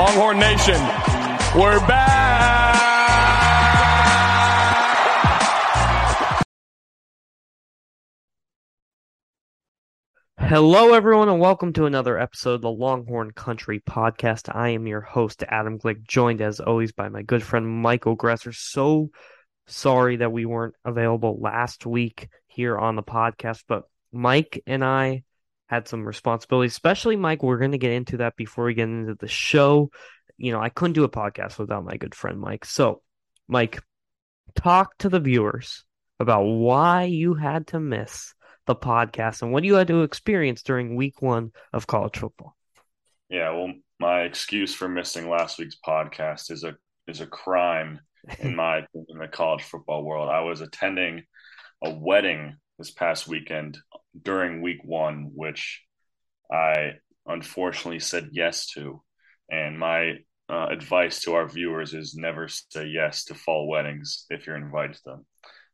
Longhorn 0.00 0.38
Nation, 0.38 0.80
we're 1.54 1.78
back. 1.86 2.74
Hello, 10.38 10.94
everyone, 10.94 11.28
and 11.28 11.38
welcome 11.38 11.74
to 11.74 11.84
another 11.84 12.18
episode 12.18 12.54
of 12.54 12.62
the 12.62 12.70
Longhorn 12.70 13.32
Country 13.32 13.80
Podcast. 13.80 14.48
I 14.50 14.70
am 14.70 14.86
your 14.86 15.02
host, 15.02 15.44
Adam 15.46 15.78
Glick, 15.78 16.02
joined 16.08 16.40
as 16.40 16.60
always 16.60 16.92
by 16.92 17.10
my 17.10 17.20
good 17.20 17.42
friend 17.42 17.68
Michael 17.68 18.16
Gresser. 18.16 18.54
So 18.54 19.10
sorry 19.66 20.16
that 20.16 20.32
we 20.32 20.46
weren't 20.46 20.76
available 20.82 21.38
last 21.38 21.84
week 21.84 22.30
here 22.46 22.78
on 22.78 22.96
the 22.96 23.02
podcast, 23.02 23.64
but 23.68 23.82
Mike 24.12 24.62
and 24.66 24.82
I 24.82 25.24
had 25.70 25.86
some 25.86 26.04
responsibilities, 26.04 26.72
especially 26.72 27.14
Mike. 27.14 27.44
We're 27.44 27.58
going 27.58 27.70
to 27.70 27.78
get 27.78 27.92
into 27.92 28.16
that 28.16 28.34
before 28.34 28.64
we 28.64 28.74
get 28.74 28.88
into 28.88 29.14
the 29.14 29.28
show. 29.28 29.92
You 30.36 30.50
know, 30.50 30.60
I 30.60 30.68
couldn't 30.68 30.94
do 30.94 31.04
a 31.04 31.08
podcast 31.08 31.60
without 31.60 31.84
my 31.84 31.96
good 31.96 32.12
friend 32.12 32.40
Mike. 32.40 32.64
So, 32.64 33.02
Mike, 33.46 33.80
talk 34.56 34.98
to 34.98 35.08
the 35.08 35.20
viewers 35.20 35.84
about 36.18 36.42
why 36.42 37.04
you 37.04 37.34
had 37.34 37.68
to 37.68 37.78
miss 37.78 38.34
the 38.66 38.74
podcast 38.74 39.42
and 39.42 39.52
what 39.52 39.62
you 39.62 39.74
had 39.74 39.86
to 39.86 40.02
experience 40.02 40.64
during 40.64 40.96
week 40.96 41.22
one 41.22 41.52
of 41.72 41.86
college 41.86 42.18
football. 42.18 42.56
Yeah, 43.28 43.52
well, 43.52 43.72
my 44.00 44.22
excuse 44.22 44.74
for 44.74 44.88
missing 44.88 45.30
last 45.30 45.58
week's 45.58 45.78
podcast 45.86 46.50
is 46.50 46.64
a 46.64 46.74
is 47.06 47.20
a 47.20 47.26
crime 47.26 48.00
in 48.40 48.56
my 48.56 48.78
in 49.08 49.18
the 49.18 49.28
college 49.28 49.62
football 49.62 50.02
world. 50.02 50.28
I 50.28 50.40
was 50.40 50.62
attending 50.62 51.22
a 51.80 51.90
wedding 51.90 52.56
this 52.76 52.90
past 52.90 53.28
weekend 53.28 53.78
during 54.20 54.62
week 54.62 54.80
one, 54.84 55.30
which 55.34 55.82
I 56.50 56.92
unfortunately 57.26 58.00
said 58.00 58.30
yes 58.32 58.66
to. 58.74 59.02
And 59.50 59.78
my 59.78 60.14
uh, 60.48 60.66
advice 60.70 61.22
to 61.22 61.34
our 61.34 61.48
viewers 61.48 61.94
is 61.94 62.14
never 62.14 62.48
say 62.48 62.86
yes 62.86 63.24
to 63.26 63.34
fall 63.34 63.68
weddings 63.68 64.26
if 64.30 64.46
you're 64.46 64.56
invited 64.56 64.96
to 64.96 65.02
them. 65.04 65.26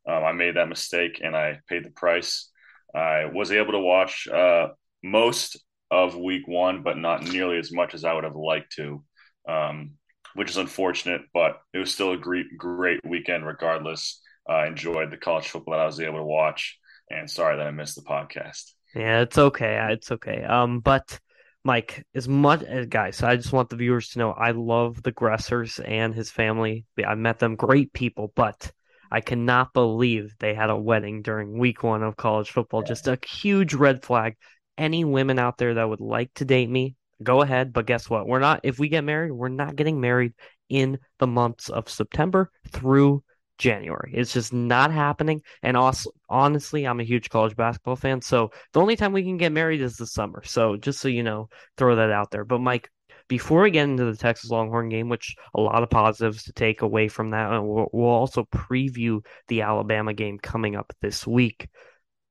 Um, 0.07 0.23
I 0.23 0.31
made 0.31 0.55
that 0.55 0.69
mistake 0.69 1.19
and 1.23 1.35
I 1.35 1.59
paid 1.67 1.83
the 1.83 1.89
price. 1.91 2.49
I 2.95 3.25
was 3.25 3.51
able 3.51 3.73
to 3.73 3.79
watch 3.79 4.27
uh, 4.27 4.69
most 5.03 5.57
of 5.91 6.15
week 6.15 6.47
one, 6.47 6.83
but 6.83 6.97
not 6.97 7.23
nearly 7.23 7.57
as 7.57 7.71
much 7.71 7.93
as 7.93 8.03
I 8.03 8.13
would 8.13 8.23
have 8.23 8.35
liked 8.35 8.73
to, 8.75 9.03
um, 9.47 9.91
which 10.35 10.49
is 10.49 10.57
unfortunate, 10.57 11.21
but 11.33 11.57
it 11.73 11.79
was 11.79 11.93
still 11.93 12.11
a 12.13 12.17
great, 12.17 12.45
great 12.57 12.99
weekend 13.05 13.45
regardless. 13.45 14.21
I 14.47 14.67
enjoyed 14.67 15.11
the 15.11 15.17
college 15.17 15.47
football 15.47 15.73
that 15.73 15.81
I 15.81 15.85
was 15.85 15.99
able 15.99 16.19
to 16.19 16.23
watch, 16.23 16.77
and 17.09 17.29
sorry 17.29 17.57
that 17.57 17.67
I 17.67 17.71
missed 17.71 17.95
the 17.95 18.01
podcast. 18.01 18.71
Yeah, 18.95 19.21
it's 19.21 19.37
okay. 19.37 19.87
It's 19.91 20.11
okay. 20.11 20.43
Um, 20.43 20.79
but 20.79 21.19
Mike, 21.63 22.05
as 22.15 22.27
much 22.27 22.63
as 22.63 22.87
guys, 22.87 23.21
I 23.21 23.35
just 23.35 23.51
want 23.51 23.69
the 23.69 23.75
viewers 23.75 24.09
to 24.09 24.19
know 24.19 24.31
I 24.31 24.51
love 24.51 25.03
the 25.03 25.11
Gressers 25.11 25.81
and 25.85 26.15
his 26.15 26.31
family. 26.31 26.85
I 27.05 27.15
met 27.15 27.39
them, 27.39 27.55
great 27.55 27.91
people, 27.93 28.31
but 28.35 28.71
I 29.11 29.21
cannot 29.21 29.73
believe 29.73 30.33
they 30.39 30.53
had 30.53 30.69
a 30.69 30.77
wedding 30.77 31.21
during 31.21 31.59
week 31.59 31.83
one 31.83 32.03
of 32.03 32.17
college 32.17 32.51
football. 32.51 32.83
Just 32.83 33.07
a 33.07 33.19
huge 33.25 33.73
red 33.73 34.03
flag. 34.03 34.35
Any 34.77 35.03
women 35.03 35.39
out 35.39 35.57
there 35.57 35.73
that 35.75 35.89
would 35.89 36.01
like 36.01 36.33
to 36.35 36.45
date 36.45 36.69
me, 36.69 36.95
go 37.21 37.41
ahead. 37.41 37.73
But 37.73 37.85
guess 37.85 38.09
what? 38.09 38.27
We're 38.27 38.39
not, 38.39 38.61
if 38.63 38.79
we 38.79 38.89
get 38.89 39.03
married, 39.03 39.31
we're 39.31 39.49
not 39.49 39.75
getting 39.75 39.99
married 39.99 40.33
in 40.69 40.99
the 41.19 41.27
months 41.27 41.69
of 41.69 41.89
September 41.89 42.51
through 42.69 43.23
January. 43.57 44.11
It's 44.13 44.33
just 44.33 44.53
not 44.53 44.91
happening. 44.91 45.41
And 45.63 45.75
also, 45.75 46.11
honestly, 46.29 46.85
I'm 46.85 46.99
a 46.99 47.03
huge 47.03 47.29
college 47.29 47.55
basketball 47.55 47.95
fan. 47.95 48.21
So 48.21 48.51
the 48.73 48.81
only 48.81 48.95
time 48.95 49.13
we 49.13 49.23
can 49.23 49.37
get 49.37 49.51
married 49.51 49.81
is 49.81 49.95
the 49.95 50.07
summer. 50.07 50.43
So 50.45 50.77
just 50.77 50.99
so 50.99 51.07
you 51.07 51.23
know, 51.23 51.49
throw 51.77 51.95
that 51.95 52.11
out 52.11 52.31
there. 52.31 52.45
But 52.45 52.59
Mike, 52.59 52.89
before 53.27 53.63
we 53.63 53.71
get 53.71 53.83
into 53.83 54.05
the 54.05 54.15
Texas 54.15 54.49
Longhorn 54.49 54.89
game, 54.89 55.09
which 55.09 55.35
a 55.53 55.61
lot 55.61 55.83
of 55.83 55.89
positives 55.89 56.43
to 56.43 56.53
take 56.53 56.81
away 56.81 57.07
from 57.07 57.31
that, 57.31 57.51
and 57.51 57.67
we'll, 57.67 57.87
we'll 57.91 58.09
also 58.09 58.43
preview 58.45 59.25
the 59.47 59.61
Alabama 59.61 60.13
game 60.13 60.39
coming 60.39 60.75
up 60.75 60.93
this 61.01 61.27
week. 61.27 61.67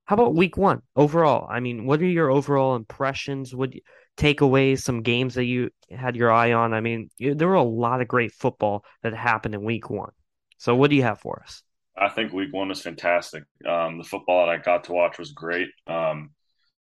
How 0.07 0.15
about 0.15 0.35
week 0.35 0.57
one 0.57 0.83
overall? 0.95 1.49
I 1.51 1.61
mean, 1.61 1.85
what 1.85 2.01
are 2.01 2.07
your 2.07 2.31
overall 2.31 2.77
impressions? 2.77 3.55
Would 3.55 3.81
take 4.17 4.41
away 4.41 4.77
some 4.77 5.03
games 5.03 5.35
that 5.35 5.45
you 5.45 5.71
had 5.91 6.17
your 6.17 6.31
eye 6.31 6.53
on? 6.53 6.73
I 6.73 6.81
mean, 6.81 7.11
there 7.19 7.49
were 7.49 7.55
a 7.55 7.63
lot 7.63 8.01
of 8.01 8.09
great 8.09 8.33
football 8.33 8.85
that 9.03 9.15
happened 9.15 9.55
in 9.55 9.65
week 9.65 9.91
one. 9.91 10.13
So, 10.59 10.75
what 10.75 10.91
do 10.91 10.97
you 10.97 11.03
have 11.03 11.21
for 11.21 11.43
us? 11.43 11.63
I 11.97 12.09
think 12.09 12.33
week 12.33 12.53
one 12.53 12.69
was 12.69 12.83
fantastic. 12.83 13.45
Um, 13.67 13.99
the 13.99 14.05
football 14.05 14.47
that 14.47 14.53
I 14.53 14.59
got 14.59 14.85
to 14.85 14.93
watch 14.93 15.19
was 15.19 15.33
great. 15.33 15.69
Um, 15.87 16.31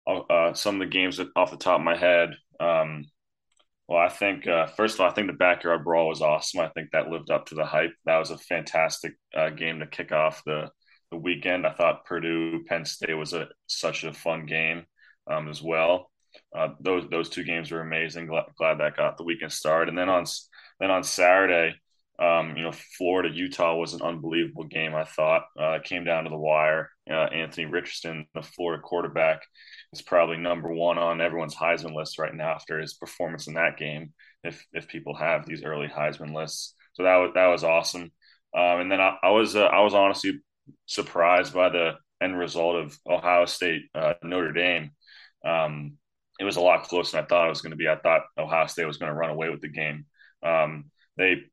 uh, 0.08 0.54
some 0.54 0.76
of 0.76 0.80
the 0.80 0.92
games 0.92 1.20
off 1.36 1.52
the 1.52 1.58
top 1.58 1.80
of 1.80 1.86
my 1.86 1.96
head, 1.96 2.36
um, 2.60 3.06
well, 3.88 4.00
I 4.00 4.10
think 4.10 4.48
uh, 4.48 4.68
first 4.68 4.96
of 4.96 5.02
all, 5.02 5.10
I 5.10 5.14
think 5.14 5.28
the 5.28 5.34
backyard 5.34 5.84
brawl 5.84 6.08
was 6.08 6.22
awesome. 6.22 6.62
I 6.62 6.70
think 6.70 6.92
that 6.92 7.10
lived 7.10 7.30
up 7.30 7.48
to 7.48 7.56
the 7.56 7.66
hype. 7.66 7.94
That 8.06 8.18
was 8.18 8.32
a 8.32 8.38
fantastic 8.38 9.14
uh, 9.36 9.50
game 9.50 9.80
to 9.80 9.88
kick 9.88 10.12
off 10.12 10.42
the 10.46 10.70
the 11.12 11.18
weekend. 11.18 11.68
I 11.68 11.74
thought 11.74 12.06
Purdue 12.06 12.64
Penn 12.66 12.86
State 12.86 13.14
was 13.14 13.34
a 13.34 13.50
such 13.68 14.04
a 14.04 14.14
fun 14.14 14.46
game 14.46 14.86
um, 15.30 15.48
as 15.48 15.62
well. 15.62 16.10
Uh, 16.56 16.70
those 16.80 17.08
those 17.10 17.30
two 17.30 17.44
games 17.44 17.72
were 17.72 17.82
amazing. 17.82 18.28
Glad, 18.28 18.46
glad, 18.58 18.80
that 18.80 18.98
got 18.98 19.18
the 19.18 19.24
weekend 19.24 19.52
started. 19.52 19.90
And 19.90 19.98
then 19.98 20.10
on 20.10 20.26
then 20.80 20.90
on 20.90 21.04
Saturday, 21.04 21.76
um, 22.20 22.56
you 22.56 22.64
know, 22.64 22.72
Florida 22.98 23.30
Utah 23.34 23.76
was 23.76 23.94
an 23.94 24.02
unbelievable 24.02 24.66
game. 24.66 24.94
I 24.94 25.04
thought 25.04 25.46
uh, 25.60 25.80
came 25.84 26.04
down 26.04 26.26
to 26.26 26.30
the 26.30 26.38
wire. 26.38 26.90
Uh, 27.10 27.14
Anthony 27.14 27.66
Richardson, 27.66 28.28
the 28.36 28.44
Florida 28.44 28.82
quarterback, 28.82 29.42
is 29.94 30.02
probably 30.02 30.38
number 30.38 30.72
one 30.72 31.00
on 31.00 31.22
everyone's 31.22 31.56
Heisman 31.56 31.96
list 31.96 32.20
right 32.20 32.34
now 32.34 32.52
after 32.52 32.80
his 32.80 32.94
performance 32.94 33.48
in 33.48 33.56
that 33.56 33.78
game. 33.78 34.14
If 34.44 34.64
if 34.74 34.88
people 34.88 35.16
have 35.16 35.46
these 35.46 35.64
early 35.64 35.88
Heisman 35.88 36.36
lists, 36.36 36.76
so 36.94 37.04
that 37.04 37.16
was 37.16 37.32
that 37.34 37.48
was 37.48 37.64
awesome. 37.64 38.12
Um, 38.56 38.82
and 38.82 38.92
then 38.92 39.02
I, 39.02 39.18
I 39.24 39.32
was 39.32 39.56
uh, 39.56 39.66
I 39.66 39.82
was 39.82 39.96
honestly 39.96 40.40
surprised 40.86 41.54
by 41.54 41.70
the 41.70 41.94
end 42.22 42.38
result 42.38 42.76
of 42.76 42.98
Ohio 43.10 43.46
State 43.46 43.84
uh, 43.96 44.14
Notre 44.24 44.52
Dame. 44.52 44.92
Um, 45.44 45.98
it 46.40 46.46
was 46.46 46.58
a 46.58 46.62
lot 46.62 46.84
closer 46.84 47.18
than 47.18 47.26
I 47.26 47.28
thought 47.28 47.48
it 47.48 47.50
was 47.50 47.62
going 47.62 47.72
to 47.72 47.78
be. 47.78 47.88
I 47.88 47.98
thought 47.98 48.22
Ohio 48.38 48.68
State 48.68 48.86
was 48.86 48.98
going 48.98 49.12
to 49.12 49.18
run 49.18 49.32
away 49.32 49.50
with 49.50 49.62
the 49.62 49.70
game. 49.70 50.06
Um, 50.44 50.86
they 51.18 51.44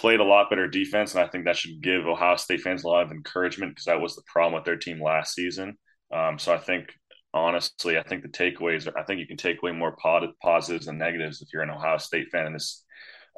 played 0.00 0.20
a 0.20 0.24
lot 0.24 0.48
better 0.48 0.66
defense, 0.66 1.14
and 1.14 1.22
I 1.22 1.28
think 1.28 1.44
that 1.44 1.56
should 1.56 1.82
give 1.82 2.06
Ohio 2.06 2.36
State 2.36 2.62
fans 2.62 2.84
a 2.84 2.88
lot 2.88 3.04
of 3.04 3.12
encouragement 3.12 3.72
because 3.72 3.84
that 3.84 4.00
was 4.00 4.16
the 4.16 4.22
problem 4.26 4.54
with 4.54 4.64
their 4.64 4.78
team 4.78 5.02
last 5.02 5.34
season. 5.34 5.76
Um, 6.10 6.38
so 6.38 6.54
I 6.54 6.58
think 6.58 6.94
honestly, 7.34 7.98
I 7.98 8.02
think 8.02 8.22
the 8.22 8.28
takeaways 8.28 8.88
are, 8.88 8.98
I 8.98 9.04
think 9.04 9.20
you 9.20 9.26
can 9.26 9.36
take 9.36 9.62
away 9.62 9.72
more 9.72 9.94
positives 10.42 10.88
and 10.88 10.98
negatives 10.98 11.42
if 11.42 11.48
you're 11.52 11.62
an 11.62 11.70
Ohio 11.70 11.98
State 11.98 12.28
fan 12.32 12.46
in 12.46 12.54
this. 12.54 12.82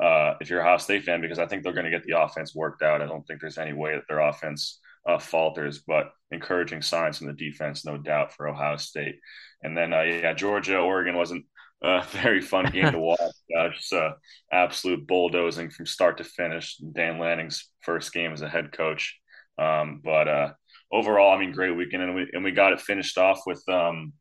Uh, 0.03 0.35
if 0.41 0.49
you're 0.49 0.61
a 0.61 0.63
Ohio 0.63 0.79
State 0.79 1.03
fan, 1.03 1.21
because 1.21 1.41
I 1.41 1.47
think 1.47 1.65
they're 1.65 1.75
going 1.75 1.85
to 1.85 1.91
get 1.91 2.05
the 2.05 2.19
offense 2.19 2.55
worked 2.55 2.83
out. 2.83 3.03
I 3.03 3.07
don't 3.07 3.27
think 3.27 3.41
there's 3.41 3.59
any 3.59 3.73
way 3.73 3.95
that 3.95 4.05
their 4.09 4.21
offense 4.21 4.81
uh, 5.07 5.19
falters, 5.19 5.83
but 5.87 6.13
encouraging 6.31 6.81
signs 6.81 7.19
from 7.19 7.27
the 7.27 7.33
defense, 7.33 7.85
no 7.85 7.99
doubt, 7.99 8.33
for 8.33 8.49
Ohio 8.49 8.77
State. 8.77 9.17
And 9.63 9.77
then, 9.77 9.93
uh, 9.93 10.03
yeah, 10.03 10.33
Georgia, 10.33 10.79
Oregon 10.79 11.17
wasn't 11.17 11.45
a 11.83 12.03
very 12.11 12.41
fun 12.41 12.67
game 12.67 12.93
to 12.93 12.99
watch. 12.99 13.21
Uh, 13.57 13.69
just 13.71 13.93
uh, 13.93 14.13
absolute 14.53 15.07
bulldozing 15.07 15.71
from 15.71 15.87
start 15.87 16.19
to 16.19 16.25
finish. 16.25 16.77
Dan 16.77 17.19
Lanning's 17.19 17.69
first 17.81 18.13
game 18.13 18.33
as 18.33 18.43
a 18.43 18.49
head 18.49 18.73
coach. 18.73 19.19
Um, 19.59 20.01
but 20.03 20.29
uh, 20.29 20.53
overall, 20.93 21.35
I 21.35 21.39
mean, 21.39 21.53
great 21.53 21.77
weekend, 21.77 22.03
and 22.03 22.15
we 22.15 22.29
and 22.33 22.45
we 22.45 22.53
got 22.53 22.73
it 22.73 22.81
finished 22.81 23.19
off 23.19 23.41
with 23.47 23.63
um, 23.69 24.13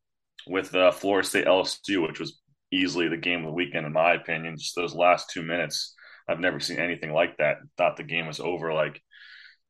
with 0.47 0.73
uh, 0.75 0.91
Florida 0.91 1.27
State 1.27 1.45
LSU, 1.45 2.05
which 2.05 2.19
was 2.19 2.39
easily 2.71 3.07
the 3.07 3.17
game 3.17 3.41
of 3.41 3.45
the 3.47 3.51
weekend 3.53 3.85
in 3.85 3.93
my 3.93 4.13
opinion. 4.13 4.57
Just 4.57 4.75
those 4.75 4.95
last 4.95 5.29
two 5.29 5.43
minutes, 5.43 5.95
I've 6.27 6.39
never 6.39 6.59
seen 6.59 6.77
anything 6.79 7.13
like 7.13 7.37
that. 7.37 7.57
Thought 7.77 7.97
the 7.97 8.03
game 8.03 8.27
was 8.27 8.39
over 8.39 8.73
like 8.73 9.01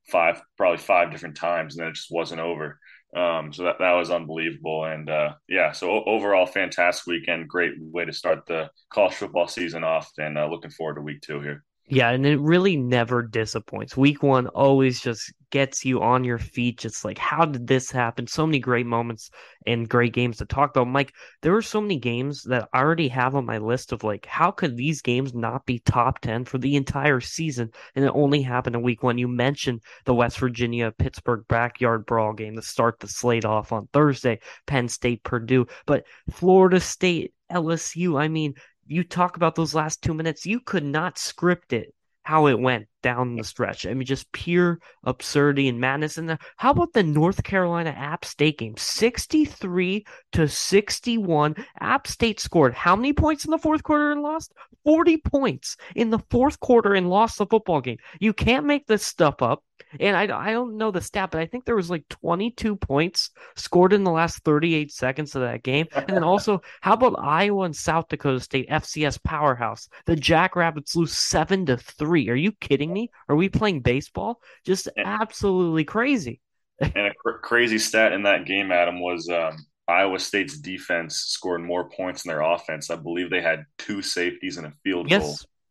five, 0.10 0.42
probably 0.58 0.78
five 0.78 1.12
different 1.12 1.38
times, 1.38 1.76
and 1.76 1.82
then 1.82 1.90
it 1.90 1.96
just 1.96 2.12
wasn't 2.12 2.42
over. 2.42 2.80
Um, 3.16 3.52
so 3.52 3.64
that, 3.64 3.78
that 3.80 3.92
was 3.92 4.10
unbelievable. 4.10 4.86
And 4.86 5.10
uh, 5.10 5.34
yeah, 5.50 5.72
so 5.74 6.04
overall, 6.06 6.46
fantastic 6.46 7.08
weekend. 7.08 7.50
Great 7.50 7.74
way 7.80 8.06
to 8.06 8.14
start 8.14 8.46
the 8.46 8.70
college 8.90 9.16
football 9.16 9.48
season 9.48 9.84
off, 9.84 10.10
and 10.18 10.38
uh, 10.38 10.48
looking 10.48 10.72
forward 10.72 10.96
to 10.96 11.02
week 11.02 11.22
two 11.22 11.42
here. 11.42 11.64
Yeah, 11.88 12.12
and 12.12 12.26
it 12.26 12.40
really 12.40 12.78
never 12.78 13.22
disappoints. 13.22 13.98
Week 13.98 14.24
one 14.24 14.48
always 14.48 15.02
just 15.02 15.34
gets 15.50 15.84
you 15.84 16.02
on 16.02 16.24
your 16.24 16.38
feet. 16.38 16.80
Just 16.80 17.04
like, 17.04 17.18
how 17.18 17.44
did 17.44 17.68
this 17.68 17.92
happen? 17.92 18.28
So 18.28 18.46
many 18.46 18.60
great 18.60 18.86
moments 18.86 19.30
and 19.68 19.90
great 19.90 20.14
games 20.14 20.38
to 20.38 20.46
talk 20.46 20.70
about. 20.70 20.88
Mike, 20.88 21.12
there 21.42 21.52
were 21.52 21.62
so 21.62 21.82
many 21.82 22.00
games 22.00 22.44
that 22.44 22.70
I 22.72 22.80
already 22.80 23.10
have 23.10 23.36
on 23.36 23.46
my 23.46 23.58
list 23.58 23.92
of 23.92 24.06
like, 24.06 24.26
how 24.26 24.52
could 24.52 24.78
these 24.78 25.02
games 25.02 25.34
not 25.34 25.66
be 25.66 25.80
top 25.80 26.20
10 26.20 26.46
for 26.46 26.58
the 26.60 26.78
entire 26.78 27.20
season? 27.20 27.70
And 27.94 28.06
it 28.06 28.12
only 28.16 28.42
happened 28.42 28.78
in 28.78 28.84
week 28.84 29.04
one. 29.04 29.18
You 29.18 29.28
mentioned 29.28 29.82
the 30.06 30.16
West 30.16 30.40
Virginia 30.40 30.94
Pittsburgh 30.98 31.44
backyard 31.50 32.06
brawl 32.06 32.32
game 32.32 32.56
to 32.56 32.62
start 32.62 33.02
the 33.02 33.10
slate 33.10 33.44
off 33.44 33.74
on 33.74 33.90
Thursday, 33.92 34.40
Penn 34.66 34.88
State, 34.88 35.24
Purdue, 35.24 35.66
but 35.86 36.06
Florida 36.30 36.80
State, 36.80 37.34
LSU. 37.52 38.18
I 38.18 38.30
mean, 38.30 38.54
you 38.92 39.04
talk 39.04 39.38
about 39.38 39.56
those 39.56 39.74
last 39.74 40.02
two 40.02 40.14
minutes, 40.14 40.46
you 40.46 40.60
could 40.60 40.84
not 40.84 41.18
script 41.18 41.74
it 41.74 41.94
how 42.24 42.48
it 42.48 42.60
went. 42.60 42.88
Down 43.02 43.36
the 43.36 43.44
stretch. 43.44 43.86
I 43.86 43.94
mean, 43.94 44.06
just 44.06 44.32
pure 44.32 44.80
absurdity 45.04 45.68
and 45.68 45.80
madness. 45.80 46.18
And 46.18 46.38
how 46.58 46.72
about 46.72 46.94
the 46.94 47.04
North 47.04 47.44
Carolina 47.44 47.92
App 47.92 48.26
State 48.26 48.58
game? 48.58 48.76
63 48.78 50.06
to 50.34 50.48
61. 50.48 51.56
App 51.80 52.08
State 52.08 52.40
scored 52.40 52.74
how 52.74 52.96
many 52.96 53.14
points 53.14 53.46
in 53.46 53.52
the 53.52 53.58
fourth 53.58 53.84
quarter 53.84 54.12
and 54.12 54.22
lost? 54.22 54.54
40 54.86 55.18
points 55.18 55.78
in 55.96 56.10
the 56.10 56.20
fourth 56.30 56.60
quarter 56.60 56.94
and 56.94 57.10
lost 57.10 57.38
the 57.38 57.46
football 57.46 57.82
game. 57.82 57.98
You 58.20 58.34
can't 58.34 58.66
make 58.66 58.88
this 58.88 59.06
stuff 59.06 59.42
up. 59.42 59.64
And 60.00 60.16
I, 60.16 60.24
I 60.24 60.52
don't 60.52 60.78
know 60.78 60.92
the 60.92 61.02
stat, 61.02 61.32
but 61.32 61.42
I 61.42 61.46
think 61.46 61.66
there 61.66 61.76
was 61.76 61.90
like 61.90 62.08
22 62.10 62.76
points 62.78 63.32
scored 63.56 63.94
in 63.94 64.04
the 64.04 64.12
last 64.12 64.44
38 64.44 64.92
seconds 64.92 65.36
of 65.36 65.42
that 65.42 65.64
game. 65.64 65.88
And 65.94 66.08
then 66.08 66.24
also, 66.24 66.62
how 66.82 66.94
about 66.94 67.20
Iowa 67.20 67.64
and 67.64 67.76
South 67.76 68.08
Dakota 68.08 68.40
State 68.40 68.70
FCS 68.70 69.22
powerhouse? 69.24 69.90
The 70.06 70.16
Jackrabbits 70.16 70.96
lose 70.96 71.14
seven 71.14 71.66
to 71.66 71.78
three. 71.78 72.30
Are 72.30 72.36
you 72.36 72.52
kidding 72.54 72.91
me? 72.92 73.12
Are 73.30 73.36
we 73.36 73.50
playing 73.50 73.82
baseball? 73.82 74.42
Just 74.66 74.90
absolutely 74.98 75.84
crazy. 75.86 76.42
and 76.80 77.08
a 77.08 77.14
cr- 77.14 77.40
crazy 77.42 77.78
stat 77.78 78.12
in 78.12 78.24
that 78.24 78.46
game, 78.46 78.72
Adam, 78.72 79.00
was 79.00 79.30
um, 79.30 79.58
Iowa 79.88 80.20
State's 80.20 80.58
defense 80.58 81.16
scored 81.18 81.62
more 81.62 81.90
points 81.90 82.26
in 82.26 82.30
their 82.30 82.42
offense. 82.42 82.90
I 82.90 82.96
believe 82.96 83.30
they 83.30 83.42
had 83.42 83.66
two 83.78 84.02
safeties 84.02 84.58
and 84.58 84.68
a 84.68 84.74
field 84.84 85.10
yes, 85.10 85.22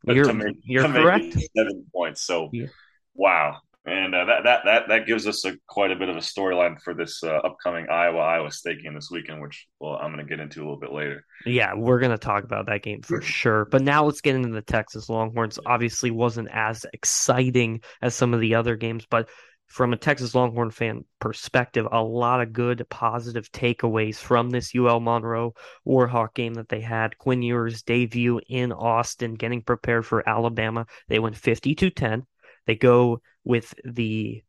goal. 0.04 0.14
You're, 0.14 0.32
make, 0.32 0.56
you're 0.62 0.88
correct. 0.88 1.36
seven 1.56 1.86
points. 1.94 2.22
So, 2.22 2.48
yeah. 2.52 2.66
wow 3.14 3.60
and 3.86 4.14
uh, 4.14 4.24
that 4.26 4.44
that 4.44 4.60
that 4.64 4.88
that 4.88 5.06
gives 5.06 5.26
us 5.26 5.44
a 5.46 5.54
quite 5.66 5.90
a 5.90 5.96
bit 5.96 6.10
of 6.10 6.16
a 6.16 6.20
storyline 6.20 6.80
for 6.80 6.92
this 6.92 7.22
uh, 7.22 7.28
upcoming 7.28 7.86
Iowa 7.90 8.18
Iowa 8.18 8.50
State 8.50 8.82
game 8.82 8.94
this 8.94 9.10
weekend, 9.10 9.40
which 9.40 9.66
well 9.78 9.94
I'm 9.94 10.12
going 10.12 10.24
to 10.24 10.28
get 10.28 10.40
into 10.40 10.60
a 10.60 10.64
little 10.64 10.78
bit 10.78 10.92
later. 10.92 11.24
Yeah, 11.46 11.74
we're 11.74 11.98
going 11.98 12.10
to 12.10 12.18
talk 12.18 12.44
about 12.44 12.66
that 12.66 12.82
game 12.82 13.00
for 13.02 13.22
sure. 13.22 13.64
But 13.64 13.82
now 13.82 14.04
let's 14.04 14.20
get 14.20 14.34
into 14.34 14.50
the 14.50 14.62
Texas 14.62 15.08
Longhorns. 15.08 15.58
Obviously, 15.64 16.10
wasn't 16.10 16.48
as 16.52 16.84
exciting 16.92 17.80
as 18.02 18.14
some 18.14 18.34
of 18.34 18.40
the 18.40 18.54
other 18.54 18.76
games, 18.76 19.06
but 19.08 19.30
from 19.70 19.92
a 19.92 19.96
Texas 19.96 20.34
Longhorn 20.34 20.72
fan 20.72 21.04
perspective, 21.20 21.86
a 21.90 22.02
lot 22.02 22.42
of 22.42 22.52
good 22.52 22.84
positive 22.90 23.50
takeaways 23.52 24.16
from 24.16 24.50
this 24.50 24.74
UL 24.74 24.98
Monroe 24.98 25.54
Warhawk 25.86 26.34
game 26.34 26.54
that 26.54 26.68
they 26.68 26.80
had. 26.80 27.16
Quinn 27.16 27.40
Ewers' 27.40 27.82
debut 27.82 28.40
in 28.48 28.72
Austin, 28.72 29.34
getting 29.34 29.62
prepared 29.62 30.04
for 30.04 30.28
Alabama. 30.28 30.86
They 31.08 31.20
went 31.20 31.36
52 31.36 31.90
10. 31.90 32.26
They 32.66 32.74
go 32.74 33.22
with 33.44 33.74
the 33.84 34.42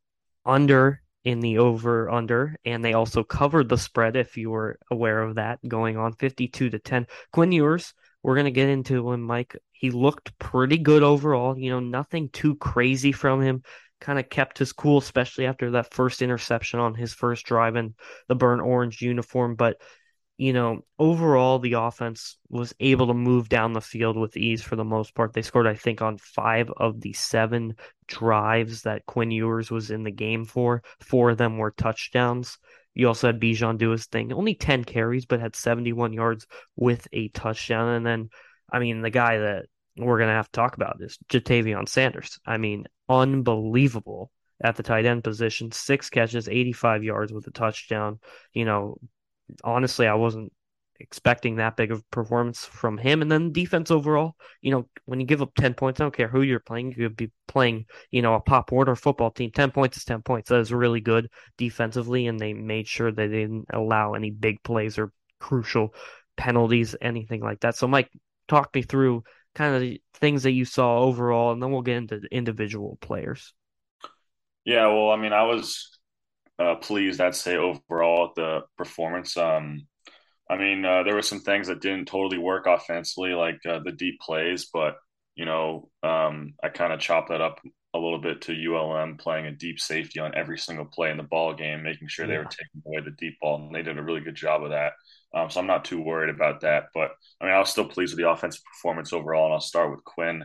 under 0.44 1.02
in 1.24 1.40
the 1.40 1.58
over 1.58 2.10
under, 2.10 2.56
and 2.64 2.84
they 2.84 2.94
also 2.94 3.22
covered 3.22 3.68
the 3.68 3.78
spread 3.78 4.16
if 4.16 4.36
you 4.36 4.50
were 4.50 4.78
aware 4.90 5.22
of 5.22 5.36
that 5.36 5.60
going 5.66 5.96
on 5.96 6.14
52 6.14 6.70
to 6.70 6.78
10. 6.78 7.06
Quinn 7.32 7.52
Ewers, 7.52 7.94
we're 8.22 8.34
going 8.34 8.46
to 8.46 8.50
get 8.50 8.68
into 8.68 9.10
him, 9.10 9.22
Mike. 9.22 9.56
He 9.70 9.90
looked 9.90 10.36
pretty 10.38 10.78
good 10.78 11.02
overall, 11.02 11.58
you 11.58 11.70
know, 11.70 11.80
nothing 11.80 12.28
too 12.28 12.56
crazy 12.56 13.12
from 13.12 13.40
him. 13.40 13.62
Kind 14.00 14.18
of 14.18 14.28
kept 14.28 14.58
his 14.58 14.72
cool, 14.72 14.98
especially 14.98 15.46
after 15.46 15.72
that 15.72 15.94
first 15.94 16.22
interception 16.22 16.80
on 16.80 16.94
his 16.94 17.14
first 17.14 17.46
drive 17.46 17.76
in 17.76 17.94
the 18.26 18.34
burnt 18.34 18.62
orange 18.62 19.00
uniform. 19.00 19.54
But 19.54 19.76
you 20.38 20.52
know, 20.52 20.84
overall, 20.98 21.58
the 21.58 21.74
offense 21.74 22.36
was 22.48 22.74
able 22.80 23.06
to 23.08 23.14
move 23.14 23.48
down 23.48 23.72
the 23.72 23.80
field 23.80 24.16
with 24.16 24.36
ease 24.36 24.62
for 24.62 24.76
the 24.76 24.84
most 24.84 25.14
part. 25.14 25.32
They 25.32 25.42
scored, 25.42 25.66
I 25.66 25.74
think, 25.74 26.02
on 26.02 26.18
five 26.18 26.70
of 26.76 27.00
the 27.00 27.12
seven 27.12 27.76
drives 28.06 28.82
that 28.82 29.06
Quinn 29.06 29.30
Ewers 29.30 29.70
was 29.70 29.90
in 29.90 30.02
the 30.02 30.10
game 30.10 30.44
for. 30.44 30.82
Four 31.00 31.30
of 31.30 31.38
them 31.38 31.58
were 31.58 31.70
touchdowns. 31.70 32.58
You 32.94 33.08
also 33.08 33.28
had 33.28 33.40
Bijan 33.40 33.78
do 33.78 33.90
his 33.90 34.06
thing. 34.06 34.32
Only 34.32 34.54
10 34.54 34.84
carries, 34.84 35.26
but 35.26 35.40
had 35.40 35.56
71 35.56 36.12
yards 36.12 36.46
with 36.76 37.06
a 37.12 37.28
touchdown. 37.28 37.88
And 37.88 38.06
then, 38.06 38.30
I 38.70 38.80
mean, 38.80 39.00
the 39.00 39.10
guy 39.10 39.38
that 39.38 39.66
we're 39.96 40.18
going 40.18 40.28
to 40.28 40.34
have 40.34 40.50
to 40.50 40.60
talk 40.60 40.76
about 40.76 40.96
is 41.00 41.18
Ja'Tavion 41.28 41.88
Sanders. 41.88 42.38
I 42.46 42.56
mean, 42.56 42.86
unbelievable 43.08 44.30
at 44.62 44.76
the 44.76 44.82
tight 44.82 45.06
end 45.06 45.24
position. 45.24 45.72
Six 45.72 46.10
catches, 46.10 46.48
85 46.48 47.04
yards 47.04 47.32
with 47.32 47.46
a 47.46 47.50
touchdown. 47.50 48.18
You 48.52 48.64
know, 48.64 48.98
honestly, 49.64 50.06
I 50.06 50.14
wasn't 50.14 50.52
expecting 51.00 51.56
that 51.56 51.76
big 51.76 51.90
of 51.90 52.08
performance 52.10 52.64
from 52.64 52.96
him. 52.96 53.22
And 53.22 53.30
then 53.30 53.52
defense 53.52 53.90
overall, 53.90 54.36
you 54.60 54.70
know, 54.70 54.88
when 55.04 55.20
you 55.20 55.26
give 55.26 55.42
up 55.42 55.54
10 55.56 55.74
points, 55.74 56.00
I 56.00 56.04
don't 56.04 56.16
care 56.16 56.28
who 56.28 56.42
you're 56.42 56.60
playing, 56.60 56.92
you 56.92 57.08
could 57.08 57.16
be 57.16 57.32
playing, 57.48 57.86
you 58.10 58.22
know, 58.22 58.34
a 58.34 58.40
Pop 58.40 58.70
Warner 58.70 58.94
football 58.94 59.30
team. 59.30 59.50
10 59.50 59.72
points 59.72 59.96
is 59.96 60.04
10 60.04 60.22
points. 60.22 60.48
That 60.48 60.60
is 60.60 60.72
really 60.72 61.00
good 61.00 61.28
defensively. 61.58 62.26
And 62.26 62.38
they 62.38 62.52
made 62.52 62.86
sure 62.86 63.10
that 63.10 63.16
they 63.16 63.40
didn't 63.40 63.66
allow 63.72 64.14
any 64.14 64.30
big 64.30 64.62
plays 64.62 64.98
or 64.98 65.12
crucial 65.40 65.94
penalties, 66.36 66.94
anything 67.00 67.40
like 67.40 67.60
that. 67.60 67.76
So, 67.76 67.88
Mike, 67.88 68.10
talk 68.48 68.74
me 68.74 68.82
through 68.82 69.24
kind 69.54 69.74
of 69.74 69.80
the 69.80 70.00
things 70.14 70.44
that 70.44 70.52
you 70.52 70.64
saw 70.64 71.00
overall, 71.00 71.52
and 71.52 71.62
then 71.62 71.70
we'll 71.70 71.82
get 71.82 71.96
into 71.96 72.20
individual 72.30 72.96
players. 73.00 73.52
Yeah, 74.64 74.86
well, 74.86 75.10
I 75.10 75.16
mean, 75.16 75.32
I 75.32 75.42
was 75.42 75.98
uh, 76.58 76.76
pleased, 76.76 77.20
I'd 77.20 77.34
say, 77.34 77.56
overall 77.56 78.28
at 78.28 78.34
the 78.36 78.60
performance. 78.76 79.36
Um, 79.36 79.86
I 80.50 80.56
mean, 80.56 80.84
uh, 80.84 81.02
there 81.02 81.14
were 81.14 81.22
some 81.22 81.40
things 81.40 81.68
that 81.68 81.80
didn't 81.80 82.06
totally 82.06 82.38
work 82.38 82.66
offensively, 82.66 83.30
like 83.30 83.58
uh, 83.66 83.80
the 83.84 83.92
deep 83.92 84.20
plays, 84.20 84.68
but 84.72 84.96
you 85.34 85.46
know, 85.46 85.88
um, 86.02 86.54
I 86.62 86.68
kind 86.68 86.92
of 86.92 87.00
chopped 87.00 87.30
that 87.30 87.40
up 87.40 87.60
a 87.94 87.98
little 87.98 88.18
bit 88.18 88.42
to 88.42 88.74
ULM 88.74 89.18
playing 89.18 89.46
a 89.46 89.52
deep 89.52 89.78
safety 89.78 90.18
on 90.20 90.34
every 90.34 90.58
single 90.58 90.86
play 90.86 91.10
in 91.10 91.16
the 91.16 91.22
ball 91.22 91.54
game, 91.54 91.82
making 91.82 92.08
sure 92.08 92.26
yeah. 92.26 92.32
they 92.32 92.38
were 92.38 92.44
taking 92.44 92.82
away 92.86 93.00
the 93.02 93.16
deep 93.18 93.38
ball, 93.40 93.56
and 93.56 93.74
they 93.74 93.82
did 93.82 93.98
a 93.98 94.02
really 94.02 94.20
good 94.20 94.34
job 94.34 94.62
of 94.62 94.70
that. 94.70 94.92
Um, 95.34 95.50
so 95.50 95.60
I'm 95.60 95.66
not 95.66 95.84
too 95.84 96.00
worried 96.00 96.34
about 96.34 96.60
that. 96.62 96.84
But 96.94 97.12
I 97.40 97.46
mean, 97.46 97.54
I 97.54 97.58
was 97.58 97.70
still 97.70 97.86
pleased 97.86 98.12
with 98.12 98.18
the 98.22 98.30
offensive 98.30 98.62
performance 98.64 99.12
overall, 99.12 99.46
and 99.46 99.54
I'll 99.54 99.60
start 99.60 99.90
with 99.90 100.04
Quinn. 100.04 100.44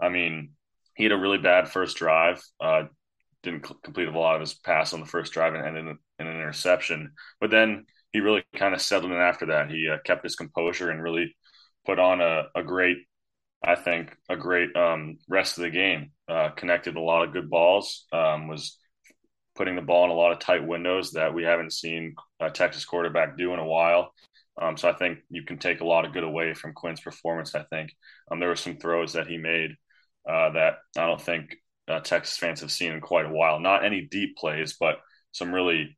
I 0.00 0.08
mean, 0.08 0.50
he 0.96 1.04
had 1.04 1.12
a 1.12 1.18
really 1.18 1.38
bad 1.38 1.68
first 1.68 1.96
drive. 1.96 2.42
Uh, 2.60 2.84
didn't 3.44 3.66
complete 3.82 4.08
a 4.08 4.18
lot 4.18 4.34
of 4.34 4.40
his 4.40 4.54
pass 4.54 4.92
on 4.92 5.00
the 5.00 5.06
first 5.06 5.32
drive 5.32 5.54
and 5.54 5.64
ended 5.64 5.96
in 6.18 6.26
an 6.26 6.34
interception. 6.34 7.12
But 7.40 7.50
then 7.50 7.84
he 8.12 8.20
really 8.20 8.44
kind 8.56 8.74
of 8.74 8.80
settled 8.80 9.12
in 9.12 9.18
after 9.18 9.46
that. 9.46 9.70
He 9.70 9.88
uh, 9.88 9.98
kept 10.04 10.24
his 10.24 10.36
composure 10.36 10.90
and 10.90 11.02
really 11.02 11.36
put 11.86 11.98
on 11.98 12.20
a, 12.20 12.44
a 12.54 12.62
great, 12.62 12.98
I 13.62 13.74
think, 13.74 14.16
a 14.28 14.36
great 14.36 14.74
um, 14.76 15.18
rest 15.28 15.58
of 15.58 15.62
the 15.62 15.70
game. 15.70 16.12
Uh, 16.28 16.50
connected 16.50 16.96
a 16.96 17.00
lot 17.00 17.26
of 17.26 17.32
good 17.32 17.50
balls. 17.50 18.06
Um, 18.12 18.48
was 18.48 18.78
putting 19.54 19.76
the 19.76 19.82
ball 19.82 20.04
in 20.04 20.10
a 20.10 20.14
lot 20.14 20.32
of 20.32 20.40
tight 20.40 20.66
windows 20.66 21.12
that 21.12 21.32
we 21.32 21.44
haven't 21.44 21.72
seen 21.72 22.14
a 22.40 22.50
Texas 22.50 22.84
quarterback 22.84 23.36
do 23.36 23.52
in 23.52 23.60
a 23.60 23.66
while. 23.66 24.12
Um, 24.60 24.76
so 24.76 24.88
I 24.88 24.92
think 24.92 25.18
you 25.30 25.42
can 25.42 25.58
take 25.58 25.80
a 25.80 25.86
lot 25.86 26.04
of 26.04 26.12
good 26.12 26.24
away 26.24 26.54
from 26.54 26.74
Quinn's 26.74 27.00
performance. 27.00 27.54
I 27.54 27.64
think 27.64 27.92
um, 28.30 28.40
there 28.40 28.48
were 28.48 28.56
some 28.56 28.76
throws 28.76 29.12
that 29.14 29.26
he 29.26 29.36
made 29.36 29.72
uh, 30.28 30.50
that 30.50 30.74
I 30.96 31.06
don't 31.06 31.20
think 31.20 31.56
uh, 31.88 32.00
Texas 32.00 32.36
fans 32.36 32.60
have 32.60 32.70
seen 32.72 32.92
in 32.92 33.00
quite 33.00 33.26
a 33.26 33.32
while. 33.32 33.60
Not 33.60 33.84
any 33.84 34.02
deep 34.02 34.36
plays, 34.36 34.76
but 34.78 34.96
some 35.32 35.52
really 35.52 35.96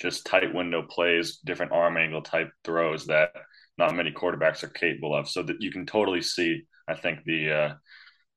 just 0.00 0.26
tight 0.26 0.54
window 0.54 0.82
plays, 0.82 1.38
different 1.44 1.72
arm 1.72 1.96
angle 1.96 2.22
type 2.22 2.50
throws 2.64 3.06
that 3.06 3.32
not 3.76 3.94
many 3.94 4.12
quarterbacks 4.12 4.62
are 4.62 4.68
capable 4.68 5.14
of. 5.14 5.28
So 5.28 5.42
that 5.42 5.60
you 5.60 5.70
can 5.70 5.86
totally 5.86 6.22
see, 6.22 6.62
I 6.88 6.94
think 6.94 7.20
the 7.24 7.52
uh, 7.52 7.74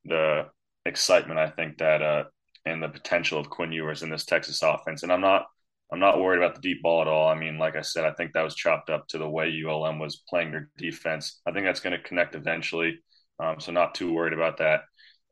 the 0.05 0.45
excitement. 0.85 1.39
I 1.39 1.49
think 1.49 1.77
that 1.77 2.01
uh, 2.01 2.23
and 2.65 2.81
the 2.81 2.89
potential 2.89 3.39
of 3.39 3.49
Quinn 3.49 3.71
Ewers 3.71 4.03
in 4.03 4.09
this 4.09 4.25
Texas 4.25 4.61
offense. 4.61 5.03
And 5.03 5.11
I'm 5.11 5.21
not 5.21 5.45
I'm 5.91 5.99
not 5.99 6.19
worried 6.19 6.37
about 6.37 6.55
the 6.55 6.61
deep 6.61 6.81
ball 6.81 7.01
at 7.01 7.07
all. 7.07 7.29
I 7.29 7.35
mean, 7.35 7.57
like 7.59 7.75
I 7.75 7.81
said, 7.81 8.05
I 8.05 8.13
think 8.13 8.33
that 8.33 8.43
was 8.43 8.55
chopped 8.55 8.89
up 8.89 9.07
to 9.09 9.17
the 9.17 9.29
way 9.29 9.53
ULM 9.63 9.99
was 9.99 10.23
playing 10.27 10.51
their 10.51 10.69
defense. 10.77 11.39
I 11.45 11.51
think 11.51 11.65
that's 11.65 11.81
going 11.81 11.95
to 11.95 12.01
connect 12.01 12.35
eventually. 12.35 12.99
Um, 13.39 13.59
so 13.59 13.71
not 13.71 13.93
too 13.93 14.11
worried 14.11 14.33
about 14.33 14.57
that. 14.57 14.81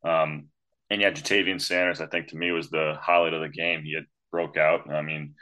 Um, 0.08 0.50
and 0.92 1.02
yeah, 1.02 1.12
Ja'Tavion 1.12 1.62
Sanders, 1.62 2.02
I 2.02 2.06
think 2.08 2.28
to 2.28 2.38
me 2.38 2.52
was 2.52 2.70
the 2.70 2.98
highlight 3.00 3.34
of 3.34 3.40
the 3.42 3.48
game. 3.48 3.84
He 3.84 3.96
had 3.96 4.04
broke 4.30 4.58
out. 4.58 4.92
I 4.92 5.02
mean, 5.02 5.36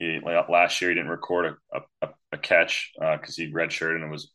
he 0.00 0.18
last 0.20 0.80
year 0.80 0.90
he 0.90 0.96
didn't 0.96 1.10
record 1.10 1.56
a, 1.72 1.80
a, 2.02 2.08
a 2.32 2.38
catch 2.38 2.90
because 2.98 3.38
uh, 3.38 3.42
he 3.42 3.52
redshirted 3.52 4.02
and 4.02 4.10
was 4.10 4.32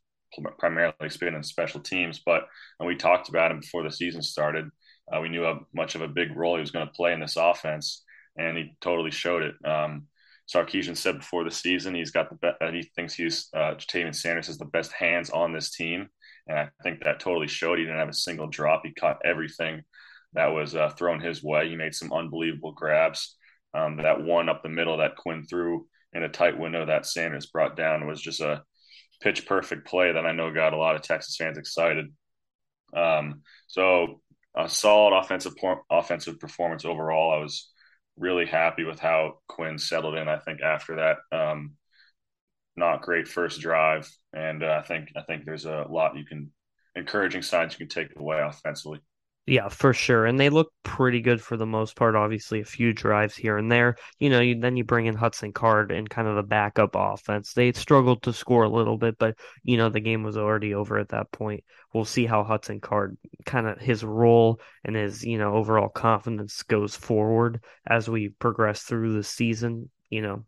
primarily 0.57 1.09
spinning 1.09 1.43
special 1.43 1.81
teams. 1.81 2.21
But 2.25 2.43
when 2.77 2.87
we 2.87 2.95
talked 2.95 3.27
about 3.27 3.51
him 3.51 3.59
before 3.59 3.83
the 3.83 3.91
season 3.91 4.21
started, 4.21 4.69
uh, 5.11 5.19
we 5.19 5.27
knew 5.27 5.43
how 5.43 5.59
much 5.75 5.95
of 5.95 6.01
a 6.01 6.07
big 6.07 6.37
role 6.37 6.55
he 6.55 6.61
was 6.61 6.71
going 6.71 6.87
to 6.87 6.93
play 6.93 7.11
in 7.11 7.19
this 7.19 7.35
offense, 7.35 8.05
and 8.37 8.57
he 8.57 8.77
totally 8.79 9.11
showed 9.11 9.43
it. 9.43 9.55
Um, 9.65 10.07
Sarkisian 10.53 10.95
said 10.95 11.17
before 11.17 11.43
the 11.43 11.51
season 11.51 11.95
he's 11.95 12.11
got 12.11 12.29
the 12.29 12.35
best. 12.35 12.61
Uh, 12.61 12.71
he 12.71 12.83
thinks 12.95 13.13
he's 13.13 13.49
uh, 13.53 13.75
Ja'Tavion 13.75 14.15
Sanders 14.15 14.47
has 14.47 14.57
the 14.57 14.65
best 14.65 14.93
hands 14.93 15.29
on 15.31 15.51
this 15.51 15.71
team, 15.71 16.07
and 16.47 16.57
I 16.57 16.69
think 16.81 17.03
that 17.03 17.19
totally 17.19 17.49
showed. 17.49 17.77
He 17.77 17.83
didn't 17.83 17.99
have 17.99 18.07
a 18.07 18.13
single 18.13 18.47
drop. 18.47 18.83
He 18.85 18.93
caught 18.93 19.19
everything 19.25 19.83
that 20.33 20.47
was 20.47 20.75
uh, 20.75 20.89
thrown 20.89 21.19
his 21.19 21.43
way. 21.43 21.69
He 21.69 21.75
made 21.75 21.95
some 21.95 22.13
unbelievable 22.13 22.71
grabs. 22.71 23.35
Um, 23.73 23.97
that 23.97 24.21
one 24.21 24.49
up 24.49 24.63
the 24.63 24.69
middle 24.69 24.97
that 24.97 25.15
Quinn 25.15 25.45
threw 25.45 25.87
in 26.13 26.23
a 26.23 26.29
tight 26.29 26.57
window 26.57 26.85
that 26.85 27.05
Sanders 27.05 27.45
brought 27.45 27.77
down 27.77 28.07
was 28.07 28.21
just 28.21 28.41
a 28.41 28.63
pitch 29.21 29.45
perfect 29.45 29.87
play 29.87 30.11
that 30.11 30.25
I 30.25 30.33
know 30.33 30.53
got 30.53 30.73
a 30.73 30.77
lot 30.77 30.95
of 30.95 31.01
Texas 31.01 31.37
fans 31.37 31.57
excited. 31.57 32.07
Um, 32.93 33.41
so 33.67 34.21
a 34.55 34.67
solid 34.67 35.17
offensive 35.17 35.53
offensive 35.89 36.39
performance 36.39 36.83
overall. 36.83 37.33
I 37.33 37.41
was 37.41 37.71
really 38.17 38.45
happy 38.45 38.83
with 38.83 38.99
how 38.99 39.39
Quinn 39.47 39.77
settled 39.77 40.15
in. 40.15 40.27
I 40.27 40.37
think 40.37 40.61
after 40.61 40.97
that, 40.97 41.17
um, 41.31 41.73
not 42.75 43.01
great 43.01 43.27
first 43.27 43.61
drive, 43.61 44.09
and 44.33 44.63
uh, 44.63 44.81
I 44.83 44.85
think 44.85 45.11
I 45.15 45.21
think 45.21 45.45
there's 45.45 45.65
a 45.65 45.85
lot 45.89 46.17
you 46.17 46.25
can 46.25 46.51
encouraging 46.95 47.41
signs 47.41 47.73
you 47.73 47.87
can 47.87 47.87
take 47.87 48.19
away 48.19 48.41
offensively. 48.41 48.99
Yeah, 49.51 49.67
for 49.67 49.91
sure. 49.91 50.25
And 50.25 50.39
they 50.39 50.47
look 50.49 50.71
pretty 50.81 51.19
good 51.19 51.41
for 51.41 51.57
the 51.57 51.65
most 51.65 51.97
part. 51.97 52.15
Obviously, 52.15 52.61
a 52.61 52.63
few 52.63 52.93
drives 52.93 53.35
here 53.35 53.57
and 53.57 53.69
there. 53.69 53.97
You 54.17 54.29
know, 54.29 54.39
you, 54.39 54.57
then 54.57 54.77
you 54.77 54.85
bring 54.85 55.07
in 55.07 55.15
Hudson 55.17 55.51
Card 55.51 55.91
and 55.91 56.09
kind 56.09 56.29
of 56.29 56.37
the 56.37 56.41
backup 56.41 56.91
offense. 56.95 57.51
They 57.51 57.73
struggled 57.73 58.23
to 58.23 58.31
score 58.31 58.63
a 58.63 58.69
little 58.69 58.97
bit, 58.97 59.17
but, 59.19 59.37
you 59.61 59.75
know, 59.75 59.89
the 59.89 59.99
game 59.99 60.23
was 60.23 60.37
already 60.37 60.73
over 60.73 60.97
at 60.97 61.09
that 61.09 61.33
point. 61.33 61.65
We'll 61.93 62.05
see 62.05 62.25
how 62.25 62.45
Hudson 62.45 62.79
Card 62.79 63.17
kind 63.45 63.67
of 63.67 63.77
his 63.77 64.05
role 64.05 64.61
and 64.85 64.95
his, 64.95 65.21
you 65.25 65.37
know, 65.37 65.53
overall 65.53 65.89
confidence 65.89 66.63
goes 66.63 66.95
forward 66.95 67.61
as 67.85 68.07
we 68.07 68.29
progress 68.29 68.83
through 68.83 69.15
the 69.15 69.23
season. 69.23 69.89
You 70.09 70.21
know, 70.21 70.45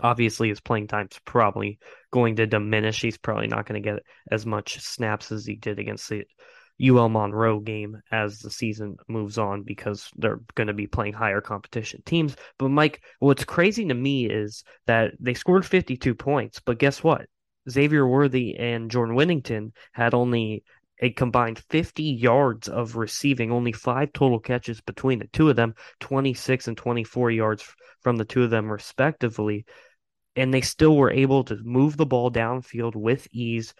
obviously 0.00 0.48
his 0.48 0.60
playing 0.60 0.88
time's 0.88 1.20
probably 1.26 1.78
going 2.10 2.36
to 2.36 2.46
diminish. 2.46 3.02
He's 3.02 3.18
probably 3.18 3.48
not 3.48 3.66
going 3.66 3.82
to 3.82 3.86
get 3.86 4.02
as 4.30 4.46
much 4.46 4.80
snaps 4.80 5.30
as 5.30 5.44
he 5.44 5.56
did 5.56 5.78
against 5.78 6.08
the 6.08 6.24
UL 6.82 7.08
Monroe 7.08 7.60
game 7.60 8.00
as 8.10 8.40
the 8.40 8.50
season 8.50 8.96
moves 9.08 9.38
on 9.38 9.62
because 9.62 10.10
they're 10.16 10.40
going 10.54 10.66
to 10.66 10.72
be 10.72 10.86
playing 10.86 11.12
higher 11.12 11.40
competition 11.40 12.02
teams. 12.04 12.36
But 12.58 12.70
Mike, 12.70 13.02
what's 13.20 13.44
crazy 13.44 13.86
to 13.86 13.94
me 13.94 14.26
is 14.28 14.64
that 14.86 15.12
they 15.20 15.34
scored 15.34 15.64
52 15.64 16.14
points, 16.14 16.60
but 16.60 16.78
guess 16.78 17.02
what? 17.02 17.26
Xavier 17.70 18.06
Worthy 18.06 18.56
and 18.56 18.90
Jordan 18.90 19.14
Whittington 19.14 19.72
had 19.92 20.14
only 20.14 20.64
a 21.00 21.10
combined 21.10 21.58
50 21.70 22.02
yards 22.02 22.68
of 22.68 22.96
receiving, 22.96 23.50
only 23.50 23.72
five 23.72 24.12
total 24.12 24.38
catches 24.38 24.80
between 24.80 25.18
the 25.18 25.26
two 25.28 25.48
of 25.48 25.56
them, 25.56 25.74
26 26.00 26.68
and 26.68 26.76
24 26.76 27.30
yards 27.30 27.64
from 28.00 28.16
the 28.16 28.24
two 28.24 28.42
of 28.42 28.50
them, 28.50 28.70
respectively. 28.70 29.64
And 30.36 30.52
they 30.52 30.60
still 30.60 30.96
were 30.96 31.10
able 31.10 31.44
to 31.44 31.56
move 31.62 31.96
the 31.96 32.06
ball 32.06 32.30
downfield 32.30 32.96
with 32.96 33.26
ease, 33.32 33.74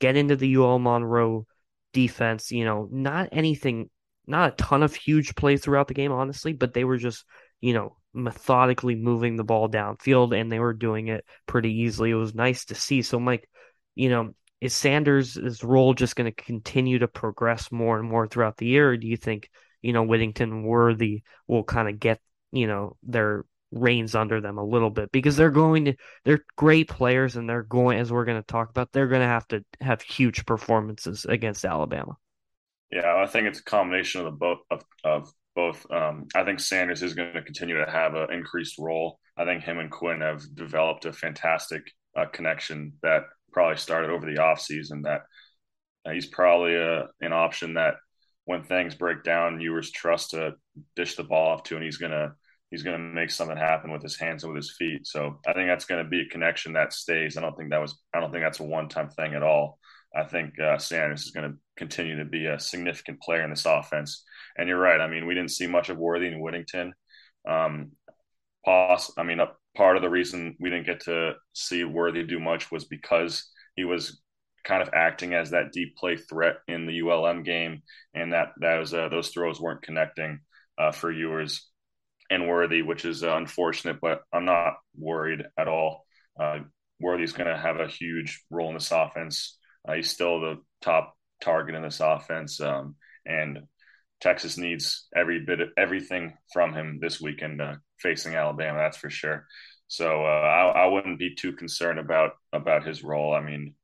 get 0.00 0.16
into 0.16 0.36
the 0.36 0.56
UL 0.56 0.78
Monroe 0.78 1.46
defense, 1.94 2.52
you 2.52 2.66
know, 2.66 2.86
not 2.92 3.30
anything, 3.32 3.88
not 4.26 4.52
a 4.52 4.56
ton 4.56 4.82
of 4.82 4.94
huge 4.94 5.34
plays 5.34 5.62
throughout 5.62 5.88
the 5.88 5.94
game, 5.94 6.12
honestly, 6.12 6.52
but 6.52 6.74
they 6.74 6.84
were 6.84 6.98
just, 6.98 7.24
you 7.62 7.72
know, 7.72 7.96
methodically 8.12 8.94
moving 8.94 9.36
the 9.36 9.44
ball 9.44 9.68
downfield 9.68 10.38
and 10.38 10.52
they 10.52 10.58
were 10.58 10.74
doing 10.74 11.08
it 11.08 11.24
pretty 11.46 11.72
easily. 11.72 12.10
It 12.10 12.14
was 12.14 12.34
nice 12.34 12.66
to 12.66 12.74
see. 12.74 13.00
So, 13.00 13.18
Mike, 13.18 13.48
you 13.94 14.10
know, 14.10 14.34
is 14.60 14.74
Sanders' 14.74 15.64
role 15.64 15.94
just 15.94 16.16
going 16.16 16.30
to 16.30 16.44
continue 16.44 16.98
to 16.98 17.08
progress 17.08 17.72
more 17.72 17.98
and 17.98 18.08
more 18.08 18.26
throughout 18.26 18.56
the 18.56 18.66
year? 18.66 18.90
Or 18.90 18.96
do 18.96 19.06
you 19.06 19.16
think, 19.16 19.50
you 19.82 19.92
know, 19.92 20.02
Whittington 20.02 20.62
Worthy 20.62 21.22
will 21.46 21.64
kind 21.64 21.88
of 21.88 21.98
get, 21.98 22.20
you 22.52 22.66
know, 22.66 22.96
their 23.02 23.44
reins 23.74 24.14
under 24.14 24.40
them 24.40 24.58
a 24.58 24.64
little 24.64 24.90
bit 24.90 25.10
because 25.12 25.36
they're 25.36 25.50
going 25.50 25.84
to 25.86 25.94
they're 26.24 26.44
great 26.56 26.88
players 26.88 27.36
and 27.36 27.48
they're 27.48 27.62
going 27.62 27.98
as 27.98 28.12
we're 28.12 28.24
going 28.24 28.40
to 28.40 28.46
talk 28.46 28.70
about 28.70 28.92
they're 28.92 29.08
going 29.08 29.20
to 29.20 29.26
have 29.26 29.46
to 29.48 29.64
have 29.80 30.00
huge 30.02 30.46
performances 30.46 31.24
against 31.24 31.64
Alabama. 31.64 32.16
Yeah, 32.90 33.16
I 33.16 33.26
think 33.26 33.48
it's 33.48 33.60
a 33.60 33.64
combination 33.64 34.20
of 34.20 34.26
the 34.26 34.30
both 34.30 34.58
of, 34.70 34.84
of 35.02 35.32
both. 35.54 35.86
Um, 35.90 36.26
I 36.34 36.44
think 36.44 36.60
Sanders 36.60 37.02
is 37.02 37.14
going 37.14 37.34
to 37.34 37.42
continue 37.42 37.76
to 37.84 37.90
have 37.90 38.14
an 38.14 38.32
increased 38.32 38.78
role. 38.78 39.18
I 39.36 39.44
think 39.44 39.64
him 39.64 39.78
and 39.78 39.90
Quinn 39.90 40.20
have 40.20 40.42
developed 40.54 41.04
a 41.04 41.12
fantastic 41.12 41.82
uh, 42.16 42.26
connection 42.26 42.94
that 43.02 43.22
probably 43.52 43.76
started 43.76 44.10
over 44.10 44.26
the 44.26 44.40
offseason 44.40 45.02
that 45.04 45.22
uh, 46.06 46.12
he's 46.12 46.26
probably 46.26 46.74
a, 46.74 47.00
uh, 47.00 47.06
an 47.20 47.32
option 47.32 47.74
that 47.74 47.94
when 48.44 48.62
things 48.62 48.94
break 48.94 49.24
down, 49.24 49.60
Ewers 49.60 49.90
trust 49.90 50.30
to 50.30 50.54
dish 50.96 51.16
the 51.16 51.24
ball 51.24 51.52
off 51.52 51.62
to, 51.64 51.76
and 51.76 51.84
he's 51.84 51.96
going 51.96 52.12
to 52.12 52.32
he's 52.70 52.82
going 52.82 52.96
to 52.96 53.02
make 53.02 53.30
something 53.30 53.56
happen 53.56 53.92
with 53.92 54.02
his 54.02 54.18
hands 54.18 54.44
and 54.44 54.52
with 54.52 54.62
his 54.62 54.74
feet. 54.76 55.06
So 55.06 55.40
I 55.46 55.52
think 55.52 55.68
that's 55.68 55.84
going 55.84 56.02
to 56.02 56.08
be 56.08 56.22
a 56.22 56.28
connection 56.28 56.72
that 56.72 56.92
stays. 56.92 57.36
I 57.36 57.40
don't 57.40 57.56
think 57.56 57.70
that 57.70 57.80
was 57.80 57.98
I 58.14 58.20
don't 58.20 58.30
think 58.30 58.44
that's 58.44 58.60
a 58.60 58.64
one 58.64 58.88
time 58.88 59.10
thing 59.10 59.34
at 59.34 59.42
all. 59.42 59.78
I 60.16 60.24
think 60.24 60.58
uh, 60.60 60.78
Sanders 60.78 61.24
is 61.24 61.32
going 61.32 61.50
to 61.50 61.58
continue 61.76 62.16
to 62.18 62.24
be 62.24 62.46
a 62.46 62.60
significant 62.60 63.20
player 63.20 63.42
in 63.42 63.50
this 63.50 63.66
offense. 63.66 64.24
And 64.56 64.68
you're 64.68 64.78
right. 64.78 65.00
I 65.00 65.08
mean, 65.08 65.26
we 65.26 65.34
didn't 65.34 65.50
see 65.50 65.66
much 65.66 65.88
of 65.88 65.98
Worthy 65.98 66.28
and 66.28 66.40
Whittington. 66.40 66.94
Um, 67.48 67.92
Poss, 68.64 69.12
I 69.18 69.24
mean, 69.24 69.40
a 69.40 69.48
part 69.76 69.96
of 69.96 70.02
the 70.02 70.10
reason 70.10 70.56
we 70.60 70.70
didn't 70.70 70.86
get 70.86 71.00
to 71.00 71.32
see 71.52 71.84
Worthy 71.84 72.22
do 72.22 72.38
much 72.38 72.70
was 72.70 72.84
because 72.84 73.50
he 73.76 73.84
was 73.84 74.22
kind 74.64 74.82
of 74.82 74.90
acting 74.94 75.34
as 75.34 75.50
that 75.50 75.72
deep 75.72 75.96
play 75.96 76.16
threat 76.16 76.56
in 76.68 76.86
the 76.86 77.02
ULM 77.02 77.42
game, 77.42 77.82
and 78.14 78.32
that 78.32 78.52
that 78.60 78.78
was 78.78 78.94
uh, 78.94 79.08
those 79.08 79.28
throws 79.28 79.60
weren't 79.60 79.82
connecting 79.82 80.40
uh, 80.78 80.92
for 80.92 81.10
Ewers 81.10 81.68
and 82.34 82.48
Worthy, 82.48 82.82
which 82.82 83.04
is 83.04 83.22
uh, 83.22 83.36
unfortunate, 83.36 84.00
but 84.00 84.22
I'm 84.32 84.44
not 84.44 84.74
worried 84.96 85.44
at 85.56 85.68
all. 85.68 86.04
Uh, 86.38 86.60
Worthy's 87.00 87.32
going 87.32 87.48
to 87.48 87.56
have 87.56 87.80
a 87.80 87.88
huge 87.88 88.42
role 88.50 88.68
in 88.68 88.74
this 88.74 88.92
offense. 88.92 89.58
Uh, 89.86 89.94
he's 89.94 90.10
still 90.10 90.40
the 90.40 90.56
top 90.82 91.16
target 91.40 91.74
in 91.74 91.82
this 91.82 92.00
offense, 92.00 92.60
um, 92.60 92.96
and 93.26 93.60
Texas 94.20 94.56
needs 94.56 95.06
every 95.14 95.40
bit 95.40 95.60
of 95.60 95.68
everything 95.76 96.34
from 96.52 96.72
him 96.72 96.98
this 97.00 97.20
weekend 97.20 97.60
uh, 97.60 97.74
facing 97.98 98.34
Alabama. 98.34 98.78
That's 98.78 98.96
for 98.96 99.10
sure. 99.10 99.46
So 99.88 100.24
uh, 100.24 100.72
I, 100.74 100.84
I 100.84 100.86
wouldn't 100.86 101.18
be 101.18 101.34
too 101.34 101.52
concerned 101.52 101.98
about 101.98 102.32
about 102.52 102.86
his 102.86 103.04
role. 103.04 103.34
I 103.34 103.42
mean, 103.42 103.74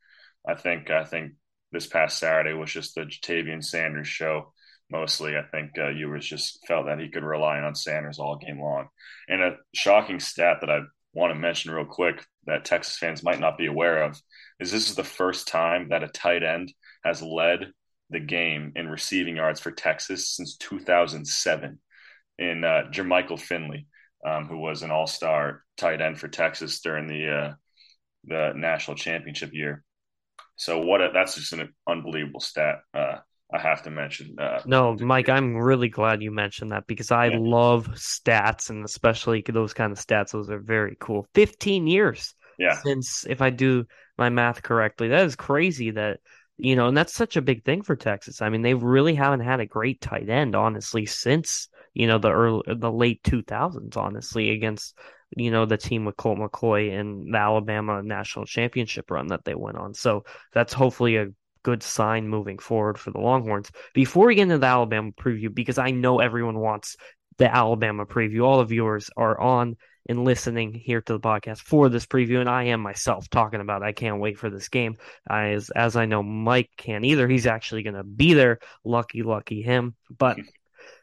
I 0.49 0.55
think 0.55 0.91
I 0.91 1.05
think 1.05 1.33
this 1.73 1.87
past 1.87 2.19
Saturday 2.19 2.55
was 2.55 2.73
just 2.73 2.95
the 2.95 3.03
Ja'Tavion 3.03 3.63
Sanders 3.63 4.09
show 4.09 4.53
mostly. 4.91 5.37
I 5.37 5.43
think 5.43 5.73
uh, 5.79 5.89
Ewers 5.89 6.27
just 6.27 6.59
felt 6.67 6.87
that 6.87 6.99
he 6.99 7.09
could 7.09 7.25
rely 7.25 7.61
on 7.61 7.75
Sanders 7.75 8.19
all 8.19 8.37
game 8.37 8.61
long. 8.61 8.89
And 9.29 9.43
a 9.43 9.57
shocking 9.75 10.21
stat 10.21 10.59
that 10.61 10.71
I 10.71 10.81
want 11.13 11.33
to 11.33 11.39
mention 11.39 11.73
real 11.73 11.85
quick 11.85 12.25
that 12.47 12.65
Texas 12.65 12.97
fans 12.97 13.23
might 13.23 13.41
not 13.41 13.59
be 13.59 13.67
aware 13.67 14.03
of 14.03 14.21
is 14.59 14.71
this 14.71 14.89
is 14.89 14.97
the 14.97 15.05
first 15.05 15.49
time 15.49 15.89
that 15.91 16.03
a 16.03 16.09
tight 16.09 16.43
end 16.43 16.73
has 17.05 17.23
led 17.23 17.73
the 18.11 18.21
game 18.21 18.73
in 18.77 18.89
receiving 18.89 19.37
yards 19.37 19.61
for 19.61 19.71
Texas 19.71 20.35
since 20.35 20.57
2007 20.57 21.79
in 22.39 22.65
uh, 22.65 22.83
Jermichael 22.91 23.39
Finley, 23.39 23.87
um, 24.27 24.47
who 24.47 24.59
was 24.59 24.83
an 24.83 24.91
all-star 24.91 25.63
tight 25.77 26.01
end 26.01 26.19
for 26.19 26.29
Texas 26.29 26.81
during 26.81 27.07
the 27.07 27.29
uh, 27.29 27.55
the 28.25 28.53
national 28.55 28.97
championship 28.97 29.51
year. 29.53 29.83
So 30.57 30.81
what 30.81 31.01
a, 31.01 31.11
that's 31.15 31.37
just 31.37 31.53
an 31.55 31.73
unbelievable 31.89 32.41
stat. 32.41 32.81
Uh, 32.93 33.17
I 33.53 33.59
have 33.59 33.83
to 33.83 33.91
mention. 33.91 34.35
that. 34.37 34.67
no, 34.67 34.97
Mike, 34.99 35.29
I'm 35.29 35.57
really 35.57 35.89
glad 35.89 36.23
you 36.23 36.31
mentioned 36.31 36.71
that 36.73 36.87
because 36.87 37.11
I 37.11 37.27
yeah. 37.27 37.39
love 37.41 37.89
stats 37.95 38.71
and 38.71 38.85
especially 38.85 39.43
those 39.47 39.75
kind 39.75 39.93
of 39.93 39.99
stats. 39.99 40.33
Those 40.33 40.51
are 40.51 40.61
very 40.61 40.97
cool. 41.01 41.27
15 41.35 41.87
years 41.87 42.35
yeah. 42.59 42.81
since, 42.83 43.27
if 43.29 43.43
I 43.43 43.51
do 43.51 43.87
my 44.17 44.29
math 44.29 44.63
correctly, 44.63 45.09
that 45.09 45.25
is 45.25 45.35
crazy 45.35 45.91
that, 45.93 46.21
you 46.59 46.77
know, 46.77 46.89
and 46.89 46.97
that's 46.97 47.15
such 47.15 47.37
a 47.37 47.43
big 47.43 47.65
thing 47.65 47.83
for 47.83 47.97
Texas. 47.97 48.41
I 48.41 48.51
mean, 48.51 48.63
they 48.63 48.75
really 48.75 49.15
haven't 49.15 49.41
had 49.41 49.61
a 49.61 49.67
great 49.67 50.01
tight 50.01 50.29
end, 50.29 50.55
honestly, 50.55 51.07
since, 51.07 51.69
you 51.95 52.07
know, 52.07 52.19
the 52.19 52.31
early, 52.31 52.63
the 52.67 52.93
late 52.93 53.23
2000s, 53.25 53.97
honestly, 53.97 54.51
against, 54.51 54.97
you 55.37 55.51
know, 55.51 55.65
the 55.65 55.77
team 55.77 56.05
with 56.05 56.17
Colt 56.17 56.39
McCoy 56.39 56.99
and 56.99 57.35
the 57.35 57.39
Alabama 57.39 58.03
national 58.03 58.45
championship 58.45 59.11
run 59.11 59.29
that 59.29 59.45
they 59.45 59.55
went 59.55 59.79
on. 59.79 59.95
So 59.95 60.25
that's 60.53 60.73
hopefully 60.73 61.17
a 61.17 61.29
good 61.63 61.83
sign 61.83 62.29
moving 62.29 62.59
forward 62.59 62.99
for 62.99 63.11
the 63.11 63.21
Longhorns. 63.21 63.71
Before 63.95 64.27
we 64.27 64.35
get 64.35 64.43
into 64.43 64.59
the 64.59 64.67
Alabama 64.67 65.13
preview, 65.13 65.55
because 65.55 65.79
I 65.79 65.91
know 65.91 66.21
everyone 66.21 66.59
wants 66.59 66.97
the 67.39 67.55
Alabama 67.55 68.07
preview, 68.07 68.45
all 68.45 68.59
the 68.59 68.65
viewers 68.65 69.11
are 69.17 69.39
on 69.41 69.77
and 70.09 70.25
listening 70.25 70.75
here 70.75 71.01
to 71.01 71.13
the 71.13 71.21
podcast 71.21 71.61
for 71.61 71.89
this 71.89 72.07
preview, 72.07 72.41
and 72.41 72.49
I 72.49 72.65
am 72.65 72.81
myself 72.81 73.29
talking 73.29 73.61
about. 73.61 73.83
It. 73.83 73.87
I 73.87 73.93
can't 73.93 74.21
wait 74.21 74.39
for 74.39 74.51
this 74.51 74.69
game. 74.69 74.97
As 75.29 75.71
as 75.71 75.97
I 75.97 76.07
know, 76.07 76.23
Mike 76.23 76.71
can't 76.77 77.05
either. 77.05 77.29
He's 77.29 77.47
actually 77.47 77.83
going 77.83 77.95
to 77.95 78.05
be 78.05 78.35
there. 78.35 78.59
Lucky, 78.85 79.23
lucky 79.23 79.63
him. 79.63 79.95
But 80.11 80.37
hmm. 80.37 80.43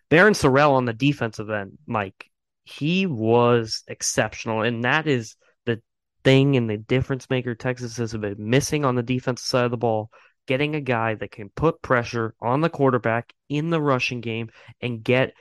Barryn 0.10 0.32
Sorrell 0.32 0.72
on 0.72 0.86
the 0.86 0.94
defensive 0.94 1.50
end, 1.50 1.78
Mike, 1.86 2.30
he 2.64 3.06
was 3.06 3.84
exceptional, 3.88 4.62
and 4.62 4.84
that 4.84 5.08
is 5.08 5.36
the 5.66 5.82
thing 6.24 6.56
and 6.56 6.70
the 6.70 6.78
difference 6.78 7.30
maker 7.30 7.56
Texas 7.56 7.98
has 7.98 8.14
been 8.14 8.36
missing 8.38 8.86
on 8.86 8.96
the 8.96 9.04
defensive 9.04 9.46
side 9.46 9.66
of 9.66 9.72
the 9.72 9.78
ball 9.78 10.10
getting 10.48 10.76
a 10.76 10.82
guy 10.82 11.16
that 11.16 11.32
can 11.32 11.50
put 11.50 11.82
pressure 11.82 12.34
on 12.42 12.62
the 12.62 12.70
quarterback 12.70 13.34
in 13.50 13.70
the 13.70 13.82
rushing 13.82 14.22
game 14.22 14.50
and 14.82 15.04
get 15.04 15.34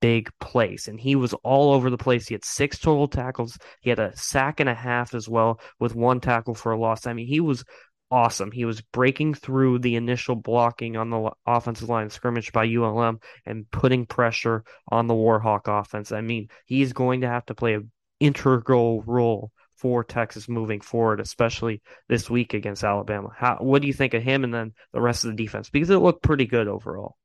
big 0.00 0.30
plays. 0.40 0.88
And 0.88 1.00
he 1.00 1.16
was 1.16 1.34
all 1.34 1.72
over 1.72 1.90
the 1.90 1.98
place. 1.98 2.26
He 2.28 2.34
had 2.34 2.44
six 2.44 2.78
total 2.78 3.08
tackles. 3.08 3.58
He 3.80 3.90
had 3.90 3.98
a 3.98 4.16
sack 4.16 4.60
and 4.60 4.68
a 4.68 4.74
half 4.74 5.14
as 5.14 5.28
well, 5.28 5.60
with 5.78 5.94
one 5.94 6.20
tackle 6.20 6.54
for 6.54 6.72
a 6.72 6.78
loss. 6.78 7.06
I 7.06 7.12
mean, 7.12 7.26
he 7.26 7.40
was 7.40 7.64
awesome. 8.10 8.50
He 8.50 8.64
was 8.64 8.80
breaking 8.80 9.34
through 9.34 9.80
the 9.80 9.96
initial 9.96 10.36
blocking 10.36 10.96
on 10.96 11.10
the 11.10 11.30
offensive 11.46 11.88
line 11.88 12.10
scrimmage 12.10 12.52
by 12.52 12.66
ULM 12.66 13.20
and 13.44 13.70
putting 13.70 14.06
pressure 14.06 14.64
on 14.88 15.06
the 15.06 15.14
Warhawk 15.14 15.62
offense. 15.66 16.12
I 16.12 16.20
mean, 16.20 16.48
he's 16.66 16.92
going 16.92 17.22
to 17.22 17.28
have 17.28 17.46
to 17.46 17.54
play 17.54 17.74
an 17.74 17.90
integral 18.20 19.02
role 19.02 19.50
for 19.76 20.04
Texas 20.04 20.48
moving 20.48 20.80
forward, 20.80 21.20
especially 21.20 21.82
this 22.08 22.30
week 22.30 22.54
against 22.54 22.84
Alabama. 22.84 23.28
How 23.36 23.56
what 23.56 23.82
do 23.82 23.88
you 23.88 23.94
think 23.94 24.14
of 24.14 24.22
him 24.22 24.44
and 24.44 24.52
then 24.52 24.72
the 24.92 25.00
rest 25.00 25.24
of 25.24 25.30
the 25.30 25.42
defense? 25.42 25.70
Because 25.70 25.90
it 25.90 25.98
looked 25.98 26.22
pretty 26.22 26.46
good 26.46 26.68
overall. 26.68 27.16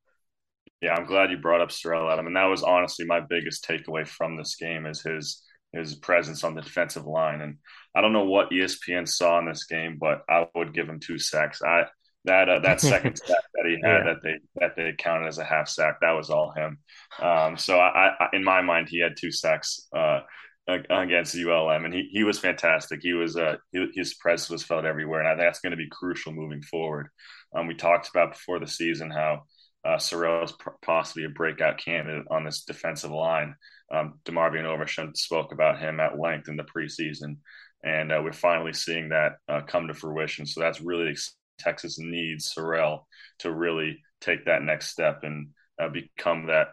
Yeah, 0.80 0.94
I'm 0.94 1.06
glad 1.06 1.30
you 1.30 1.38
brought 1.38 1.60
up 1.60 1.68
Sorrell 1.68 2.12
Adam, 2.12 2.26
and 2.26 2.36
that 2.36 2.46
was 2.46 2.62
honestly 2.62 3.04
my 3.04 3.20
biggest 3.20 3.64
takeaway 3.64 4.06
from 4.06 4.36
this 4.36 4.56
game 4.56 4.86
is 4.86 5.00
his 5.00 5.42
his 5.72 5.94
presence 5.94 6.44
on 6.44 6.54
the 6.54 6.60
defensive 6.60 7.06
line. 7.06 7.40
And 7.40 7.56
I 7.94 8.00
don't 8.00 8.12
know 8.12 8.24
what 8.24 8.50
ESPN 8.50 9.08
saw 9.08 9.38
in 9.38 9.46
this 9.46 9.64
game, 9.64 9.96
but 9.98 10.22
I 10.28 10.46
would 10.54 10.74
give 10.74 10.88
him 10.88 11.00
two 11.00 11.18
sacks. 11.18 11.62
I 11.62 11.86
that 12.24 12.48
uh, 12.48 12.58
that 12.60 12.80
second 12.80 13.16
sack 13.24 13.44
that 13.54 13.66
he 13.66 13.78
had 13.82 13.98
yeah. 13.98 14.04
that 14.04 14.22
they 14.22 14.34
that 14.56 14.76
they 14.76 14.92
counted 14.96 15.28
as 15.28 15.38
a 15.38 15.44
half 15.44 15.68
sack 15.68 15.96
that 16.00 16.12
was 16.12 16.30
all 16.30 16.52
him. 16.52 16.78
Um, 17.20 17.56
so 17.56 17.78
I, 17.78 18.12
I, 18.18 18.26
in 18.32 18.44
my 18.44 18.62
mind, 18.62 18.88
he 18.88 19.00
had 19.00 19.16
two 19.16 19.32
sacks 19.32 19.88
uh, 19.96 20.20
against 20.68 21.36
ULM, 21.36 21.84
and 21.84 21.92
he 21.92 22.08
he 22.12 22.24
was 22.24 22.38
fantastic. 22.38 23.00
He 23.02 23.12
was 23.12 23.36
uh, 23.36 23.56
he, 23.72 23.86
his 23.94 24.14
presence 24.14 24.50
was 24.50 24.62
felt 24.62 24.84
everywhere, 24.84 25.20
and 25.20 25.28
I 25.28 25.32
think 25.32 25.42
that's 25.42 25.60
going 25.60 25.72
to 25.72 25.76
be 25.76 25.88
crucial 25.90 26.32
moving 26.32 26.62
forward. 26.62 27.08
Um, 27.54 27.66
we 27.66 27.74
talked 27.74 28.08
about 28.08 28.32
before 28.32 28.60
the 28.60 28.66
season 28.66 29.10
how 29.10 29.42
uh, 29.84 29.96
Sorrell 29.96 30.44
is 30.44 30.54
possibly 30.82 31.24
a 31.24 31.28
breakout 31.28 31.78
candidate 31.78 32.26
on 32.30 32.44
this 32.44 32.62
defensive 32.64 33.10
line. 33.10 33.54
Um, 33.92 34.20
DeMarvion 34.24 34.64
Overshown 34.64 35.14
spoke 35.14 35.52
about 35.52 35.80
him 35.80 36.00
at 36.00 36.18
length 36.18 36.48
in 36.48 36.56
the 36.56 36.64
preseason, 36.64 37.38
and 37.82 38.12
uh, 38.12 38.20
we're 38.22 38.32
finally 38.32 38.72
seeing 38.72 39.08
that 39.08 39.32
uh, 39.48 39.62
come 39.62 39.88
to 39.88 39.94
fruition. 39.94 40.46
So 40.46 40.60
that's 40.60 40.80
really 40.80 41.16
Texas 41.58 41.98
needs 41.98 42.52
Sorrell 42.56 43.04
to 43.40 43.52
really 43.52 44.00
take 44.20 44.46
that 44.46 44.62
next 44.62 44.90
step 44.90 45.20
and 45.24 45.48
uh, 45.80 45.88
become 45.88 46.46
that 46.46 46.68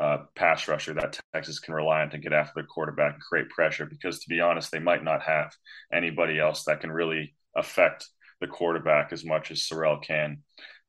uh, 0.00 0.18
pass 0.34 0.66
rusher 0.66 0.94
that 0.94 1.20
Texas 1.34 1.58
can 1.58 1.74
rely 1.74 2.00
on 2.00 2.10
to 2.10 2.18
get 2.18 2.32
after 2.32 2.62
the 2.62 2.66
quarterback 2.66 3.14
and 3.14 3.22
create 3.22 3.50
pressure. 3.50 3.84
Because 3.86 4.20
to 4.20 4.28
be 4.28 4.40
honest, 4.40 4.70
they 4.70 4.78
might 4.78 5.04
not 5.04 5.22
have 5.22 5.52
anybody 5.92 6.40
else 6.40 6.64
that 6.64 6.80
can 6.80 6.90
really 6.90 7.34
affect 7.54 8.08
the 8.40 8.46
quarterback 8.46 9.12
as 9.12 9.24
much 9.24 9.50
as 9.50 9.60
Sorrell 9.60 10.02
can. 10.02 10.38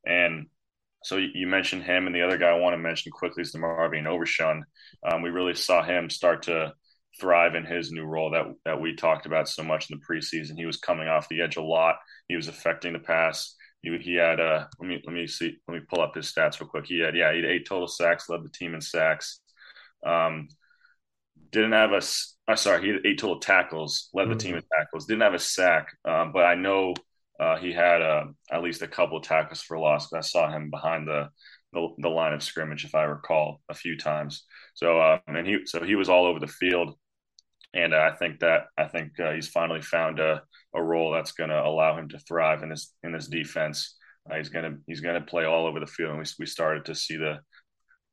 And 0.06 0.46
so 1.04 1.16
you 1.16 1.46
mentioned 1.46 1.82
him, 1.82 2.06
and 2.06 2.14
the 2.14 2.22
other 2.22 2.38
guy 2.38 2.48
I 2.48 2.58
want 2.58 2.74
to 2.74 2.78
mention 2.78 3.12
quickly 3.12 3.42
is 3.42 3.52
DeMarvion 3.52 4.06
Overshown. 4.06 4.64
Um, 5.04 5.22
we 5.22 5.30
really 5.30 5.54
saw 5.54 5.82
him 5.82 6.08
start 6.08 6.44
to 6.44 6.72
thrive 7.20 7.54
in 7.54 7.64
his 7.64 7.92
new 7.92 8.04
role 8.04 8.30
that 8.30 8.46
that 8.64 8.80
we 8.80 8.96
talked 8.96 9.26
about 9.26 9.48
so 9.48 9.62
much 9.62 9.90
in 9.90 9.98
the 9.98 10.04
preseason. 10.04 10.56
He 10.56 10.64
was 10.64 10.78
coming 10.78 11.08
off 11.08 11.28
the 11.28 11.42
edge 11.42 11.56
a 11.56 11.62
lot. 11.62 11.96
He 12.28 12.36
was 12.36 12.48
affecting 12.48 12.92
the 12.92 12.98
pass. 13.00 13.54
He, 13.82 13.96
he 13.98 14.14
had 14.14 14.40
uh 14.40 14.66
let 14.78 14.88
me 14.88 15.02
let 15.04 15.12
me 15.12 15.26
see 15.26 15.56
let 15.68 15.74
me 15.74 15.80
pull 15.88 16.00
up 16.00 16.14
his 16.14 16.32
stats 16.32 16.60
real 16.60 16.68
quick. 16.68 16.86
He 16.86 17.00
had 17.00 17.16
yeah 17.16 17.32
he 17.32 17.40
had 17.40 17.50
eight 17.50 17.66
total 17.68 17.88
sacks, 17.88 18.28
led 18.28 18.44
the 18.44 18.48
team 18.48 18.74
in 18.74 18.80
sacks. 18.80 19.40
Um, 20.04 20.48
didn't 21.50 21.72
have 21.72 21.92
a 21.92 22.02
uh, 22.48 22.56
sorry 22.56 22.82
he 22.82 22.88
had 22.88 23.06
eight 23.06 23.18
total 23.18 23.40
tackles, 23.40 24.08
led 24.14 24.28
the 24.28 24.30
mm-hmm. 24.30 24.38
team 24.38 24.54
in 24.56 24.62
tackles. 24.78 25.06
Didn't 25.06 25.22
have 25.22 25.34
a 25.34 25.38
sack, 25.38 25.88
um, 26.04 26.32
but 26.32 26.44
I 26.44 26.54
know 26.54 26.94
uh, 27.38 27.56
he 27.56 27.72
had 27.72 28.02
uh, 28.02 28.24
at 28.50 28.62
least 28.62 28.82
a 28.82 28.88
couple 28.88 29.18
of 29.18 29.24
tackles 29.24 29.62
for 29.62 29.78
loss. 29.78 30.12
I 30.12 30.20
saw 30.20 30.50
him 30.50 30.70
behind 30.70 31.08
the, 31.08 31.28
the, 31.72 31.88
the 31.98 32.08
line 32.08 32.32
of 32.32 32.42
scrimmage, 32.42 32.84
if 32.84 32.94
I 32.94 33.02
recall, 33.02 33.60
a 33.68 33.74
few 33.74 33.96
times. 33.96 34.44
So 34.74 34.98
uh, 35.00 35.18
and 35.26 35.46
he 35.46 35.58
so 35.64 35.82
he 35.82 35.94
was 35.94 36.08
all 36.08 36.26
over 36.26 36.40
the 36.40 36.46
field, 36.46 36.96
and 37.74 37.94
I 37.94 38.12
think 38.12 38.40
that 38.40 38.66
I 38.76 38.84
think 38.84 39.18
uh, 39.18 39.32
he's 39.32 39.48
finally 39.48 39.82
found 39.82 40.20
a, 40.20 40.42
a 40.74 40.82
role 40.82 41.12
that's 41.12 41.32
going 41.32 41.50
to 41.50 41.64
allow 41.64 41.96
him 41.98 42.08
to 42.10 42.18
thrive 42.18 42.62
in 42.62 42.68
this 42.68 42.92
in 43.02 43.12
this 43.12 43.28
defense. 43.28 43.96
Uh, 44.30 44.36
he's 44.36 44.50
gonna 44.50 44.76
he's 44.86 45.00
gonna 45.00 45.20
play 45.20 45.44
all 45.44 45.66
over 45.66 45.80
the 45.80 45.86
field, 45.86 46.10
and 46.10 46.18
we 46.18 46.24
we 46.38 46.46
started 46.46 46.84
to 46.84 46.94
see 46.94 47.16
the 47.16 47.40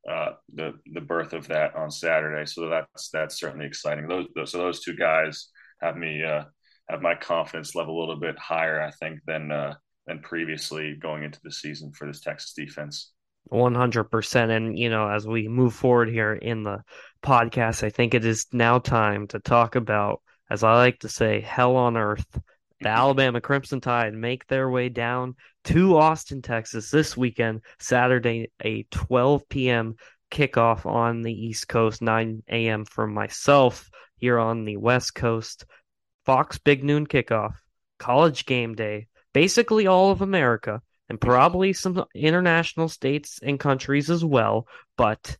uh, 0.08 0.32
the 0.54 0.72
the 0.94 1.00
birth 1.00 1.32
of 1.32 1.46
that 1.48 1.74
on 1.76 1.90
Saturday. 1.90 2.46
So 2.46 2.68
that's 2.68 3.10
that's 3.10 3.38
certainly 3.38 3.66
exciting. 3.66 4.08
Those, 4.08 4.26
those 4.34 4.52
so 4.52 4.58
those 4.58 4.82
two 4.82 4.96
guys 4.96 5.48
have 5.80 5.96
me 5.96 6.22
uh, 6.24 6.44
have 6.88 7.02
my 7.02 7.14
confidence 7.14 7.74
level 7.74 7.98
a 7.98 8.00
little 8.00 8.18
bit 8.18 8.38
higher, 8.38 8.80
I 8.80 8.90
think, 8.92 9.20
than 9.26 9.52
uh, 9.52 9.74
than 10.06 10.20
previously 10.20 10.96
going 11.00 11.22
into 11.22 11.40
the 11.44 11.52
season 11.52 11.92
for 11.92 12.06
this 12.06 12.20
Texas 12.20 12.54
defense. 12.54 13.12
100%. 13.50 14.50
And, 14.50 14.78
you 14.78 14.90
know, 14.90 15.08
as 15.08 15.26
we 15.26 15.48
move 15.48 15.74
forward 15.74 16.08
here 16.08 16.32
in 16.32 16.62
the 16.64 16.82
podcast, 17.22 17.82
I 17.82 17.90
think 17.90 18.14
it 18.14 18.24
is 18.24 18.46
now 18.52 18.78
time 18.78 19.26
to 19.28 19.40
talk 19.40 19.74
about, 19.74 20.22
as 20.48 20.64
I 20.64 20.74
like 20.74 21.00
to 21.00 21.08
say, 21.08 21.40
hell 21.40 21.76
on 21.76 21.96
earth. 21.96 22.26
The 22.80 22.88
Alabama 22.88 23.40
Crimson 23.40 23.80
Tide 23.80 24.14
make 24.14 24.46
their 24.46 24.70
way 24.70 24.88
down 24.88 25.34
to 25.64 25.98
Austin, 25.98 26.40
Texas 26.40 26.90
this 26.90 27.14
weekend, 27.16 27.60
Saturday, 27.78 28.50
a 28.64 28.84
12 28.84 29.48
p.m. 29.50 29.96
kickoff 30.30 30.86
on 30.86 31.20
the 31.20 31.32
East 31.32 31.68
Coast, 31.68 32.00
9 32.00 32.42
a.m. 32.48 32.86
for 32.86 33.06
myself 33.06 33.90
here 34.16 34.38
on 34.38 34.64
the 34.64 34.78
West 34.78 35.14
Coast. 35.14 35.66
Fox 36.24 36.58
Big 36.58 36.82
Noon 36.82 37.06
kickoff, 37.06 37.54
college 37.98 38.46
game 38.46 38.74
day, 38.74 39.08
basically 39.34 39.86
all 39.86 40.10
of 40.10 40.22
America 40.22 40.80
and 41.10 41.20
probably 41.20 41.72
some 41.72 42.04
international 42.14 42.88
states 42.88 43.40
and 43.42 43.58
countries 43.58 44.08
as 44.08 44.24
well. 44.24 44.68
But 44.96 45.36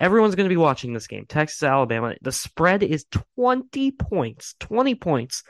everyone's 0.00 0.34
going 0.34 0.48
to 0.48 0.52
be 0.52 0.56
watching 0.56 0.94
this 0.94 1.06
game. 1.06 1.26
Texas, 1.28 1.62
Alabama. 1.62 2.14
The 2.22 2.32
spread 2.32 2.82
is 2.82 3.04
20 3.36 3.92
points. 3.92 4.54
20 4.60 4.94
points. 4.94 5.44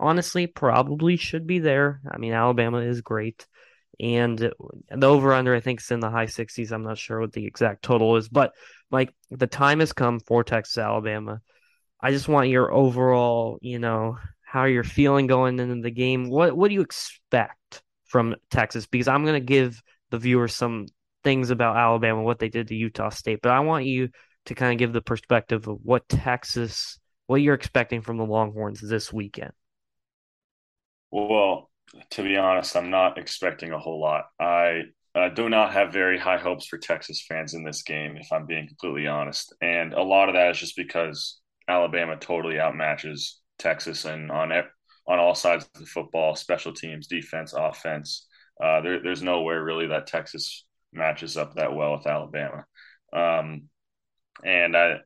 Honestly, 0.00 0.48
probably 0.48 1.16
should 1.16 1.46
be 1.46 1.60
there. 1.60 2.00
I 2.10 2.18
mean, 2.18 2.32
Alabama 2.32 2.78
is 2.78 3.00
great. 3.00 3.46
And 4.00 4.36
the 4.38 5.06
over 5.06 5.32
under, 5.32 5.54
I 5.54 5.60
think, 5.60 5.80
is 5.80 5.90
in 5.92 6.00
the 6.00 6.10
high 6.10 6.26
60s. 6.26 6.72
I'm 6.72 6.82
not 6.82 6.98
sure 6.98 7.20
what 7.20 7.32
the 7.32 7.46
exact 7.46 7.84
total 7.84 8.16
is. 8.16 8.28
But, 8.28 8.52
like, 8.90 9.14
the 9.30 9.46
time 9.46 9.78
has 9.78 9.92
come 9.92 10.18
for 10.18 10.42
Texas, 10.42 10.78
Alabama. 10.78 11.40
I 12.00 12.10
just 12.10 12.26
want 12.26 12.48
your 12.48 12.72
overall, 12.72 13.58
you 13.62 13.78
know, 13.78 14.18
how 14.44 14.64
you're 14.64 14.82
feeling 14.82 15.28
going 15.28 15.60
into 15.60 15.80
the 15.80 15.92
game. 15.92 16.28
What 16.28 16.56
what 16.56 16.68
do 16.68 16.74
you 16.74 16.80
expect 16.80 17.82
from 18.12 18.36
Texas 18.50 18.86
because 18.86 19.08
I'm 19.08 19.24
going 19.24 19.40
to 19.40 19.40
give 19.40 19.82
the 20.10 20.18
viewers 20.18 20.54
some 20.54 20.84
things 21.24 21.48
about 21.48 21.78
Alabama, 21.78 22.22
what 22.22 22.38
they 22.38 22.50
did 22.50 22.68
to 22.68 22.74
Utah 22.74 23.08
State, 23.08 23.40
but 23.42 23.52
I 23.52 23.60
want 23.60 23.86
you 23.86 24.10
to 24.44 24.54
kind 24.54 24.72
of 24.72 24.78
give 24.78 24.92
the 24.92 25.00
perspective 25.00 25.66
of 25.66 25.78
what 25.82 26.06
Texas, 26.10 26.98
what 27.26 27.40
you're 27.40 27.54
expecting 27.54 28.02
from 28.02 28.18
the 28.18 28.26
Longhorns 28.26 28.82
this 28.82 29.10
weekend. 29.10 29.52
Well, 31.10 31.70
to 32.10 32.22
be 32.22 32.36
honest, 32.36 32.76
I'm 32.76 32.90
not 32.90 33.16
expecting 33.16 33.72
a 33.72 33.78
whole 33.78 34.00
lot. 34.00 34.24
I 34.38 34.82
do 35.34 35.48
not 35.48 35.72
have 35.72 35.92
very 35.92 36.18
high 36.18 36.38
hopes 36.38 36.66
for 36.66 36.76
Texas 36.76 37.24
fans 37.26 37.54
in 37.54 37.64
this 37.64 37.82
game, 37.82 38.18
if 38.18 38.30
I'm 38.30 38.44
being 38.44 38.68
completely 38.68 39.06
honest. 39.06 39.54
And 39.62 39.94
a 39.94 40.02
lot 40.02 40.28
of 40.28 40.34
that 40.34 40.50
is 40.50 40.58
just 40.58 40.76
because 40.76 41.40
Alabama 41.66 42.16
totally 42.18 42.56
outmatches 42.56 43.36
Texas 43.58 44.04
and 44.04 44.30
on 44.30 44.52
on 45.06 45.18
all 45.18 45.34
sides 45.34 45.68
of 45.74 45.80
the 45.80 45.86
football, 45.86 46.36
special 46.36 46.72
teams, 46.72 47.06
defense, 47.06 47.52
offense. 47.52 48.26
Uh, 48.62 48.80
there, 48.80 49.02
there's 49.02 49.22
nowhere 49.22 49.62
really 49.62 49.88
that 49.88 50.06
Texas 50.06 50.64
matches 50.92 51.36
up 51.36 51.54
that 51.54 51.74
well 51.74 51.96
with 51.96 52.06
Alabama. 52.06 52.64
Um, 53.12 53.68
and 54.44 54.76
I, 54.76 54.98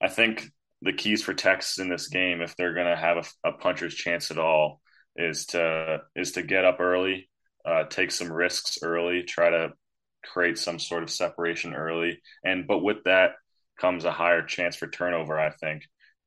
I 0.00 0.08
think 0.08 0.50
the 0.82 0.92
keys 0.92 1.22
for 1.22 1.34
Texas 1.34 1.78
in 1.78 1.88
this 1.88 2.08
game, 2.08 2.40
if 2.40 2.56
they're 2.56 2.74
going 2.74 2.86
to 2.86 2.96
have 2.96 3.18
a, 3.44 3.48
a, 3.48 3.52
puncher's 3.52 3.94
chance 3.94 4.30
at 4.30 4.38
all, 4.38 4.80
is 5.16 5.46
to 5.46 6.02
is 6.14 6.32
to 6.32 6.42
get 6.42 6.64
up 6.64 6.80
early, 6.80 7.28
uh, 7.64 7.84
take 7.84 8.10
some 8.10 8.30
risks 8.30 8.78
early, 8.82 9.22
try 9.22 9.50
to 9.50 9.72
create 10.24 10.58
some 10.58 10.78
sort 10.78 11.02
of 11.02 11.10
separation 11.10 11.74
early, 11.74 12.20
and 12.44 12.66
but 12.66 12.82
with 12.82 13.04
that 13.04 13.32
comes 13.78 14.04
a 14.04 14.12
higher 14.12 14.42
chance 14.42 14.76
for 14.76 14.88
turnover. 14.88 15.38
I 15.38 15.50
think. 15.50 15.82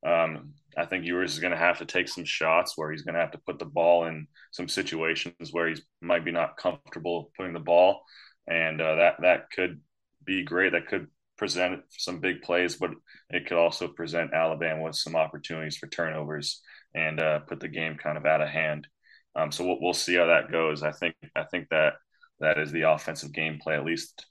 Um, 0.06 0.54
I 0.78 0.86
think 0.86 1.06
Ewers 1.06 1.34
is 1.34 1.40
going 1.40 1.52
to 1.52 1.58
have 1.58 1.80
to 1.80 1.86
take 1.86 2.08
some 2.08 2.26
shots 2.26 2.78
where 2.78 2.92
he's 2.92 3.02
going 3.02 3.16
to 3.16 3.22
have 3.22 3.32
to 3.32 3.42
put 3.46 3.60
the 3.60 3.66
ball 3.66 4.06
in 4.06 4.28
some 4.52 4.68
situations 4.70 5.52
where 5.52 5.68
he's 5.68 5.82
might 6.02 6.24
be 6.24 6.32
not 6.32 6.58
comfortable 6.58 7.32
putting 7.36 7.54
the 7.54 7.60
ball, 7.60 8.02
and 8.48 8.82
uh, 8.82 8.96
that 8.96 9.16
that 9.22 9.52
could 9.52 9.82
be 10.24 10.44
great. 10.44 10.72
That 10.72 10.88
could 10.88 11.08
present 11.38 11.82
some 11.90 12.20
big 12.20 12.42
plays, 12.42 12.76
but 12.76 12.92
it 13.30 13.48
could 13.48 13.58
also 13.58 13.88
present 13.88 14.34
Alabama 14.34 14.84
with 14.84 14.96
some 14.96 15.16
opportunities 15.16 15.78
for 15.78 15.88
turnovers 15.88 16.62
and 16.94 17.20
uh, 17.20 17.40
put 17.40 17.60
the 17.60 17.68
game 17.68 17.96
kind 17.96 18.18
of 18.18 18.26
out 18.26 18.42
of 18.42 18.50
hand. 18.50 18.88
Um, 19.36 19.52
so 19.52 19.66
we'll, 19.66 19.78
we'll 19.82 19.94
see 19.94 20.16
how 20.16 20.28
that 20.28 20.52
goes. 20.52 20.84
I 20.84 20.92
think 20.92 21.16
I 21.36 21.44
think 21.44 21.70
that 21.70 21.94
that 22.40 22.58
is 22.58 22.72
the 22.72 22.90
offensive 22.92 23.34
game 23.34 23.60
play 23.62 23.76
at 23.76 23.86
least 23.86 24.26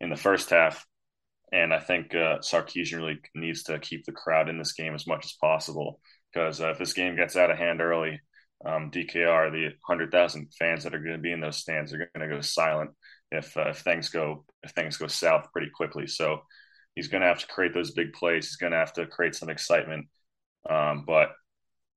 in 0.00 0.10
the 0.10 0.16
first 0.16 0.50
half. 0.50 0.86
And 1.52 1.72
I 1.74 1.80
think 1.80 2.14
uh, 2.14 2.38
Sarkisian 2.38 2.96
really 2.96 3.20
needs 3.34 3.64
to 3.64 3.78
keep 3.78 4.04
the 4.04 4.12
crowd 4.12 4.48
in 4.48 4.58
this 4.58 4.72
game 4.72 4.94
as 4.94 5.06
much 5.06 5.26
as 5.26 5.32
possible 5.32 6.00
because 6.32 6.60
uh, 6.60 6.70
if 6.70 6.78
this 6.78 6.94
game 6.94 7.14
gets 7.14 7.36
out 7.36 7.50
of 7.50 7.58
hand 7.58 7.82
early, 7.82 8.20
um, 8.64 8.90
DKR, 8.90 9.52
the 9.52 9.64
100,000 9.86 10.48
fans 10.58 10.84
that 10.84 10.94
are 10.94 11.00
going 11.00 11.16
to 11.16 11.22
be 11.22 11.32
in 11.32 11.40
those 11.40 11.58
stands 11.58 11.92
are 11.92 12.08
going 12.14 12.28
to 12.28 12.34
go 12.34 12.40
silent 12.40 12.90
if, 13.30 13.56
uh, 13.56 13.70
if 13.70 13.78
things 13.78 14.08
go 14.08 14.44
if 14.62 14.70
things 14.70 14.96
go 14.96 15.08
south 15.08 15.48
pretty 15.52 15.70
quickly. 15.70 16.06
So 16.06 16.42
he's 16.94 17.08
going 17.08 17.22
to 17.22 17.26
have 17.26 17.40
to 17.40 17.46
create 17.46 17.74
those 17.74 17.90
big 17.90 18.12
plays. 18.12 18.46
He's 18.46 18.56
going 18.56 18.72
to 18.72 18.78
have 18.78 18.92
to 18.94 19.06
create 19.06 19.34
some 19.34 19.48
excitement. 19.50 20.06
Um, 20.68 21.04
but 21.06 21.30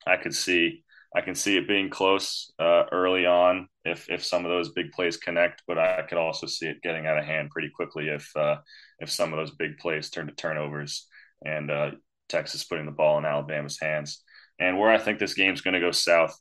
I 0.08 0.18
could 0.18 0.34
see 0.34 0.84
I 1.16 1.22
can 1.22 1.34
see 1.34 1.56
it 1.56 1.68
being 1.68 1.90
close 1.90 2.52
uh, 2.60 2.84
early 2.92 3.26
on 3.26 3.70
if 3.86 4.10
if 4.10 4.24
some 4.24 4.44
of 4.44 4.52
those 4.52 4.74
big 4.74 4.92
plays 4.92 5.16
connect, 5.16 5.64
but 5.66 5.78
I 5.78 6.02
could 6.02 6.18
also 6.18 6.46
see 6.46 6.68
it 6.68 6.82
getting 6.82 7.08
out 7.08 7.18
of 7.18 7.24
hand 7.24 7.52
pretty 7.52 7.70
quickly 7.70 8.10
if 8.10 8.30
uh, 8.36 8.58
if 9.00 9.10
some 9.10 9.32
of 9.32 9.38
those 9.38 9.52
big 9.52 9.78
plays 9.78 10.10
turn 10.10 10.28
to 10.28 10.34
turnovers 10.34 11.08
and 11.46 11.72
uh, 11.72 11.92
Texas 12.28 12.66
putting 12.66 12.86
the 12.86 12.92
ball 12.92 13.18
in 13.18 13.26
Alabama's 13.26 13.80
hands. 13.80 14.22
And 14.60 14.78
where 14.78 14.92
I 14.92 14.98
think 14.98 15.20
this 15.20 15.34
game's 15.34 15.62
going 15.62 15.74
to 15.74 15.80
go 15.80 15.92
south, 15.92 16.38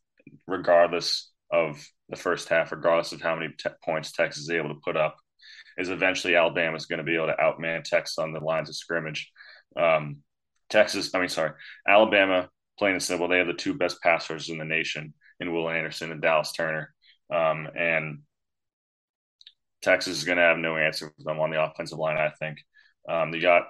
regardless 0.47 1.31
of 1.53 1.87
the 2.09 2.17
first 2.17 2.49
half, 2.49 2.73
regardless 2.73 3.13
of 3.13 3.21
how 3.21 3.35
many 3.35 3.53
te- 3.57 3.71
points 3.85 4.13
Texas 4.13 4.45
is 4.45 4.51
able 4.51 4.69
to 4.71 4.81
put 4.85 4.97
up, 4.97 5.17
is 5.79 5.89
eventually 5.89 6.37
Alabama's 6.37 6.87
going 6.87 6.99
to 6.99 7.05
be 7.05 7.17
able 7.17 7.27
to 7.27 7.37
outman 7.41 7.83
Texas 7.85 8.19
on 8.19 8.33
the 8.33 8.41
lines 8.41 8.69
of 8.69 8.77
scrimmage. 8.77 9.31
Um, 9.77 10.19
Texas, 10.71 11.15
I 11.15 11.21
mean, 11.21 11.29
sorry, 11.29 11.53
Alabama 11.87 12.49
plain 12.79 12.93
and 12.93 13.03
simple, 13.03 13.29
they 13.29 13.39
have 13.39 13.47
the 13.47 13.55
two 13.55 13.75
best 13.75 14.01
passers 14.03 14.49
in 14.49 14.59
the 14.59 14.65
nation 14.65 15.15
in 15.41 15.53
Will 15.53 15.69
Anderson 15.69 16.13
and 16.13 16.23
Dallas 16.23 16.53
Turner. 16.53 16.93
Um, 17.33 17.69
and 17.77 18.21
Texas 19.83 20.19
is 20.19 20.25
going 20.25 20.39
to 20.39 20.45
have 20.45 20.59
no 20.59 20.77
answer 20.77 21.13
for 21.17 21.25
them 21.25 21.41
on 21.41 21.51
the 21.51 21.63
offensive 21.63 21.99
line. 21.99 22.17
I 22.17 22.31
think 22.39 22.59
um, 23.09 23.35
you 23.35 23.43
got 23.43 23.65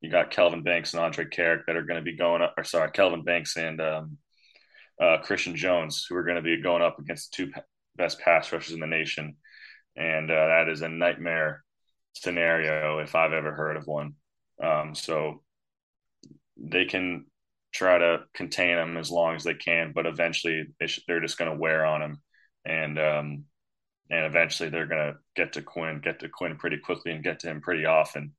you 0.00 0.10
got 0.10 0.30
Kelvin 0.30 0.62
Banks 0.62 0.94
and 0.94 1.02
Andrej 1.02 1.32
Karic 1.32 1.62
that 1.66 1.76
are 1.76 1.82
going 1.82 1.98
to 1.98 2.04
be 2.04 2.16
going 2.16 2.40
up, 2.40 2.54
or 2.56 2.64
sorry, 2.64 2.90
Kelvin 2.92 3.24
Banks 3.24 3.56
and 3.56 3.80
um, 3.80 4.18
uh, 5.02 5.18
Christian 5.18 5.56
Jones, 5.56 6.06
who 6.08 6.14
are 6.16 6.22
going 6.22 6.36
to 6.36 6.42
be 6.42 6.62
going 6.62 6.82
up 6.82 6.98
against 6.98 7.36
the 7.36 7.46
two 7.46 7.52
best 7.96 8.20
pass 8.20 8.52
rushers 8.52 8.72
in 8.72 8.80
the 8.80 8.86
nation, 8.86 9.36
and 9.96 10.30
uh, 10.30 10.46
that 10.46 10.68
is 10.68 10.82
a 10.82 10.88
nightmare 10.88 11.64
scenario 12.14 12.98
if 12.98 13.14
I've 13.14 13.32
ever 13.32 13.52
heard 13.52 13.76
of 13.76 13.86
one. 13.86 14.14
Um, 14.62 14.94
so 14.94 15.42
they 16.56 16.84
can 16.84 17.26
try 17.72 17.98
to 17.98 18.20
contain 18.34 18.76
them 18.76 18.96
as 18.96 19.10
long 19.10 19.36
as 19.36 19.44
they 19.44 19.54
can, 19.54 19.92
but 19.94 20.06
eventually 20.06 20.66
they 20.80 21.12
are 21.12 21.20
just 21.20 21.38
going 21.38 21.50
to 21.50 21.56
wear 21.56 21.84
on 21.84 22.00
them, 22.00 22.22
and 22.64 22.98
um, 22.98 23.44
and 24.10 24.24
eventually 24.24 24.70
they're 24.70 24.86
going 24.86 25.12
to 25.12 25.18
get 25.36 25.52
to 25.54 25.62
Quinn, 25.62 26.00
get 26.02 26.20
to 26.20 26.28
Quinn 26.28 26.56
pretty 26.56 26.78
quickly, 26.78 27.12
and 27.12 27.24
get 27.24 27.40
to 27.40 27.48
him 27.48 27.60
pretty 27.60 27.84
often. 27.84 28.34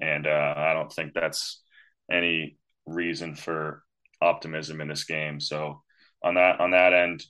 And 0.00 0.26
uh, 0.26 0.54
I 0.56 0.74
don't 0.74 0.92
think 0.92 1.14
that's 1.14 1.62
any 2.10 2.58
reason 2.86 3.34
for 3.34 3.82
optimism 4.20 4.80
in 4.80 4.88
this 4.88 5.04
game. 5.04 5.40
So 5.40 5.82
on 6.22 6.34
that 6.34 6.60
on 6.60 6.70
that 6.72 6.92
end, 6.92 7.24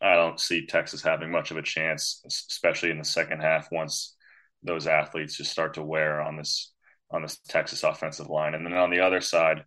I 0.00 0.14
don't 0.14 0.40
see 0.40 0.66
Texas 0.66 1.02
having 1.02 1.30
much 1.30 1.50
of 1.50 1.56
a 1.56 1.62
chance, 1.62 2.22
especially 2.26 2.90
in 2.90 2.98
the 2.98 3.04
second 3.04 3.40
half 3.40 3.68
once 3.72 4.16
those 4.62 4.86
athletes 4.86 5.36
just 5.36 5.52
start 5.52 5.74
to 5.74 5.82
wear 5.82 6.20
on 6.20 6.36
this 6.36 6.72
on 7.10 7.22
this 7.22 7.38
Texas 7.48 7.84
offensive 7.84 8.28
line. 8.28 8.54
And 8.54 8.66
then 8.66 8.74
on 8.74 8.90
the 8.90 9.00
other 9.00 9.20
side, 9.20 9.64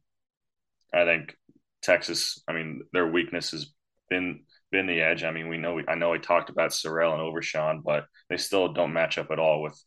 I 0.94 1.06
think 1.06 1.36
Texas, 1.82 2.42
I 2.48 2.54
mean, 2.54 2.82
their 2.94 3.08
weakness 3.08 3.52
has 3.52 3.72
been 4.10 4.42
been 4.72 4.88
the 4.88 5.02
edge. 5.02 5.24
I 5.24 5.32
mean, 5.32 5.50
we 5.50 5.58
know 5.58 5.82
I 5.88 5.96
know 5.96 6.12
we 6.12 6.20
talked 6.20 6.50
about 6.50 6.72
Sorrell 6.72 7.14
and 7.14 7.22
Overshown, 7.22 7.82
but 7.84 8.06
they 8.30 8.38
still 8.38 8.74
don't 8.74 8.94
match 8.94 9.18
up 9.18 9.32
at 9.32 9.40
all 9.40 9.62
with 9.62 9.78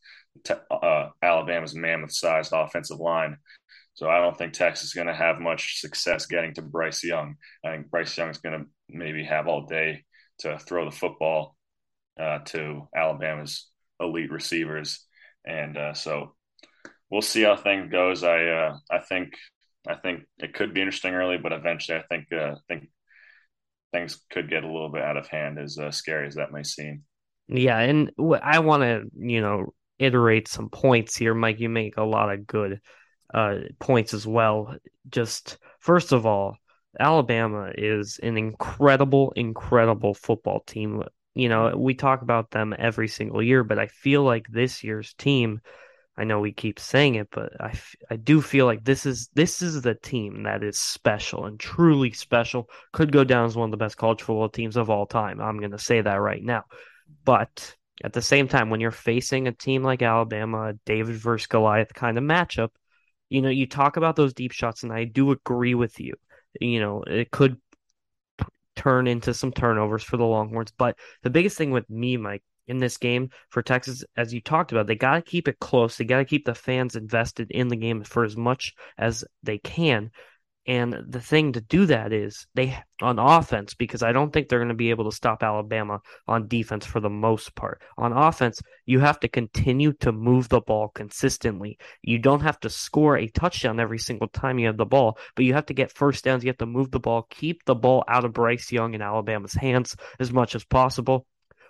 uh, 0.71 1.09
Alabama's 1.23 1.75
mammoth-sized 1.75 2.53
offensive 2.53 2.99
line. 2.99 3.37
So 3.95 4.11
I 4.11 4.19
don't 4.19 4.37
think 4.37 4.53
Texas 4.53 4.89
is 4.89 4.95
going 4.95 5.07
to 5.07 5.15
have 5.15 5.39
much 5.39 5.81
success 5.81 6.27
getting 6.27 6.53
to 6.55 6.63
Bryce 6.63 7.05
Young. 7.05 7.37
I 7.65 7.73
think 7.73 7.91
Bryce 7.91 8.17
Young 8.19 8.31
is 8.31 8.39
going 8.39 8.59
to 8.59 8.67
maybe 8.89 9.25
have 9.25 9.47
all 9.47 9.67
day 9.67 10.05
to 10.41 10.59
throw 10.59 10.85
the 10.85 10.97
football 10.97 11.57
uh, 12.21 12.41
to 12.47 12.89
Alabama's 12.95 13.71
elite 14.01 14.33
receivers, 14.33 15.07
and 15.45 15.77
uh, 15.77 15.95
so 15.95 16.35
we'll 17.11 17.23
see 17.23 17.43
how 17.43 17.57
things 17.57 17.91
goes. 17.91 18.25
I 18.25 18.45
uh, 18.47 18.77
I 18.91 18.99
think 18.99 19.35
I 19.87 19.95
think 19.95 20.25
it 20.39 20.55
could 20.55 20.73
be 20.73 20.81
interesting 20.81 21.15
early, 21.15 21.39
but 21.39 21.53
eventually 21.53 21.99
I 21.99 22.03
think 22.03 22.33
uh, 22.33 22.57
think 22.69 22.89
things 23.93 24.21
could 24.31 24.51
get 24.51 24.65
a 24.65 24.71
little 24.71 24.89
bit 24.89 25.03
out 25.03 25.17
of 25.17 25.29
hand, 25.29 25.59
as 25.59 25.79
uh, 25.79 25.91
scary 25.91 26.27
as 26.27 26.35
that 26.35 26.53
may 26.53 26.63
seem. 26.63 27.03
Yeah, 27.49 27.79
and 27.79 28.11
I 28.43 28.61
want 28.61 28.83
to 28.83 29.05
you 29.19 29.41
know 29.41 29.75
iterate 29.99 30.49
some 30.49 30.71
points 30.71 31.17
here, 31.17 31.35
Mike. 31.35 31.61
You 31.61 31.69
make 31.69 31.97
a 31.97 32.03
lot 32.03 32.33
of 32.33 32.47
good 32.47 32.81
uh, 33.33 33.57
points 33.79 34.15
as 34.15 34.27
well. 34.27 34.77
Just 35.11 35.59
first 35.79 36.13
of 36.13 36.25
all, 36.25 36.57
Alabama 36.99 37.73
is 37.77 38.19
an 38.23 38.37
incredible, 38.37 39.33
incredible 39.37 40.15
football 40.15 40.61
team. 40.61 41.03
You 41.35 41.49
know, 41.49 41.77
we 41.77 41.95
talk 41.95 42.23
about 42.23 42.51
them 42.51 42.75
every 42.79 43.09
single 43.09 43.43
year, 43.43 43.65
but 43.65 43.79
I 43.79 43.89
feel 43.89 44.23
like 44.23 44.47
this 44.49 44.83
year's 44.85 45.13
team. 45.15 45.61
I 46.17 46.25
know 46.25 46.41
we 46.41 46.53
keep 46.53 46.79
saying 46.79 47.17
it, 47.17 47.29
but 47.33 47.61
I, 47.61 47.79
I 48.09 48.17
do 48.17 48.41
feel 48.41 48.67
like 48.67 48.85
this 48.85 49.05
is 49.05 49.29
this 49.35 49.63
is 49.63 49.83
the 49.83 49.95
team 49.95 50.45
that 50.45 50.63
is 50.63 50.79
special 50.79 51.47
and 51.47 51.59
truly 51.59 52.13
special. 52.13 52.71
Could 52.93 53.11
go 53.11 53.25
down 53.25 53.47
as 53.47 53.57
one 53.57 53.67
of 53.67 53.71
the 53.73 53.85
best 53.85 53.97
college 53.97 54.23
football 54.23 54.49
teams 54.49 54.77
of 54.77 54.91
all 54.91 55.07
time. 55.07 55.41
I'm 55.41 55.59
going 55.59 55.73
to 55.73 55.79
say 55.79 56.01
that 56.01 56.15
right 56.15 56.43
now. 56.43 56.65
But 57.25 57.75
at 58.03 58.13
the 58.13 58.23
same 58.23 58.47
time, 58.47 58.71
when 58.71 58.81
you're 58.81 58.91
facing 58.93 59.49
a 59.49 59.53
team 59.53 59.83
like 59.83 60.03
Alabama, 60.03 60.75
David 60.87 61.17
versus 61.17 61.49
Goliath 61.49 61.93
kind 61.95 62.17
of 62.17 62.25
matchup, 62.25 62.71
you 63.29 63.43
know, 63.43 63.51
you 63.51 63.67
talk 63.67 63.97
about 63.97 64.15
those 64.15 64.35
deep 64.35 64.53
shots, 64.53 64.85
and 64.85 64.93
I 64.93 65.05
do 65.05 65.33
agree 65.33 65.75
with 65.75 65.99
you. 65.99 66.15
You 66.61 66.81
know, 66.81 67.03
it 67.05 67.31
could 67.33 67.61
turn 68.77 69.07
into 69.07 69.35
some 69.35 69.53
turnovers 69.53 70.03
for 70.03 70.17
the 70.17 70.25
Longhorns. 70.25 70.73
But 70.77 70.97
the 71.23 71.31
biggest 71.31 71.57
thing 71.57 71.71
with 71.71 71.89
me, 71.91 72.17
Mike, 72.17 72.43
in 72.67 72.79
this 72.79 72.97
game 72.97 73.31
for 73.51 73.63
Texas, 73.63 74.05
as 74.17 74.33
you 74.33 74.41
talked 74.41 74.73
about, 74.73 74.87
they 74.87 74.97
got 74.97 75.15
to 75.15 75.23
keep 75.23 75.49
it 75.49 75.59
close. 75.61 75.97
They 75.97 76.05
got 76.05 76.19
to 76.19 76.25
keep 76.25 76.45
the 76.45 76.55
fans 76.55 76.97
invested 76.97 77.51
in 77.51 77.69
the 77.69 77.77
game 77.77 78.03
for 78.05 78.25
as 78.25 78.37
much 78.37 78.75
as 78.99 79.25
they 79.43 79.59
can. 79.59 80.11
And 80.67 80.97
the 81.09 81.21
thing 81.21 81.53
to 81.53 81.61
do 81.61 81.85
that 81.87 82.13
is 82.13 82.47
they 82.55 82.79
on 83.03 83.19
offense 83.19 83.75
because 83.75 84.03
I 84.03 84.13
don't 84.13 84.33
think 84.33 84.49
they're 84.49 84.61
going 84.61 84.71
to 84.71 84.75
be 84.75 84.89
able 84.89 85.11
to 85.11 85.15
stop 85.15 85.43
Alabama 85.43 86.01
on 86.27 86.49
defense 86.49 86.87
for 86.87 87.01
the 87.01 87.11
most 87.11 87.55
part. 87.55 87.83
On 87.99 88.15
offense, 88.15 88.63
you 88.87 88.99
have 89.01 89.21
to 89.21 89.29
continue 89.29 89.93
to 90.01 90.11
move 90.11 90.49
the 90.49 90.63
ball 90.63 90.89
consistently. 90.89 91.79
You 92.01 92.19
don't 92.19 92.41
have 92.41 92.59
to 92.61 92.71
score 92.71 93.19
a 93.19 93.29
touchdown 93.29 93.79
every 93.79 93.99
single 93.99 94.29
time 94.29 94.59
you 94.59 94.67
have 94.67 94.79
the 94.79 94.87
ball, 94.87 95.19
but 95.37 95.45
you 95.45 95.53
have 95.53 95.67
to 95.67 95.75
get 95.75 95.93
first 95.93 96.25
downs. 96.25 96.45
You 96.45 96.49
have 96.49 96.59
to 96.59 96.67
move 96.67 96.91
the 96.91 97.01
ball, 97.01 97.27
keep 97.29 97.63
the 97.67 97.75
ball 97.75 98.03
out 98.09 98.25
of 98.25 98.33
Bryce 98.33 98.73
Young 98.73 98.95
and 98.95 99.03
Alabama's 99.03 99.53
hands 99.53 99.95
as 100.19 100.33
much 100.33 100.55
as 100.55 100.65
possible. 100.65 101.27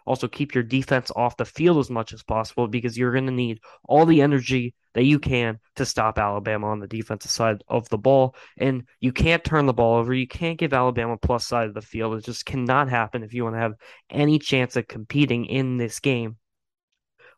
Also, 0.07 0.29
keep 0.29 0.55
your 0.55 0.65
defense 0.65 1.11
off 1.17 1.37
the 1.37 1.45
field 1.45 1.79
as 1.79 1.91
much 1.91 2.13
as 2.13 2.23
possible 2.23 2.69
because 2.69 2.97
you're 2.97 3.13
going 3.13 3.27
to 3.27 3.33
need 3.33 3.61
all 3.85 4.05
the 4.05 4.21
energy 4.21 4.75
that 4.93 5.05
you 5.05 5.19
can 5.19 5.59
to 5.77 5.87
stop 5.87 6.19
Alabama 6.19 6.69
on 6.69 6.79
the 6.79 6.87
defensive 6.87 7.31
side 7.31 7.65
of 7.69 7.89
the 7.89 7.99
ball. 7.99 8.35
And 8.59 8.85
you 9.01 9.13
can't 9.13 9.43
turn 9.43 9.67
the 9.67 9.73
ball 9.73 9.97
over. 9.99 10.13
You 10.13 10.29
can't 10.29 10.59
give 10.59 10.73
Alabama 10.73 11.17
plus 11.17 11.47
side 11.47 11.69
of 11.69 11.75
the 11.75 11.81
field. 11.81 12.17
It 12.17 12.25
just 12.25 12.45
cannot 12.45 12.89
happen 12.89 13.23
if 13.23 13.33
you 13.33 13.45
want 13.45 13.57
to 13.57 13.61
have 13.61 13.75
any 14.11 14.39
chance 14.39 14.77
of 14.77 14.87
competing 14.87 15.47
in 15.47 15.79
this 15.79 16.01
game. 16.01 16.37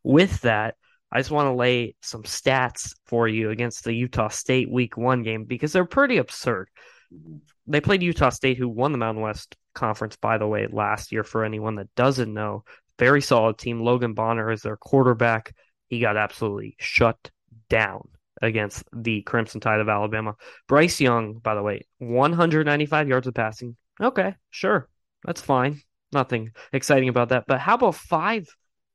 With 0.03 0.41
that, 0.43 0.75
I 1.11 1.19
just 1.19 1.31
want 1.31 1.47
to 1.47 1.55
lay 1.55 1.95
some 2.03 2.25
stats 2.25 2.95
for 3.07 3.29
you 3.29 3.51
against 3.51 3.85
the 3.85 3.95
Utah 3.95 4.29
State 4.29 4.71
week 4.71 4.97
one 4.97 5.23
game 5.23 5.45
because 5.45 5.73
they're 5.73 5.85
pretty 5.85 6.19
absurd. 6.19 6.69
Mm-hmm. 7.15 7.37
They 7.69 7.81
played 7.81 8.03
Utah 8.03 8.31
State, 8.31 8.59
who 8.59 8.69
won 8.69 8.93
the 8.93 8.99
Mountain 8.99 9.23
West 9.23 9.57
Conference, 9.77 10.17
by 10.17 10.39
the 10.39 10.49
way, 10.49 10.67
last 10.71 11.13
year. 11.13 11.23
For 11.23 11.45
anyone 11.45 11.77
that 11.77 11.95
doesn't 11.95 12.33
know, 12.33 12.65
very 12.99 13.23
solid 13.23 13.59
team. 13.59 13.81
Logan 13.81 14.15
Bonner 14.15 14.51
is 14.51 14.63
their 14.63 14.77
quarterback. 14.77 15.55
He 15.89 16.01
got 16.01 16.17
absolutely 16.17 16.75
shut 16.79 17.31
down 17.69 18.09
against 18.43 18.85
the 18.93 19.23
Crimson 19.23 19.61
Tide 19.61 19.81
of 19.81 19.89
Alabama. 19.89 20.35
Bryce 20.67 21.01
Young, 21.01 21.35
by 21.35 21.55
the 21.55 21.63
way, 21.63 21.87
195 21.99 23.09
yards 23.09 23.27
of 23.27 23.35
passing. 23.35 23.77
Okay, 24.01 24.35
sure. 24.51 24.89
That's 25.25 25.41
fine. 25.41 25.81
Nothing 26.13 26.53
exciting 26.73 27.09
about 27.09 27.31
that. 27.31 27.45
But 27.47 27.61
how 27.61 27.75
about 27.75 27.95
five 27.95 28.47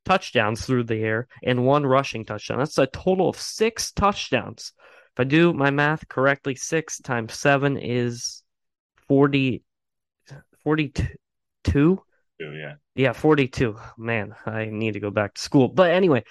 touchdowns 0.05 0.65
through 0.65 0.85
the 0.85 0.95
air 0.95 1.27
and 1.43 1.65
one 1.65 1.85
rushing 1.85 2.25
touchdown? 2.25 2.59
That's 2.59 2.77
a 2.77 2.87
total 2.87 3.29
of 3.29 3.39
six 3.39 3.91
touchdowns. 3.91 4.73
If 5.15 5.19
I 5.19 5.23
do 5.25 5.53
my 5.53 5.71
math 5.71 6.07
correctly, 6.07 6.55
six 6.55 6.99
times 6.99 7.33
seven 7.33 7.77
is 7.77 8.43
40, 9.07 9.63
42? 10.63 12.03
Yeah. 12.39 12.73
Yeah, 12.95 13.13
42. 13.13 13.77
Man, 13.97 14.35
I 14.45 14.65
need 14.65 14.93
to 14.93 14.99
go 14.99 15.11
back 15.11 15.35
to 15.35 15.41
school. 15.41 15.67
But 15.67 15.91
anyway, 15.91 16.23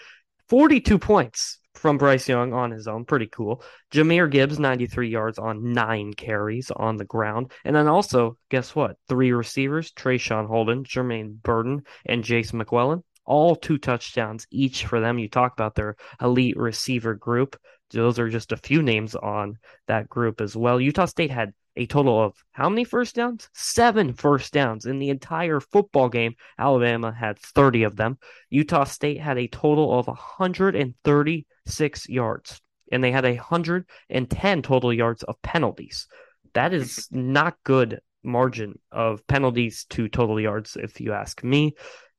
42 0.48 0.98
points 0.98 1.60
from 1.74 1.98
Bryce 1.98 2.28
Young 2.28 2.52
on 2.52 2.70
his 2.70 2.88
own. 2.88 3.04
Pretty 3.04 3.28
cool. 3.28 3.62
Jahmyr 3.92 4.30
Gibbs, 4.30 4.58
93 4.58 5.08
yards 5.08 5.38
on 5.38 5.72
nine 5.72 6.12
carries 6.12 6.70
on 6.70 6.96
the 6.96 7.04
ground. 7.04 7.52
And 7.64 7.74
then 7.74 7.86
also, 7.86 8.36
guess 8.50 8.74
what? 8.74 8.96
Three 9.08 9.32
receivers, 9.32 9.92
Trey 9.92 10.18
Traeshon 10.18 10.46
Holden, 10.46 10.84
Jermaine 10.84 11.40
Burton, 11.42 11.82
and 12.04 12.24
Jason 12.24 12.58
McClellan. 12.58 13.04
All 13.24 13.54
two 13.54 13.78
touchdowns 13.78 14.46
each 14.50 14.86
for 14.86 15.00
them. 15.00 15.18
You 15.18 15.28
talk 15.28 15.52
about 15.52 15.76
their 15.76 15.96
elite 16.20 16.56
receiver 16.56 17.14
group. 17.14 17.56
Those 17.90 18.18
are 18.18 18.28
just 18.28 18.52
a 18.52 18.56
few 18.56 18.82
names 18.82 19.14
on 19.14 19.58
that 19.86 20.08
group 20.08 20.40
as 20.40 20.56
well. 20.56 20.80
Utah 20.80 21.06
State 21.06 21.30
had 21.30 21.52
a 21.76 21.86
total 21.86 22.22
of 22.22 22.34
how 22.52 22.68
many 22.68 22.84
first 22.84 23.14
downs? 23.14 23.48
Seven 23.54 24.12
first 24.12 24.52
downs 24.52 24.86
in 24.86 24.98
the 24.98 25.10
entire 25.10 25.60
football 25.60 26.08
game. 26.08 26.34
Alabama 26.58 27.12
had 27.12 27.38
30 27.38 27.84
of 27.84 27.96
them. 27.96 28.18
Utah 28.48 28.84
State 28.84 29.20
had 29.20 29.38
a 29.38 29.48
total 29.48 29.98
of 29.98 30.06
136 30.06 32.08
yards, 32.08 32.60
and 32.90 33.04
they 33.04 33.12
had 33.12 33.24
110 33.24 34.62
total 34.62 34.92
yards 34.92 35.22
of 35.22 35.40
penalties. 35.42 36.06
That 36.54 36.74
is 36.74 37.08
not 37.10 37.56
good 37.64 38.00
margin 38.22 38.78
of 38.92 39.26
penalties 39.26 39.86
to 39.90 40.08
total 40.08 40.40
yards, 40.40 40.76
if 40.76 41.00
you 41.00 41.12
ask 41.12 41.42
me 41.42 41.74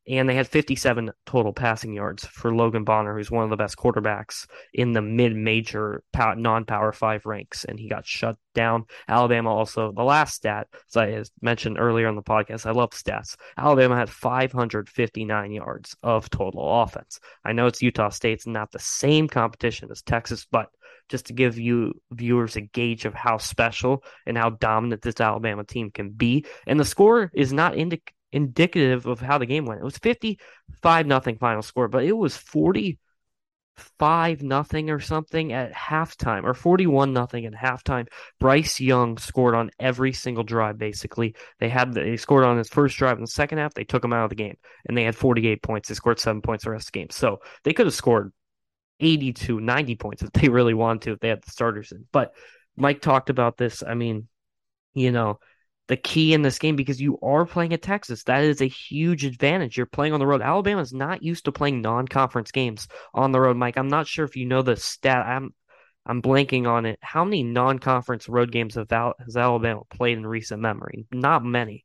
and 0.07 0.27
they 0.27 0.35
had 0.35 0.47
57 0.47 1.11
total 1.25 1.53
passing 1.53 1.93
yards 1.93 2.25
for 2.25 2.53
Logan 2.53 2.83
Bonner, 2.83 3.15
who's 3.15 3.29
one 3.29 3.43
of 3.43 3.49
the 3.49 3.57
best 3.57 3.77
quarterbacks 3.77 4.47
in 4.73 4.93
the 4.93 5.01
mid-major 5.01 6.03
non-power 6.15 6.91
five 6.91 7.25
ranks, 7.25 7.65
and 7.65 7.79
he 7.79 7.87
got 7.87 8.05
shut 8.05 8.37
down. 8.53 8.85
Alabama 9.07 9.53
also, 9.53 9.91
the 9.91 10.03
last 10.03 10.35
stat, 10.35 10.67
as 10.89 10.97
I 10.97 11.23
mentioned 11.41 11.77
earlier 11.79 12.07
on 12.07 12.15
the 12.15 12.23
podcast, 12.23 12.65
I 12.65 12.71
love 12.71 12.91
stats. 12.91 13.35
Alabama 13.57 13.95
had 13.95 14.09
559 14.09 15.51
yards 15.51 15.95
of 16.03 16.29
total 16.29 16.81
offense. 16.81 17.19
I 17.45 17.53
know 17.53 17.67
it's 17.67 17.81
Utah 17.81 18.09
State's 18.09 18.47
not 18.47 18.71
the 18.71 18.79
same 18.79 19.27
competition 19.27 19.89
as 19.91 20.01
Texas, 20.01 20.47
but 20.49 20.69
just 21.09 21.25
to 21.27 21.33
give 21.33 21.59
you 21.59 21.93
viewers 22.11 22.55
a 22.55 22.61
gauge 22.61 23.05
of 23.05 23.13
how 23.13 23.37
special 23.37 24.03
and 24.25 24.37
how 24.37 24.49
dominant 24.49 25.01
this 25.01 25.19
Alabama 25.19 25.63
team 25.63 25.91
can 25.91 26.09
be. 26.09 26.45
And 26.65 26.79
the 26.79 26.85
score 26.85 27.29
is 27.33 27.51
not 27.53 27.77
indicating 27.77 28.15
indicative 28.31 29.05
of 29.05 29.19
how 29.19 29.37
the 29.37 29.45
game 29.45 29.65
went. 29.65 29.81
It 29.81 29.85
was 29.85 29.97
55 29.97 31.07
nothing 31.07 31.37
final 31.37 31.61
score, 31.61 31.87
but 31.87 32.03
it 32.03 32.13
was 32.13 32.37
45 32.37 34.41
nothing 34.41 34.89
or 34.89 34.99
something 34.99 35.53
at 35.53 35.73
halftime 35.73 36.43
or 36.43 36.53
41 36.53 37.13
nothing 37.13 37.45
at 37.45 37.53
halftime. 37.53 38.07
Bryce 38.39 38.79
Young 38.79 39.17
scored 39.17 39.55
on 39.55 39.71
every 39.79 40.13
single 40.13 40.43
drive 40.43 40.77
basically. 40.77 41.35
They 41.59 41.69
had 41.69 41.93
they 41.93 42.17
scored 42.17 42.45
on 42.45 42.57
his 42.57 42.69
first 42.69 42.97
drive 42.97 43.17
in 43.17 43.23
the 43.23 43.27
second 43.27 43.57
half, 43.57 43.73
they 43.73 43.83
took 43.83 44.03
him 44.03 44.13
out 44.13 44.25
of 44.25 44.29
the 44.29 44.35
game 44.35 44.57
and 44.87 44.97
they 44.97 45.03
had 45.03 45.15
48 45.15 45.61
points. 45.61 45.89
They 45.89 45.95
scored 45.95 46.19
7 46.19 46.41
points 46.41 46.63
the 46.63 46.71
rest 46.71 46.87
of 46.87 46.93
the 46.93 46.99
game. 46.99 47.09
So, 47.09 47.39
they 47.63 47.73
could 47.73 47.87
have 47.87 47.95
scored 47.95 48.31
82, 49.01 49.59
90 49.59 49.95
points 49.95 50.21
if 50.21 50.31
they 50.31 50.49
really 50.49 50.73
wanted 50.73 51.01
to 51.03 51.11
if 51.13 51.19
they 51.19 51.29
had 51.29 51.43
the 51.43 51.51
starters 51.51 51.91
in. 51.91 52.05
But 52.11 52.33
Mike 52.77 53.01
talked 53.01 53.29
about 53.29 53.57
this. 53.57 53.83
I 53.85 53.95
mean, 53.95 54.27
you 54.93 55.11
know, 55.11 55.39
the 55.91 55.97
key 55.97 56.33
in 56.33 56.41
this 56.41 56.57
game 56.57 56.77
because 56.77 57.01
you 57.01 57.19
are 57.21 57.45
playing 57.45 57.73
at 57.73 57.81
Texas. 57.81 58.23
That 58.23 58.45
is 58.45 58.61
a 58.61 58.65
huge 58.65 59.25
advantage. 59.25 59.75
You're 59.75 59.85
playing 59.85 60.13
on 60.13 60.21
the 60.21 60.25
road. 60.25 60.41
Alabama 60.41 60.79
is 60.79 60.93
not 60.93 61.21
used 61.21 61.43
to 61.43 61.51
playing 61.51 61.81
non-conference 61.81 62.53
games 62.53 62.87
on 63.13 63.33
the 63.33 63.41
road, 63.41 63.57
Mike. 63.57 63.77
I'm 63.77 63.89
not 63.89 64.07
sure 64.07 64.23
if 64.23 64.37
you 64.37 64.45
know 64.45 64.61
the 64.61 64.77
stat. 64.77 65.25
I'm 65.25 65.53
I'm 66.05 66.21
blanking 66.21 66.65
on 66.65 66.85
it. 66.85 66.97
How 67.01 67.25
many 67.25 67.43
non-conference 67.43 68.29
road 68.29 68.53
games 68.53 68.75
have 68.75 68.89
Al- 68.89 69.15
has 69.19 69.35
Alabama 69.35 69.81
played 69.89 70.17
in 70.17 70.25
recent 70.25 70.61
memory? 70.61 71.07
Not 71.11 71.43
many. 71.43 71.83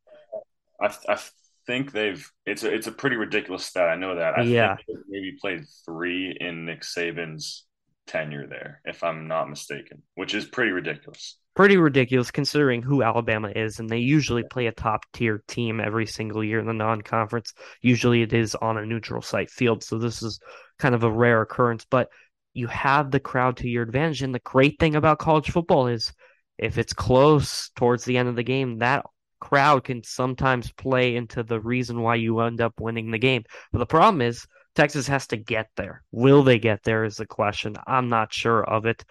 I, 0.81 0.95
I 1.09 1.19
think 1.65 1.91
they've 1.91 2.25
it's 2.45 2.63
a, 2.63 2.73
it's 2.73 2.87
a 2.87 2.93
pretty 2.93 3.17
ridiculous 3.17 3.65
stat. 3.65 3.89
I 3.89 3.95
know 3.95 4.15
that. 4.15 4.39
I 4.39 4.43
yeah. 4.43 4.77
maybe 5.09 5.33
played 5.41 5.65
three 5.85 6.33
in 6.39 6.65
Nick 6.65 6.83
Saban's 6.83 7.65
tenure 8.05 8.47
there, 8.47 8.79
if 8.85 9.03
I'm 9.03 9.27
not 9.27 9.49
mistaken, 9.49 10.01
which 10.15 10.33
is 10.33 10.45
pretty 10.45 10.71
ridiculous. 10.71 11.37
Pretty 11.57 11.77
ridiculous 11.77 12.29
considering 12.29 12.83
who 12.83 13.01
Alabama 13.01 13.49
is, 13.49 13.79
and 13.79 13.89
they 13.89 13.97
usually 13.97 14.43
play 14.43 14.67
a 14.67 14.71
top 14.71 15.07
tier 15.11 15.41
team 15.47 15.79
every 15.79 16.05
single 16.05 16.43
year 16.43 16.59
in 16.59 16.67
the 16.67 16.73
non 16.73 17.01
conference. 17.01 17.51
Usually 17.81 18.21
it 18.21 18.31
is 18.31 18.53
on 18.53 18.77
a 18.77 18.85
neutral 18.85 19.23
site 19.23 19.49
field, 19.49 19.83
so 19.83 19.97
this 19.97 20.21
is 20.21 20.39
kind 20.77 20.93
of 20.93 21.03
a 21.03 21.09
rare 21.09 21.41
occurrence, 21.41 21.83
but 21.89 22.09
you 22.53 22.67
have 22.67 23.09
the 23.09 23.19
crowd 23.19 23.57
to 23.57 23.67
your 23.67 23.81
advantage. 23.81 24.21
And 24.21 24.35
the 24.35 24.39
great 24.39 24.77
thing 24.79 24.95
about 24.95 25.17
college 25.17 25.49
football 25.49 25.87
is 25.87 26.13
if 26.59 26.77
it's 26.77 26.93
close 26.93 27.71
towards 27.75 28.05
the 28.05 28.19
end 28.19 28.29
of 28.29 28.35
the 28.35 28.43
game, 28.43 28.77
that 28.77 29.07
crowd 29.39 29.83
can 29.83 30.03
sometimes 30.03 30.71
play 30.73 31.15
into 31.15 31.41
the 31.41 31.59
reason 31.59 32.03
why 32.03 32.17
you 32.17 32.39
end 32.41 32.61
up 32.61 32.79
winning 32.79 33.09
the 33.09 33.17
game. 33.17 33.45
But 33.71 33.79
the 33.79 33.87
problem 33.87 34.21
is 34.21 34.45
Texas 34.75 35.07
has 35.07 35.25
to 35.29 35.37
get 35.37 35.71
there. 35.75 36.03
Will 36.11 36.43
they 36.43 36.59
get 36.59 36.83
there 36.83 37.03
is 37.03 37.15
the 37.15 37.25
question. 37.25 37.77
I'm 37.87 38.09
not 38.09 38.31
sure 38.31 38.63
of 38.63 38.85
it. 38.85 39.03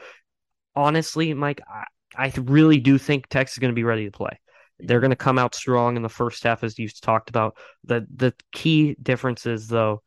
Honestly, 0.77 1.35
Mike, 1.35 1.61
I, 2.17 2.33
really 2.37 2.79
do 2.79 2.99
think 2.99 3.29
Texas 3.29 3.57
is 3.57 3.61
going 3.61 3.73
to 3.73 3.77
be 3.77 3.85
ready 3.85 4.05
to 4.05 4.11
play. 4.11 4.41
They're 4.79 5.01
going 5.01 5.11
to 5.11 5.17
come 5.17 5.39
out 5.39 5.55
strong 5.55 5.97
in 5.97 6.03
the 6.03 6.09
first 6.09 6.43
half, 6.43 6.63
as 6.63 6.79
you 6.79 6.89
talked 6.89 7.31
about. 7.31 7.57
The 7.85 8.07
the 8.15 8.35
key 8.53 8.97
difference 9.01 9.47
is 9.47 9.69
though, 9.69 10.03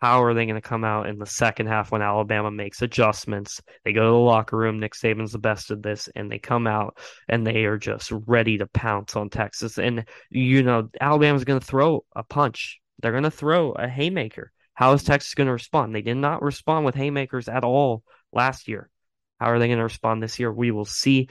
how 0.00 0.22
are 0.22 0.34
they 0.34 0.46
going 0.46 0.60
to 0.60 0.66
come 0.66 0.84
out 0.84 1.08
in 1.08 1.18
the 1.18 1.26
second 1.26 1.66
half 1.66 1.90
when 1.90 2.02
Alabama 2.02 2.50
makes 2.50 2.82
adjustments? 2.82 3.60
They 3.84 3.92
go 3.92 4.04
to 4.04 4.10
the 4.10 4.16
locker 4.16 4.56
room. 4.56 4.78
Nick 4.78 4.94
Saban's 4.94 5.32
the 5.32 5.38
best 5.38 5.70
of 5.70 5.82
this, 5.82 6.08
and 6.14 6.30
they 6.30 6.38
come 6.38 6.66
out 6.66 6.98
and 7.28 7.46
they 7.46 7.64
are 7.64 7.78
just 7.78 8.10
ready 8.10 8.58
to 8.58 8.66
pounce 8.66 9.16
on 9.16 9.30
Texas. 9.30 9.78
And 9.78 10.04
you 10.30 10.62
know, 10.62 10.88
Alabama's 11.00 11.44
going 11.44 11.60
to 11.60 11.66
throw 11.66 12.04
a 12.14 12.22
punch. 12.22 12.80
They're 13.00 13.12
going 13.12 13.24
to 13.24 13.30
throw 13.30 13.72
a 13.72 13.88
haymaker. 13.88 14.52
How 14.74 14.92
is 14.92 15.02
Texas 15.02 15.34
going 15.34 15.46
to 15.46 15.52
respond? 15.52 15.94
They 15.94 16.02
did 16.02 16.16
not 16.16 16.42
respond 16.42 16.84
with 16.84 16.94
haymakers 16.94 17.48
at 17.48 17.64
all 17.64 18.02
last 18.32 18.68
year. 18.68 18.90
How 19.38 19.50
are 19.50 19.58
they 19.58 19.68
going 19.68 19.78
to 19.78 19.84
respond 19.84 20.22
this 20.22 20.38
year? 20.38 20.52
We 20.52 20.70
will 20.70 20.84
see. 20.84 21.28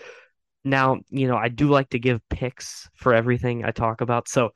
Now, 0.63 0.99
you 1.09 1.27
know, 1.27 1.37
I 1.37 1.49
do 1.49 1.69
like 1.69 1.89
to 1.89 1.99
give 1.99 2.27
picks 2.29 2.89
for 2.95 3.13
everything 3.13 3.63
I 3.65 3.71
talk 3.71 4.01
about. 4.01 4.27
So, 4.27 4.51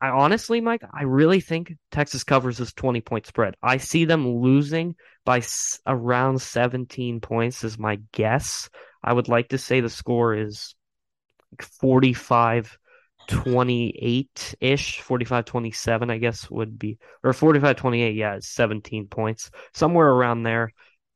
I 0.00 0.08
honestly, 0.08 0.60
Mike, 0.60 0.82
I 0.92 1.04
really 1.04 1.40
think 1.40 1.72
Texas 1.90 2.24
covers 2.24 2.58
this 2.58 2.72
20 2.74 3.00
point 3.00 3.26
spread. 3.26 3.54
I 3.62 3.78
see 3.78 4.04
them 4.04 4.28
losing 4.28 4.96
by 5.24 5.38
s- 5.38 5.80
around 5.86 6.42
17 6.42 7.20
points, 7.20 7.64
is 7.64 7.78
my 7.78 8.00
guess. 8.12 8.68
I 9.02 9.12
would 9.12 9.28
like 9.28 9.48
to 9.50 9.58
say 9.58 9.80
the 9.80 9.88
score 9.88 10.34
is 10.34 10.74
45 11.80 12.78
28 13.26 14.54
ish, 14.60 15.00
45 15.00 15.46
27, 15.46 16.10
I 16.10 16.18
guess 16.18 16.50
would 16.50 16.78
be, 16.78 16.98
or 17.22 17.32
45 17.32 17.76
28, 17.76 18.16
yeah, 18.16 18.36
17 18.40 19.06
points, 19.08 19.50
somewhere 19.72 20.08
around 20.08 20.42
there. 20.42 20.72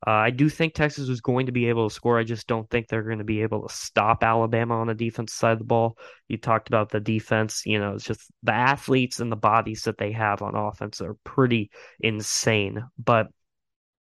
Uh, 0.07 0.11
I 0.11 0.31
do 0.31 0.49
think 0.49 0.75
Texas 0.75 1.09
is 1.09 1.21
going 1.21 1.47
to 1.47 1.53
be 1.53 1.69
able 1.69 1.89
to 1.89 1.95
score. 1.95 2.19
I 2.19 2.25
just 2.25 2.47
don't 2.47 2.71
think 2.71 2.87
they're 2.87 3.03
going 3.03 3.19
to 3.19 3.25
be 3.25 3.43
able 3.43 3.67
to 3.67 3.75
stop 3.75 4.23
Alabama 4.23 4.79
on 4.79 4.87
the 4.87 4.95
defense 4.95 5.33
side 5.33 5.53
of 5.53 5.59
the 5.59 5.65
ball. 5.65 5.99
You 6.29 6.39
talked 6.39 6.69
about 6.69 6.91
the 6.91 7.01
defense, 7.01 7.63
you 7.67 7.81
know, 7.81 7.95
it's 7.95 8.05
just 8.05 8.31
the 8.45 8.53
athletes 8.53 9.19
and 9.19 9.33
the 9.33 9.37
bodies 9.37 9.83
that 9.83 9.99
they 9.99 10.13
have 10.13 10.41
on 10.41 10.55
offense 10.55 11.01
are 11.01 11.17
pretty 11.25 11.71
insane. 11.99 12.85
But, 12.97 13.27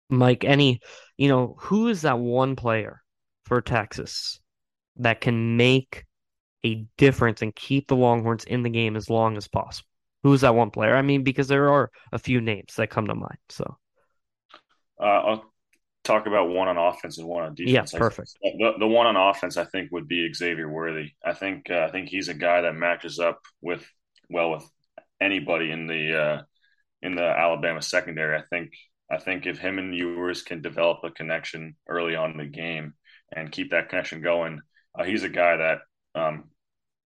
Mike, 0.09 0.43
any, 0.43 0.81
you 1.17 1.29
know, 1.29 1.55
who 1.59 1.87
is 1.87 2.03
that 2.03 2.19
one 2.19 2.55
player 2.55 3.01
for 3.45 3.59
Texas 3.59 4.39
that 4.97 5.19
can 5.19 5.57
make 5.57 6.05
a 6.63 6.85
difference 6.97 7.41
and 7.41 7.55
keep 7.55 7.87
the 7.87 7.95
Longhorns 7.95 8.43
in 8.43 8.61
the 8.61 8.69
game 8.69 8.95
as 8.95 9.09
long 9.09 9.35
as 9.35 9.47
possible? 9.47 9.87
Who's 10.21 10.41
that 10.41 10.53
one 10.53 10.69
player? 10.69 10.95
I 10.95 11.01
mean, 11.01 11.23
because 11.23 11.47
there 11.47 11.71
are 11.71 11.89
a 12.11 12.19
few 12.19 12.39
names 12.39 12.75
that 12.75 12.91
come 12.91 13.07
to 13.07 13.15
mind. 13.15 13.39
So, 13.49 13.77
uh, 14.99 15.03
I'll 15.03 15.53
talk 16.07 16.25
about 16.25 16.49
one 16.49 16.67
on 16.67 16.77
offense 16.77 17.17
and 17.17 17.27
one 17.27 17.43
on 17.43 17.53
defense. 17.53 17.93
Yeah, 17.93 17.99
perfect. 17.99 18.37
The, 18.41 18.73
the 18.79 18.87
one 18.87 19.05
on 19.05 19.15
offense, 19.15 19.57
I 19.57 19.65
think, 19.65 19.91
would 19.91 20.07
be 20.07 20.33
Xavier 20.33 20.69
Worthy. 20.69 21.11
I 21.23 21.33
think 21.33 21.69
uh, 21.69 21.85
I 21.87 21.91
think 21.91 22.09
he's 22.09 22.29
a 22.29 22.33
guy 22.33 22.61
that 22.61 22.75
matches 22.75 23.19
up 23.19 23.39
with 23.61 23.85
well 24.29 24.51
with 24.51 24.69
anybody 25.21 25.71
in 25.71 25.87
the 25.87 26.19
uh, 26.19 26.41
in 27.01 27.15
the 27.15 27.23
Alabama 27.23 27.81
secondary. 27.81 28.37
I 28.37 28.43
think 28.49 28.71
I 29.11 29.17
think 29.17 29.45
if 29.45 29.59
him 29.59 29.77
and 29.77 29.95
Ewers 29.95 30.41
can 30.41 30.61
develop 30.61 30.99
a 31.03 31.11
connection 31.11 31.75
early 31.87 32.15
on 32.15 32.31
in 32.31 32.37
the 32.37 32.45
game 32.45 32.93
and 33.35 33.51
keep 33.51 33.71
that 33.71 33.89
connection 33.89 34.21
going, 34.21 34.61
uh, 34.97 35.03
he's 35.03 35.23
a 35.23 35.29
guy 35.29 35.57
that 35.57 35.79
um, 36.15 36.45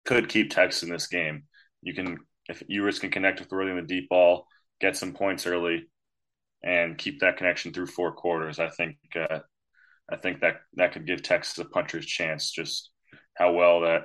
could 0.06 0.30
keep 0.30 0.52
Texas 0.52 0.84
in 0.84 0.90
this 0.90 1.08
game. 1.08 1.44
You 1.82 1.94
can 1.94 2.20
if 2.48 2.64
Ewers 2.68 3.00
can 3.00 3.12
connect 3.12 3.40
with 3.40 3.52
Worthy 3.52 3.72
in 3.72 3.78
the 3.78 3.84
deep 3.84 4.10
ball, 4.10 4.48
get 4.80 4.98
some 4.98 5.14
points 5.14 5.48
early, 5.48 5.88
and 6.64 6.98
keep 6.98 7.20
that 7.20 7.38
connection 7.38 7.74
through 7.74 7.88
four 7.88 8.14
quarters. 8.14 8.60
I 8.60 8.70
think 8.70 8.98
uh, 9.16 9.40
I 10.12 10.18
think 10.18 10.42
that 10.42 10.62
that 10.76 10.94
could 10.94 11.08
give 11.08 11.22
Texas 11.22 11.58
a 11.58 11.66
puncher's 11.66 12.06
chance. 12.06 12.52
Just 12.52 12.90
how 13.36 13.54
well 13.54 13.82
that 13.82 14.02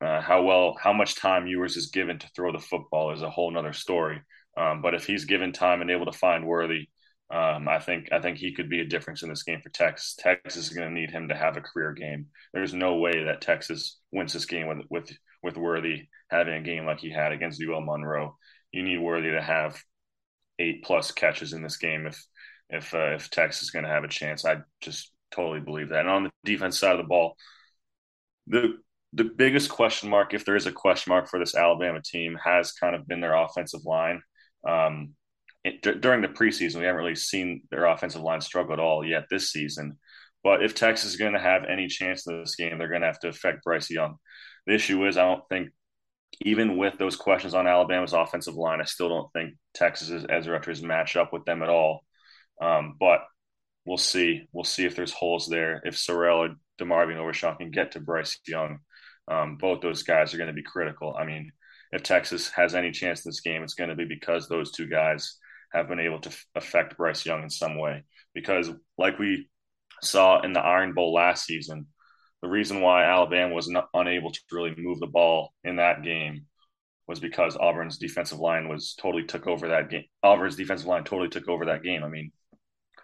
uh, 0.00 0.20
how 0.20 0.42
well 0.42 0.76
how 0.80 0.92
much 0.92 1.16
time 1.16 1.46
Ewers 1.46 1.76
is 1.76 1.90
given 1.90 2.18
to 2.18 2.28
throw 2.34 2.52
the 2.52 2.58
football 2.58 3.12
is 3.12 3.22
a 3.22 3.30
whole 3.30 3.50
nother 3.50 3.72
story. 3.72 4.22
Um, 4.56 4.82
but 4.82 4.94
if 4.94 5.06
he's 5.06 5.24
given 5.24 5.52
time 5.52 5.80
and 5.80 5.90
able 5.90 6.06
to 6.06 6.18
find 6.18 6.46
Worthy, 6.46 6.88
um, 7.30 7.68
I 7.68 7.78
think 7.78 8.08
I 8.12 8.20
think 8.20 8.38
he 8.38 8.54
could 8.54 8.68
be 8.68 8.80
a 8.80 8.86
difference 8.86 9.22
in 9.22 9.28
this 9.28 9.44
game 9.44 9.60
for 9.62 9.70
Texas. 9.70 10.16
Texas 10.18 10.68
is 10.68 10.76
going 10.76 10.88
to 10.88 10.94
need 10.94 11.10
him 11.10 11.28
to 11.28 11.36
have 11.36 11.56
a 11.56 11.60
career 11.60 11.92
game. 11.92 12.26
There's 12.52 12.74
no 12.74 12.96
way 12.96 13.24
that 13.24 13.40
Texas 13.40 14.00
wins 14.10 14.32
this 14.32 14.46
game 14.46 14.66
with 14.66 14.78
with 14.90 15.10
with 15.42 15.56
Worthy 15.56 16.08
having 16.28 16.54
a 16.54 16.62
game 16.62 16.86
like 16.86 17.00
he 17.00 17.10
had 17.10 17.32
against 17.32 17.62
UL 17.62 17.80
Monroe. 17.80 18.36
You 18.72 18.82
need 18.82 18.98
Worthy 18.98 19.30
to 19.30 19.42
have 19.42 19.80
eight 20.60 20.84
plus 20.84 21.10
catches 21.10 21.52
in 21.52 21.62
this 21.62 21.78
game 21.78 22.06
if 22.06 22.24
if 22.68 22.94
uh, 22.94 23.14
if 23.14 23.30
Texas 23.30 23.62
is 23.62 23.70
going 23.70 23.84
to 23.84 23.90
have 23.90 24.04
a 24.04 24.08
chance. 24.08 24.44
I 24.44 24.58
just 24.80 25.12
totally 25.32 25.60
believe 25.60 25.88
that. 25.88 26.00
And 26.00 26.10
on 26.10 26.24
the 26.24 26.30
defense 26.44 26.78
side 26.78 26.92
of 26.92 26.98
the 26.98 27.08
ball, 27.08 27.34
the 28.46 28.74
the 29.12 29.24
biggest 29.24 29.70
question 29.70 30.08
mark, 30.08 30.34
if 30.34 30.44
there 30.44 30.56
is 30.56 30.66
a 30.66 30.72
question 30.72 31.10
mark 31.10 31.28
for 31.28 31.40
this 31.40 31.56
Alabama 31.56 32.00
team, 32.04 32.38
has 32.42 32.72
kind 32.72 32.94
of 32.94 33.08
been 33.08 33.20
their 33.20 33.34
offensive 33.34 33.84
line. 33.84 34.22
Um, 34.68 35.14
it, 35.64 35.82
d- 35.82 35.98
during 35.98 36.22
the 36.22 36.28
preseason, 36.28 36.76
we 36.76 36.84
haven't 36.84 37.02
really 37.02 37.16
seen 37.16 37.62
their 37.70 37.86
offensive 37.86 38.22
line 38.22 38.40
struggle 38.40 38.72
at 38.72 38.78
all 38.78 39.04
yet 39.04 39.24
this 39.28 39.50
season. 39.50 39.98
But 40.44 40.62
if 40.62 40.74
Texas 40.74 41.10
is 41.10 41.16
going 41.16 41.32
to 41.32 41.40
have 41.40 41.64
any 41.64 41.88
chance 41.88 42.26
in 42.26 42.40
this 42.40 42.54
game, 42.54 42.78
they're 42.78 42.88
going 42.88 43.02
to 43.02 43.08
have 43.08 43.18
to 43.20 43.28
affect 43.28 43.64
Bryce 43.64 43.90
Young. 43.90 44.16
The 44.66 44.74
issue 44.74 45.04
is, 45.06 45.16
I 45.16 45.24
don't 45.24 45.46
think, 45.48 45.70
even 46.42 46.76
with 46.76 46.98
those 46.98 47.16
questions 47.16 47.54
on 47.54 47.66
Alabama's 47.66 48.12
offensive 48.12 48.54
line, 48.54 48.80
I 48.80 48.84
still 48.84 49.08
don't 49.08 49.32
think 49.32 49.54
Texas's 49.74 50.26
edge 50.28 50.48
rushers 50.48 50.82
match 50.82 51.16
up 51.16 51.32
with 51.32 51.44
them 51.44 51.62
at 51.62 51.68
all. 51.68 52.04
Um, 52.60 52.96
but 52.98 53.20
we'll 53.84 53.98
see. 53.98 54.46
We'll 54.52 54.64
see 54.64 54.84
if 54.84 54.96
there's 54.96 55.12
holes 55.12 55.46
there. 55.48 55.82
If 55.84 55.96
Sorrell 55.96 56.48
or 56.48 56.54
DeMarvion 56.80 57.16
Overshown 57.16 57.56
can 57.56 57.70
get 57.70 57.92
to 57.92 58.00
Bryce 58.00 58.38
Young, 58.46 58.78
um, 59.28 59.56
both 59.56 59.80
those 59.80 60.02
guys 60.02 60.32
are 60.32 60.38
going 60.38 60.48
to 60.48 60.54
be 60.54 60.62
critical. 60.62 61.14
I 61.18 61.24
mean, 61.24 61.52
if 61.92 62.02
Texas 62.02 62.48
has 62.50 62.74
any 62.74 62.90
chance 62.90 63.24
in 63.24 63.30
this 63.30 63.40
game, 63.40 63.62
it's 63.62 63.74
going 63.74 63.90
to 63.90 63.96
be 63.96 64.04
because 64.04 64.48
those 64.48 64.72
two 64.72 64.86
guys 64.86 65.36
have 65.72 65.88
been 65.88 66.00
able 66.00 66.20
to 66.20 66.30
affect 66.54 66.96
Bryce 66.96 67.24
Young 67.26 67.42
in 67.42 67.50
some 67.50 67.78
way. 67.78 68.04
Because, 68.34 68.70
like 68.96 69.18
we 69.18 69.48
saw 70.02 70.40
in 70.40 70.52
the 70.52 70.60
Iron 70.60 70.94
Bowl 70.94 71.12
last 71.12 71.44
season, 71.44 71.86
the 72.42 72.48
reason 72.48 72.80
why 72.80 73.04
Alabama 73.04 73.54
was 73.54 73.68
not 73.68 73.88
unable 73.92 74.30
to 74.32 74.40
really 74.50 74.74
move 74.76 74.98
the 74.98 75.06
ball 75.06 75.52
in 75.64 75.76
that 75.76 76.02
game 76.02 76.46
was 77.06 77.20
because 77.20 77.56
Auburn's 77.56 77.98
defensive 77.98 78.38
line 78.38 78.68
was 78.68 78.94
totally 78.94 79.24
took 79.24 79.46
over 79.46 79.68
that 79.68 79.90
game. 79.90 80.04
Auburn's 80.22 80.56
defensive 80.56 80.86
line 80.86 81.04
totally 81.04 81.28
took 81.28 81.48
over 81.48 81.66
that 81.66 81.82
game. 81.82 82.04
I 82.04 82.08
mean, 82.08 82.32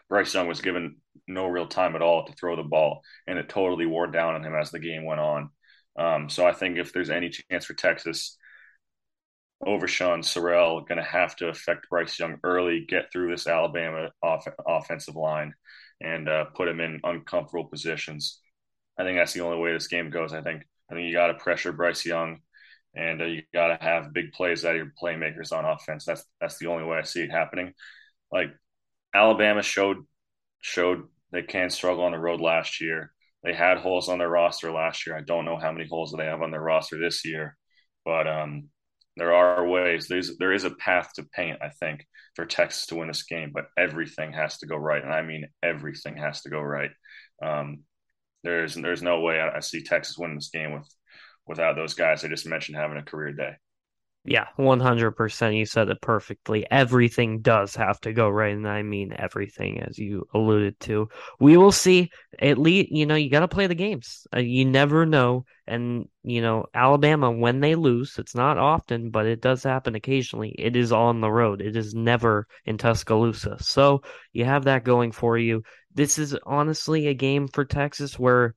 Bryce 0.09 0.33
Young 0.33 0.46
was 0.46 0.61
given 0.61 0.96
no 1.27 1.46
real 1.46 1.66
time 1.66 1.96
at 1.96 2.03
all 2.03 2.25
to 2.25 2.33
throw 2.33 2.57
the 2.57 2.62
ball, 2.62 3.03
and 3.27 3.38
it 3.38 3.49
totally 3.49 3.87
wore 3.87 4.07
down 4.07 4.35
on 4.35 4.44
him 4.44 4.55
as 4.55 4.70
the 4.70 4.79
game 4.79 5.05
went 5.05 5.20
on. 5.20 5.51
Um, 5.99 6.29
so 6.29 6.46
I 6.46 6.53
think 6.53 6.79
if 6.79 6.92
there's 6.92 7.11
any 7.11 7.31
chance 7.31 7.64
for 7.64 7.75
Texas 7.75 8.37
Overshown 9.64 10.20
Sorrell 10.20 10.87
going 10.87 10.99
to 10.99 11.05
have 11.05 11.35
to 11.37 11.49
affect 11.49 11.88
Bryce 11.88 12.18
Young 12.18 12.38
early, 12.44 12.87
get 12.87 13.11
through 13.11 13.31
this 13.31 13.46
Alabama 13.46 14.11
off- 14.22 14.46
offensive 14.66 15.16
line, 15.16 15.55
and 16.01 16.29
uh, 16.29 16.44
put 16.55 16.68
him 16.68 16.81
in 16.81 17.01
uncomfortable 17.03 17.64
positions. 17.64 18.40
I 18.98 19.04
think 19.04 19.18
that's 19.18 19.32
the 19.32 19.42
only 19.42 19.59
way 19.59 19.72
this 19.72 19.88
game 19.88 20.11
goes. 20.11 20.32
I 20.32 20.42
think 20.42 20.62
I 20.90 20.94
think 20.94 21.06
you 21.06 21.12
got 21.12 21.28
to 21.28 21.35
pressure 21.35 21.72
Bryce 21.72 22.04
Young, 22.04 22.38
and 22.94 23.20
uh, 23.20 23.24
you 23.26 23.42
got 23.52 23.68
to 23.68 23.85
have 23.85 24.12
big 24.12 24.32
plays 24.32 24.64
out 24.64 24.72
of 24.72 24.76
your 24.76 24.92
playmakers 25.02 25.52
on 25.52 25.64
offense. 25.64 26.04
That's 26.04 26.24
that's 26.40 26.59
the 26.59 26.68
only 26.68 26.85
way 26.85 26.98
I 26.98 27.02
see 27.02 27.22
it 27.22 27.30
happening. 27.30 27.72
Like 28.32 28.48
Alabama 29.14 29.62
showed 29.62 29.98
showed 30.61 31.04
they 31.32 31.42
can 31.42 31.70
struggle 31.70 32.04
on 32.04 32.12
the 32.12 32.18
road 32.18 32.40
last 32.40 32.80
year. 32.80 33.12
They 33.42 33.54
had 33.54 33.78
holes 33.78 34.09
on 34.09 34.18
their 34.18 34.28
roster 34.28 34.72
last 34.72 35.06
year. 35.06 35.16
I 35.16 35.20
don't 35.20 35.44
know 35.44 35.56
how 35.56 35.72
many 35.72 35.87
holes 35.88 36.12
they 36.16 36.24
have 36.24 36.42
on 36.42 36.50
their 36.50 36.61
roster 36.61 36.98
this 36.98 37.24
year, 37.24 37.56
but 38.04 38.26
um, 38.26 38.68
there 39.16 39.35
are 39.35 39.66
ways. 39.66 40.09
There's 40.09 40.37
there 40.38 40.52
is 40.52 40.64
a 40.64 40.70
path 40.70 41.11
to 41.14 41.24
paint, 41.24 41.59
I 41.62 41.70
think, 41.70 42.06
for 42.35 42.44
Texas 42.46 42.87
to 42.87 42.96
win 42.96 43.09
this 43.09 43.22
game, 43.24 43.50
but 43.54 43.66
everything 43.76 44.32
has 44.32 44.59
to 44.59 44.66
go 44.66 44.76
right, 44.76 45.02
and 45.02 45.12
I 45.12 45.22
mean 45.22 45.46
everything 45.62 46.16
has 46.16 46.42
to 46.42 46.50
go 46.50 46.61
right. 46.61 46.90
Um, 47.42 47.85
there's 48.46 48.74
there's 48.74 49.02
no 49.02 49.20
way 49.20 49.40
I, 49.40 49.61
see 49.61 49.82
Texas 49.82 50.16
winning 50.16 50.37
this 50.37 50.50
game 50.50 50.72
with 50.72 50.88
without 51.46 51.76
those 51.76 51.94
guys 51.94 52.24
I 52.24 52.28
just 52.28 52.46
mentioned 52.46 52.76
having 52.76 52.98
a 52.98 53.02
career 53.02 53.32
day. 53.32 53.52
Yeah, 54.28 54.46
100%. 54.56 55.54
You 55.54 55.66
said 55.66 55.88
it 55.88 56.00
perfectly. 56.00 56.66
Everything 56.68 57.42
does 57.42 57.76
have 57.76 58.00
to 58.00 58.12
go 58.12 58.28
right. 58.28 58.52
And 58.52 58.66
I 58.66 58.82
mean 58.82 59.14
everything, 59.16 59.80
as 59.82 59.98
you 59.98 60.26
alluded 60.34 60.80
to. 60.80 61.08
We 61.38 61.56
will 61.56 61.70
see. 61.70 62.10
At 62.40 62.58
least, 62.58 62.90
you 62.90 63.06
know, 63.06 63.14
you 63.14 63.30
got 63.30 63.40
to 63.40 63.48
play 63.48 63.68
the 63.68 63.76
games. 63.76 64.26
Uh, 64.34 64.40
you 64.40 64.64
never 64.64 65.06
know. 65.06 65.44
And, 65.68 66.08
you 66.24 66.42
know, 66.42 66.66
Alabama, 66.74 67.30
when 67.30 67.60
they 67.60 67.76
lose, 67.76 68.16
it's 68.18 68.34
not 68.34 68.58
often, 68.58 69.10
but 69.10 69.26
it 69.26 69.40
does 69.40 69.62
happen 69.62 69.94
occasionally. 69.94 70.54
It 70.58 70.74
is 70.74 70.90
on 70.90 71.20
the 71.20 71.30
road, 71.30 71.60
it 71.62 71.76
is 71.76 71.94
never 71.94 72.48
in 72.64 72.78
Tuscaloosa. 72.78 73.58
So 73.62 74.02
you 74.32 74.44
have 74.44 74.64
that 74.64 74.84
going 74.84 75.12
for 75.12 75.38
you. 75.38 75.62
This 75.94 76.18
is 76.18 76.36
honestly 76.44 77.06
a 77.06 77.14
game 77.14 77.46
for 77.46 77.64
Texas 77.64 78.18
where, 78.18 78.54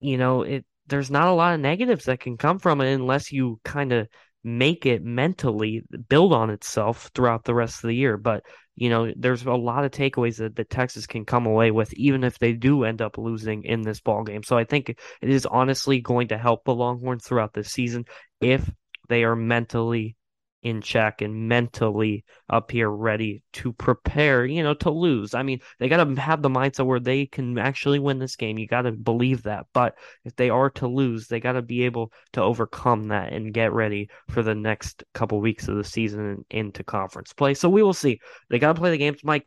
you 0.00 0.18
know, 0.18 0.42
it. 0.42 0.64
There's 0.86 1.10
not 1.10 1.28
a 1.28 1.32
lot 1.32 1.54
of 1.54 1.60
negatives 1.60 2.04
that 2.04 2.20
can 2.20 2.36
come 2.36 2.58
from 2.58 2.82
it 2.82 2.92
unless 2.92 3.32
you 3.32 3.58
kind 3.64 3.90
of 3.90 4.06
make 4.44 4.86
it 4.86 5.02
mentally 5.02 5.82
build 6.08 6.32
on 6.32 6.50
itself 6.50 7.10
throughout 7.14 7.44
the 7.44 7.54
rest 7.54 7.82
of 7.82 7.88
the 7.88 7.96
year. 7.96 8.16
But 8.16 8.44
you 8.76 8.90
know, 8.90 9.12
there's 9.16 9.44
a 9.44 9.52
lot 9.52 9.84
of 9.84 9.92
takeaways 9.92 10.38
that, 10.38 10.56
that 10.56 10.70
Texas 10.70 11.06
can 11.06 11.24
come 11.24 11.46
away 11.46 11.70
with, 11.70 11.92
even 11.94 12.24
if 12.24 12.38
they 12.38 12.52
do 12.52 12.84
end 12.84 13.00
up 13.00 13.18
losing 13.18 13.62
in 13.64 13.82
this 13.82 14.00
ball 14.00 14.24
game. 14.24 14.42
So 14.42 14.58
I 14.58 14.64
think 14.64 14.88
it 14.88 14.98
is 15.22 15.46
honestly 15.46 16.00
going 16.00 16.28
to 16.28 16.38
help 16.38 16.64
the 16.64 16.74
Longhorns 16.74 17.24
throughout 17.24 17.52
the 17.52 17.62
season 17.62 18.04
if 18.40 18.68
they 19.08 19.22
are 19.22 19.36
mentally 19.36 20.16
in 20.64 20.80
check 20.80 21.20
and 21.20 21.48
mentally 21.48 22.24
up 22.48 22.70
here 22.70 22.88
ready 22.90 23.42
to 23.52 23.72
prepare, 23.74 24.46
you 24.46 24.62
know, 24.62 24.72
to 24.72 24.90
lose. 24.90 25.34
I 25.34 25.42
mean, 25.42 25.60
they 25.78 25.88
got 25.88 26.02
to 26.02 26.20
have 26.20 26.40
the 26.40 26.48
mindset 26.48 26.86
where 26.86 26.98
they 26.98 27.26
can 27.26 27.58
actually 27.58 27.98
win 27.98 28.18
this 28.18 28.34
game. 28.34 28.58
You 28.58 28.66
got 28.66 28.82
to 28.82 28.92
believe 28.92 29.42
that. 29.42 29.66
But 29.74 29.94
if 30.24 30.34
they 30.36 30.48
are 30.48 30.70
to 30.70 30.88
lose, 30.88 31.28
they 31.28 31.38
got 31.38 31.52
to 31.52 31.62
be 31.62 31.84
able 31.84 32.12
to 32.32 32.42
overcome 32.42 33.08
that 33.08 33.32
and 33.32 33.52
get 33.52 33.74
ready 33.74 34.08
for 34.30 34.42
the 34.42 34.54
next 34.54 35.04
couple 35.12 35.40
weeks 35.40 35.68
of 35.68 35.76
the 35.76 35.84
season 35.84 36.20
and 36.20 36.44
into 36.50 36.82
conference 36.82 37.34
play. 37.34 37.52
So 37.52 37.68
we 37.68 37.82
will 37.82 37.92
see. 37.92 38.18
They 38.48 38.58
got 38.58 38.72
to 38.72 38.80
play 38.80 38.90
the 38.90 38.98
games. 38.98 39.20
Mike, 39.22 39.46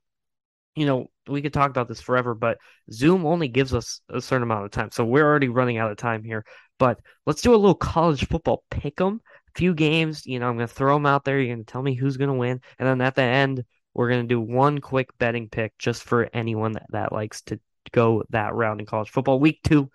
you 0.75 0.85
know, 0.85 1.07
we 1.27 1.41
could 1.41 1.53
talk 1.53 1.71
about 1.71 1.87
this 1.87 1.99
forever, 1.99 2.35
but 2.35 2.59
Zoom 2.91 3.25
only 3.25 3.47
gives 3.47 3.73
us 3.73 4.01
a 4.09 4.21
certain 4.21 4.43
amount 4.43 4.65
of 4.65 4.71
time. 4.71 4.91
So 4.91 5.03
we're 5.03 5.25
already 5.25 5.49
running 5.49 5.79
out 5.79 5.89
of 5.89 5.97
time 5.97 6.23
here. 6.23 6.45
But 6.77 6.99
let's 7.25 7.41
do 7.41 7.55
a 7.55 7.57
little 7.57 7.73
college 7.73 8.27
football 8.27 8.63
pick 8.69 9.01
'em 9.01 9.21
few 9.57 9.73
games. 9.73 10.25
You 10.25 10.39
know, 10.39 10.47
I'm 10.47 10.55
going 10.55 10.67
to 10.67 10.73
throw 10.73 10.95
them 10.95 11.05
out 11.05 11.25
there. 11.25 11.39
You're 11.39 11.55
going 11.55 11.65
to 11.65 11.71
tell 11.71 11.81
me 11.81 11.95
who's 11.95 12.17
going 12.17 12.29
to 12.29 12.35
win. 12.35 12.61
And 12.79 12.87
then 12.87 13.01
at 13.01 13.15
the 13.15 13.23
end, 13.23 13.65
we're 13.93 14.09
going 14.09 14.21
to 14.21 14.27
do 14.27 14.39
one 14.39 14.79
quick 14.79 15.17
betting 15.17 15.49
pick 15.49 15.77
just 15.77 16.03
for 16.03 16.29
anyone 16.31 16.73
that, 16.73 16.85
that 16.91 17.11
likes 17.11 17.41
to 17.43 17.59
go 17.91 18.23
that 18.29 18.53
round 18.53 18.79
in 18.79 18.85
college 18.85 19.09
football. 19.09 19.39
Week 19.39 19.59
two, 19.63 19.89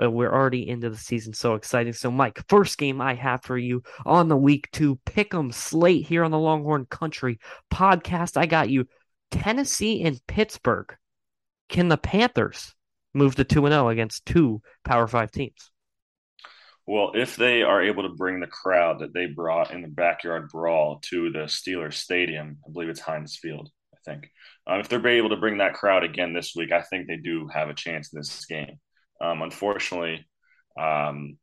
uh, 0.00 0.08
we're 0.08 0.32
already 0.32 0.68
into 0.68 0.88
the 0.88 0.96
season. 0.96 1.34
So 1.34 1.54
exciting. 1.54 1.92
So, 1.92 2.10
Mike, 2.10 2.40
first 2.48 2.78
game 2.78 3.00
I 3.00 3.14
have 3.14 3.42
for 3.42 3.58
you 3.58 3.82
on 4.06 4.28
the 4.28 4.36
week 4.36 4.68
two 4.70 4.96
pick 5.04 5.34
'em 5.34 5.50
slate 5.50 6.06
here 6.06 6.22
on 6.22 6.30
the 6.30 6.38
Longhorn 6.38 6.86
Country 6.86 7.40
podcast. 7.72 8.36
I 8.36 8.46
got 8.46 8.70
you 8.70 8.86
Tennessee 9.32 10.02
and 10.02 10.24
Pittsburgh. 10.28 10.94
Can 11.68 11.88
the 11.88 11.98
Panthers 11.98 12.74
move 13.12 13.34
to 13.34 13.44
2 13.44 13.66
0 13.66 13.88
against 13.88 14.24
two 14.24 14.62
Power 14.84 15.08
Five 15.08 15.32
teams? 15.32 15.72
Well, 16.88 17.12
if 17.14 17.36
they 17.36 17.62
are 17.62 17.82
able 17.82 18.04
to 18.04 18.16
bring 18.16 18.40
the 18.40 18.46
crowd 18.46 19.00
that 19.00 19.12
they 19.12 19.26
brought 19.26 19.72
in 19.72 19.82
the 19.82 19.88
backyard 19.88 20.48
brawl 20.48 21.00
to 21.10 21.30
the 21.30 21.40
Steelers 21.40 21.92
Stadium, 21.92 22.56
I 22.66 22.72
believe 22.72 22.88
it's 22.88 22.98
Heinz 22.98 23.36
Field, 23.36 23.68
I 23.92 23.98
think. 24.06 24.30
Um, 24.66 24.80
if 24.80 24.88
they're 24.88 25.06
able 25.06 25.28
to 25.28 25.36
bring 25.36 25.58
that 25.58 25.74
crowd 25.74 26.02
again 26.02 26.32
this 26.32 26.54
week, 26.56 26.72
I 26.72 26.80
think 26.80 27.06
they 27.06 27.18
do 27.18 27.46
have 27.48 27.68
a 27.68 27.74
chance 27.74 28.10
in 28.10 28.18
this 28.18 28.46
game. 28.46 28.78
Um, 29.20 29.42
unfortunately, 29.42 30.26
um, 30.80 31.36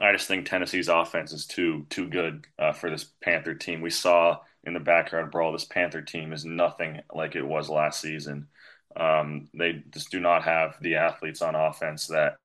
I 0.00 0.12
just 0.12 0.28
think 0.28 0.46
Tennessee's 0.46 0.86
offense 0.86 1.32
is 1.32 1.46
too 1.46 1.86
too 1.90 2.08
good 2.08 2.44
uh, 2.56 2.70
for 2.70 2.88
this 2.88 3.10
Panther 3.20 3.56
team. 3.56 3.80
We 3.80 3.90
saw 3.90 4.38
in 4.62 4.74
the 4.74 4.80
backyard 4.80 5.32
brawl, 5.32 5.50
this 5.50 5.64
Panther 5.64 6.02
team 6.02 6.32
is 6.32 6.44
nothing 6.44 7.00
like 7.12 7.34
it 7.34 7.44
was 7.44 7.68
last 7.68 8.00
season. 8.00 8.46
Um, 8.94 9.48
they 9.58 9.82
just 9.90 10.12
do 10.12 10.20
not 10.20 10.44
have 10.44 10.76
the 10.80 10.94
athletes 10.94 11.42
on 11.42 11.56
offense 11.56 12.06
that 12.06 12.36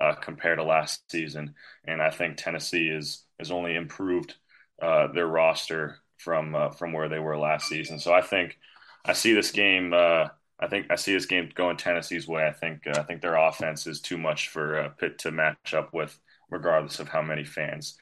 uh, 0.00 0.14
compared 0.14 0.58
to 0.58 0.64
last 0.64 1.10
season. 1.10 1.54
And 1.86 2.02
I 2.02 2.10
think 2.10 2.36
Tennessee 2.36 2.88
is 2.88 3.24
has 3.38 3.50
only 3.50 3.74
improved 3.74 4.34
uh, 4.80 5.08
their 5.12 5.26
roster 5.26 5.98
from 6.18 6.54
uh, 6.54 6.70
from 6.70 6.92
where 6.92 7.08
they 7.08 7.18
were 7.18 7.38
last 7.38 7.68
season. 7.68 7.98
So 7.98 8.12
I 8.12 8.22
think 8.22 8.58
I 9.04 9.12
see 9.12 9.32
this 9.32 9.50
game. 9.50 9.92
Uh, 9.92 10.28
I 10.58 10.68
think 10.68 10.86
I 10.90 10.96
see 10.96 11.12
this 11.12 11.26
game 11.26 11.50
going 11.54 11.76
Tennessee's 11.76 12.26
way. 12.26 12.46
I 12.46 12.52
think 12.52 12.86
uh, 12.86 12.98
I 12.98 13.02
think 13.02 13.20
their 13.20 13.36
offense 13.36 13.86
is 13.86 14.00
too 14.00 14.18
much 14.18 14.48
for 14.48 14.78
uh, 14.80 14.88
Pitt 14.90 15.18
to 15.20 15.30
match 15.30 15.74
up 15.74 15.92
with, 15.92 16.18
regardless 16.50 17.00
of 17.00 17.08
how 17.08 17.22
many 17.22 17.44
fans 17.44 17.98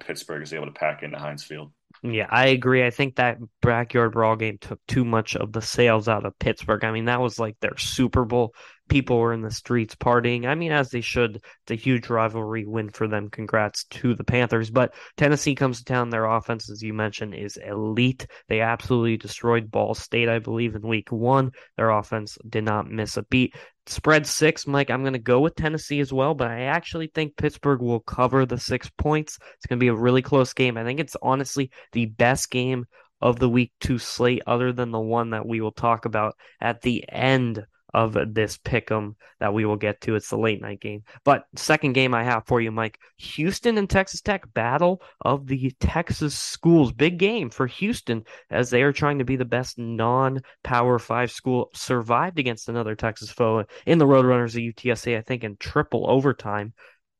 Pittsburgh 0.00 0.42
is 0.42 0.52
able 0.52 0.66
to 0.66 0.72
pack 0.72 1.02
into 1.02 1.18
Heinz 1.18 1.42
Field. 1.42 1.72
Yeah, 2.02 2.26
I 2.28 2.48
agree. 2.48 2.84
I 2.84 2.90
think 2.90 3.16
that 3.16 3.38
backyard 3.60 4.12
brawl 4.12 4.36
game 4.36 4.58
took 4.58 4.80
too 4.86 5.04
much 5.04 5.36
of 5.36 5.52
the 5.52 5.62
sails 5.62 6.08
out 6.08 6.26
of 6.26 6.38
Pittsburgh. 6.38 6.84
I 6.84 6.90
mean, 6.90 7.04
that 7.04 7.20
was 7.20 7.38
like 7.38 7.58
their 7.60 7.76
Super 7.78 8.24
Bowl 8.24 8.54
people 8.92 9.18
were 9.18 9.32
in 9.32 9.40
the 9.40 9.50
streets 9.50 9.94
partying. 9.94 10.46
I 10.46 10.54
mean, 10.54 10.70
as 10.70 10.90
they 10.90 11.00
should. 11.00 11.36
It's 11.36 11.70
a 11.70 11.74
huge 11.74 12.10
rivalry 12.10 12.66
win 12.66 12.90
for 12.90 13.08
them. 13.08 13.30
Congrats 13.30 13.84
to 13.84 14.14
the 14.14 14.22
Panthers. 14.22 14.70
But 14.70 14.94
Tennessee 15.16 15.54
comes 15.54 15.78
to 15.78 15.84
town. 15.84 16.10
Their 16.10 16.26
offense, 16.26 16.70
as 16.70 16.82
you 16.82 16.92
mentioned, 16.92 17.34
is 17.34 17.56
elite. 17.56 18.26
They 18.48 18.60
absolutely 18.60 19.16
destroyed 19.16 19.70
Ball 19.70 19.94
State, 19.94 20.28
I 20.28 20.40
believe, 20.40 20.74
in 20.74 20.82
week 20.82 21.10
one. 21.10 21.52
Their 21.78 21.88
offense 21.88 22.36
did 22.46 22.64
not 22.64 22.90
miss 22.90 23.16
a 23.16 23.22
beat. 23.22 23.54
Spread 23.86 24.26
six, 24.26 24.66
Mike. 24.66 24.90
I'm 24.90 25.02
going 25.02 25.14
to 25.14 25.18
go 25.18 25.40
with 25.40 25.54
Tennessee 25.54 26.00
as 26.00 26.12
well, 26.12 26.34
but 26.34 26.50
I 26.50 26.64
actually 26.64 27.10
think 27.14 27.38
Pittsburgh 27.38 27.80
will 27.80 28.00
cover 28.00 28.44
the 28.44 28.58
six 28.58 28.90
points. 28.98 29.38
It's 29.56 29.66
going 29.66 29.78
to 29.78 29.82
be 29.82 29.88
a 29.88 29.94
really 29.94 30.22
close 30.22 30.52
game. 30.52 30.76
I 30.76 30.84
think 30.84 31.00
it's 31.00 31.16
honestly 31.22 31.70
the 31.92 32.06
best 32.06 32.50
game 32.50 32.84
of 33.22 33.38
the 33.38 33.48
week 33.48 33.72
two 33.80 33.98
slate, 33.98 34.42
other 34.46 34.70
than 34.70 34.90
the 34.90 35.00
one 35.00 35.30
that 35.30 35.46
we 35.46 35.62
will 35.62 35.72
talk 35.72 36.04
about 36.04 36.34
at 36.60 36.82
the 36.82 37.04
end 37.08 37.64
of 37.94 38.16
this 38.34 38.56
pick 38.56 38.90
'em 38.90 39.16
that 39.38 39.52
we 39.52 39.64
will 39.64 39.76
get 39.76 40.00
to. 40.02 40.14
It's 40.14 40.30
the 40.30 40.38
late 40.38 40.60
night 40.60 40.80
game. 40.80 41.02
But 41.24 41.44
second 41.56 41.92
game 41.92 42.14
I 42.14 42.24
have 42.24 42.46
for 42.46 42.60
you, 42.60 42.70
Mike. 42.70 42.98
Houston 43.18 43.78
and 43.78 43.88
Texas 43.88 44.20
Tech 44.20 44.52
battle 44.54 45.02
of 45.20 45.46
the 45.46 45.72
Texas 45.80 46.36
schools. 46.38 46.92
Big 46.92 47.18
game 47.18 47.50
for 47.50 47.66
Houston 47.66 48.24
as 48.50 48.70
they 48.70 48.82
are 48.82 48.92
trying 48.92 49.18
to 49.18 49.24
be 49.24 49.36
the 49.36 49.44
best 49.44 49.78
non-power 49.78 50.98
five 50.98 51.30
school. 51.30 51.70
Survived 51.74 52.38
against 52.38 52.68
another 52.68 52.94
Texas 52.94 53.30
foe 53.30 53.64
in 53.86 53.98
the 53.98 54.06
Roadrunners 54.06 54.54
of 54.54 54.62
UTSA, 54.62 55.16
I 55.16 55.20
think, 55.22 55.44
in 55.44 55.56
triple 55.56 56.08
overtime. 56.10 56.72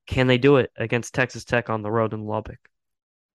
Can 0.07 0.27
they 0.27 0.39
do 0.39 0.57
it 0.57 0.71
against 0.77 1.15
Texas 1.15 1.45
Tech 1.45 1.71
on 1.71 1.83
the 1.83 1.91
road 1.91 2.13
in 2.13 2.25
Lubbock? 2.25 2.59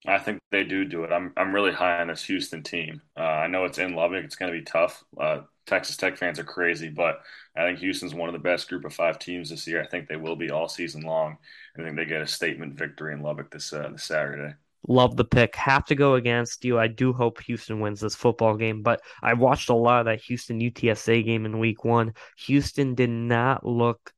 I 0.05 0.19
think 0.19 0.39
they 0.51 0.63
do 0.63 0.85
do 0.85 1.03
it. 1.03 1.11
I'm 1.11 1.33
I'm 1.35 1.53
really 1.53 1.71
high 1.71 1.99
on 1.99 2.07
this 2.07 2.23
Houston 2.25 2.63
team. 2.63 3.01
Uh, 3.17 3.23
I 3.23 3.47
know 3.47 3.65
it's 3.65 3.79
in 3.79 3.95
Lubbock. 3.95 4.23
It's 4.23 4.35
going 4.35 4.51
to 4.51 4.57
be 4.57 4.63
tough. 4.63 5.03
Uh, 5.19 5.41
Texas 5.65 5.97
Tech 5.97 6.17
fans 6.17 6.39
are 6.39 6.43
crazy, 6.45 6.89
but 6.89 7.21
I 7.55 7.63
think 7.63 7.79
Houston's 7.79 8.13
one 8.13 8.29
of 8.29 8.33
the 8.33 8.39
best 8.39 8.69
group 8.69 8.85
of 8.85 8.93
five 8.93 9.19
teams 9.19 9.49
this 9.49 9.67
year. 9.67 9.81
I 9.81 9.87
think 9.87 10.07
they 10.07 10.15
will 10.15 10.35
be 10.35 10.51
all 10.51 10.69
season 10.69 11.01
long. 11.01 11.37
I 11.77 11.83
think 11.83 11.95
they 11.95 12.05
get 12.05 12.21
a 12.21 12.27
statement 12.27 12.75
victory 12.75 13.13
in 13.13 13.21
Lubbock 13.21 13.51
this 13.51 13.73
uh, 13.73 13.89
this 13.91 14.03
Saturday. 14.03 14.53
Love 14.87 15.17
the 15.17 15.25
pick. 15.25 15.55
Have 15.55 15.83
to 15.85 15.95
go 15.95 16.13
against 16.15 16.63
you. 16.63 16.79
I 16.79 16.87
do 16.87 17.11
hope 17.11 17.41
Houston 17.41 17.81
wins 17.81 17.99
this 17.99 18.15
football 18.15 18.55
game, 18.55 18.83
but 18.83 19.01
I 19.21 19.33
watched 19.33 19.69
a 19.69 19.75
lot 19.75 19.99
of 19.99 20.05
that 20.05 20.21
Houston 20.21 20.59
UTSA 20.61 21.25
game 21.25 21.45
in 21.45 21.59
week 21.59 21.83
one. 21.83 22.13
Houston 22.37 22.95
did 22.95 23.09
not 23.09 23.65
look 23.65 24.13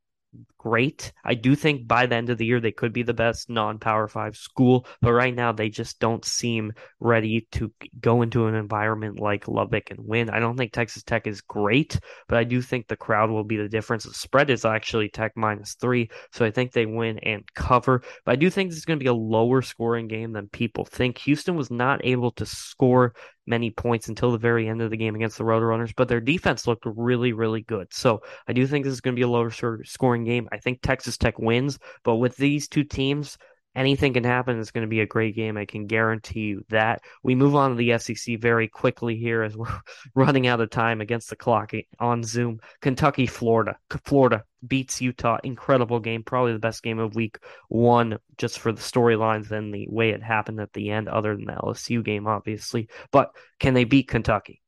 great. 0.57 1.11
I 1.23 1.33
do 1.33 1.55
think 1.55 1.87
by 1.87 2.05
the 2.05 2.15
end 2.15 2.29
of 2.29 2.37
the 2.37 2.45
year 2.45 2.59
they 2.59 2.71
could 2.71 2.93
be 2.93 3.03
the 3.03 3.13
best 3.13 3.49
non-power 3.49 4.07
5 4.07 4.35
school, 4.35 4.85
but 5.01 5.13
right 5.13 5.33
now 5.33 5.51
they 5.51 5.69
just 5.69 5.99
don't 5.99 6.23
seem 6.25 6.73
ready 6.99 7.47
to 7.53 7.71
go 7.99 8.21
into 8.21 8.45
an 8.45 8.55
environment 8.55 9.19
like 9.19 9.47
Lubbock 9.47 9.89
and 9.89 9.99
win. 10.01 10.29
I 10.29 10.39
don't 10.39 10.57
think 10.57 10.73
Texas 10.73 11.03
Tech 11.03 11.27
is 11.27 11.41
great, 11.41 11.99
but 12.27 12.37
I 12.37 12.43
do 12.43 12.61
think 12.61 12.87
the 12.87 12.97
crowd 12.97 13.29
will 13.29 13.43
be 13.45 13.57
the 13.57 13.69
difference. 13.69 14.03
The 14.03 14.13
spread 14.13 14.49
is 14.49 14.65
actually 14.65 15.09
Tech 15.09 15.31
minus 15.35 15.75
3, 15.75 16.09
so 16.31 16.45
I 16.45 16.51
think 16.51 16.73
they 16.73 16.85
win 16.85 17.19
and 17.19 17.43
cover. 17.53 18.03
But 18.25 18.33
I 18.33 18.35
do 18.35 18.49
think 18.49 18.69
this 18.69 18.77
is 18.77 18.85
going 18.85 18.99
to 18.99 19.03
be 19.03 19.09
a 19.09 19.13
lower 19.13 19.61
scoring 19.61 20.07
game 20.07 20.33
than 20.33 20.47
people 20.49 20.85
think. 20.85 21.17
Houston 21.19 21.55
was 21.55 21.71
not 21.71 22.01
able 22.03 22.31
to 22.31 22.45
score 22.45 23.13
many 23.49 23.71
points 23.71 24.07
until 24.07 24.31
the 24.31 24.37
very 24.37 24.69
end 24.69 24.81
of 24.81 24.91
the 24.91 24.97
game 24.97 25.15
against 25.15 25.37
the 25.37 25.43
Roadrunners, 25.43 25.93
but 25.95 26.07
their 26.07 26.21
defense 26.21 26.67
looked 26.67 26.85
really, 26.85 27.33
really 27.33 27.61
good. 27.63 27.87
So 27.91 28.21
I 28.47 28.53
do 28.53 28.65
think 28.67 28.85
this 28.85 28.93
is 28.93 29.01
going 29.01 29.15
to 29.15 29.19
be 29.19 29.23
a 29.23 29.27
lower 29.27 29.51
scoring 29.83 30.23
game. 30.23 30.47
I 30.51 30.57
think 30.57 30.81
Texas 30.81 31.17
Tech 31.17 31.39
wins, 31.39 31.79
but 32.03 32.15
with 32.17 32.37
these 32.37 32.67
two 32.67 32.83
teams, 32.83 33.37
anything 33.75 34.13
can 34.13 34.23
happen. 34.23 34.59
It's 34.59 34.71
going 34.71 34.85
to 34.85 34.89
be 34.89 35.01
a 35.01 35.07
great 35.07 35.35
game. 35.35 35.57
I 35.57 35.65
can 35.65 35.87
guarantee 35.87 36.41
you 36.41 36.65
that. 36.69 37.01
We 37.23 37.35
move 37.35 37.55
on 37.55 37.71
to 37.71 37.75
the 37.75 37.97
SEC 37.97 38.39
very 38.39 38.67
quickly 38.67 39.15
here 39.15 39.43
as 39.43 39.55
we're 39.57 39.81
running 40.15 40.47
out 40.47 40.61
of 40.61 40.69
time 40.69 41.01
against 41.01 41.29
the 41.29 41.35
clock 41.35 41.71
on 41.99 42.23
Zoom. 42.23 42.59
Kentucky, 42.81 43.25
Florida. 43.25 43.77
Florida 44.05 44.43
beats 44.67 45.01
Utah. 45.01 45.37
Incredible 45.43 45.99
game. 45.99 46.23
Probably 46.23 46.53
the 46.53 46.59
best 46.59 46.83
game 46.83 46.99
of 46.99 47.15
week 47.15 47.39
one, 47.67 48.17
just 48.37 48.59
for 48.59 48.71
the 48.71 48.81
storylines 48.81 49.51
and 49.51 49.73
the 49.73 49.87
way 49.89 50.09
it 50.09 50.23
happened 50.23 50.59
at 50.59 50.73
the 50.73 50.89
end, 50.91 51.07
other 51.07 51.35
than 51.35 51.45
the 51.45 51.53
LSU 51.53 52.03
game, 52.03 52.27
obviously. 52.27 52.89
But 53.11 53.31
can 53.59 53.73
they 53.73 53.83
beat 53.83 54.07
Kentucky? 54.07 54.61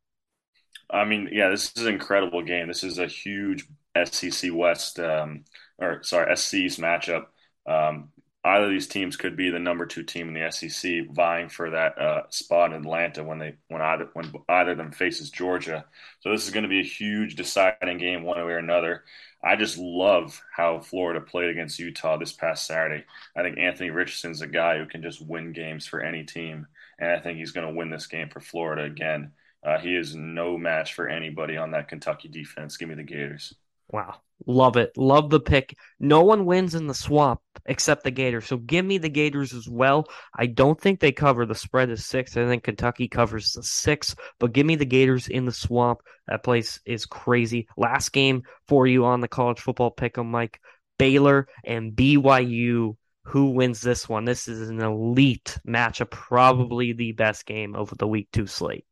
I 0.89 1.05
mean, 1.05 1.29
yeah, 1.31 1.49
this 1.49 1.71
is 1.75 1.85
an 1.85 1.93
incredible 1.93 2.43
game. 2.43 2.67
This 2.67 2.83
is 2.83 2.99
a 2.99 3.07
huge 3.07 3.65
SEC 4.05 4.51
West, 4.53 4.99
um, 4.99 5.45
or 5.77 6.03
sorry, 6.03 6.35
SC's 6.35 6.77
matchup. 6.77 7.25
Um, 7.65 8.09
either 8.43 8.65
of 8.65 8.71
these 8.71 8.87
teams 8.87 9.17
could 9.17 9.35
be 9.35 9.49
the 9.49 9.59
number 9.59 9.85
two 9.85 10.03
team 10.03 10.27
in 10.27 10.33
the 10.33 10.51
SEC, 10.51 11.09
vying 11.11 11.49
for 11.49 11.69
that 11.69 11.97
uh, 11.97 12.23
spot 12.29 12.73
in 12.73 12.81
Atlanta 12.81 13.23
when 13.23 13.37
they 13.37 13.55
when 13.67 13.81
either 13.81 14.09
when 14.13 14.31
either 14.49 14.71
of 14.71 14.77
them 14.77 14.91
faces 14.91 15.29
Georgia. 15.29 15.85
So 16.21 16.31
this 16.31 16.45
is 16.45 16.51
going 16.51 16.63
to 16.63 16.69
be 16.69 16.79
a 16.79 16.83
huge 16.83 17.35
deciding 17.35 17.99
game, 17.99 18.23
one 18.23 18.37
way 18.37 18.51
or 18.51 18.57
another. 18.57 19.03
I 19.43 19.55
just 19.55 19.77
love 19.77 20.41
how 20.55 20.79
Florida 20.79 21.21
played 21.21 21.49
against 21.49 21.79
Utah 21.79 22.17
this 22.17 22.33
past 22.33 22.65
Saturday. 22.67 23.05
I 23.35 23.41
think 23.41 23.57
Anthony 23.57 23.89
Richardson's 23.89 24.41
a 24.41 24.47
guy 24.47 24.77
who 24.77 24.85
can 24.85 25.01
just 25.01 25.25
win 25.25 25.51
games 25.53 25.87
for 25.87 26.01
any 26.01 26.23
team, 26.23 26.67
and 26.99 27.11
I 27.11 27.19
think 27.19 27.37
he's 27.37 27.51
going 27.51 27.67
to 27.67 27.73
win 27.73 27.89
this 27.89 28.07
game 28.07 28.29
for 28.29 28.39
Florida 28.39 28.83
again. 28.83 29.31
Uh, 29.63 29.77
he 29.77 29.95
is 29.95 30.15
no 30.15 30.57
match 30.57 30.93
for 30.95 31.07
anybody 31.07 31.57
on 31.57 31.71
that 31.71 31.87
Kentucky 31.87 32.27
defense. 32.27 32.77
Give 32.77 32.89
me 32.89 32.95
the 32.95 33.03
Gators. 33.03 33.53
Wow. 33.91 34.15
Love 34.47 34.77
it. 34.77 34.97
Love 34.97 35.29
the 35.29 35.39
pick. 35.39 35.77
No 35.99 36.23
one 36.23 36.45
wins 36.45 36.73
in 36.73 36.87
the 36.87 36.93
swamp 36.93 37.41
except 37.65 38.03
the 38.03 38.11
Gators. 38.11 38.45
So 38.45 38.57
give 38.57 38.85
me 38.85 38.97
the 38.97 39.09
Gators 39.09 39.53
as 39.53 39.69
well. 39.69 40.07
I 40.35 40.47
don't 40.47 40.79
think 40.79 40.99
they 40.99 41.11
cover. 41.11 41.45
The 41.45 41.53
spread 41.53 41.89
is 41.89 42.05
six. 42.05 42.35
I 42.35 42.47
think 42.47 42.63
Kentucky 42.63 43.07
covers 43.07 43.53
the 43.53 43.63
six, 43.63 44.15
but 44.39 44.53
give 44.53 44.65
me 44.65 44.75
the 44.75 44.85
Gators 44.85 45.27
in 45.27 45.45
the 45.45 45.51
swamp. 45.51 46.01
That 46.27 46.43
place 46.43 46.79
is 46.85 47.05
crazy. 47.05 47.67
Last 47.77 48.09
game 48.09 48.43
for 48.67 48.87
you 48.87 49.05
on 49.05 49.21
the 49.21 49.27
college 49.27 49.59
football 49.59 49.91
pick 49.91 50.17
Mike. 50.17 50.59
Baylor 50.97 51.47
and 51.63 51.93
BYU. 51.93 52.95
Who 53.25 53.51
wins 53.51 53.81
this 53.81 54.09
one? 54.09 54.25
This 54.25 54.47
is 54.47 54.69
an 54.69 54.81
elite 54.81 55.59
matchup, 55.67 56.09
probably 56.09 56.93
the 56.93 57.11
best 57.11 57.45
game 57.45 57.75
of 57.75 57.95
the 57.97 58.07
week 58.07 58.29
two 58.31 58.47
slate. 58.47 58.85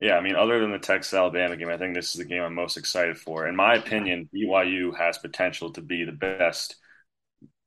Yeah, 0.00 0.16
I 0.16 0.20
mean, 0.20 0.36
other 0.36 0.60
than 0.60 0.72
the 0.72 0.78
Texas 0.78 1.14
Alabama 1.14 1.56
game, 1.56 1.70
I 1.70 1.78
think 1.78 1.94
this 1.94 2.10
is 2.10 2.18
the 2.18 2.24
game 2.24 2.42
I'm 2.42 2.54
most 2.54 2.76
excited 2.76 3.18
for. 3.18 3.46
In 3.46 3.56
my 3.56 3.76
opinion, 3.76 4.28
BYU 4.34 4.96
has 4.96 5.16
potential 5.16 5.72
to 5.72 5.80
be 5.80 6.04
the 6.04 6.12
best. 6.12 6.76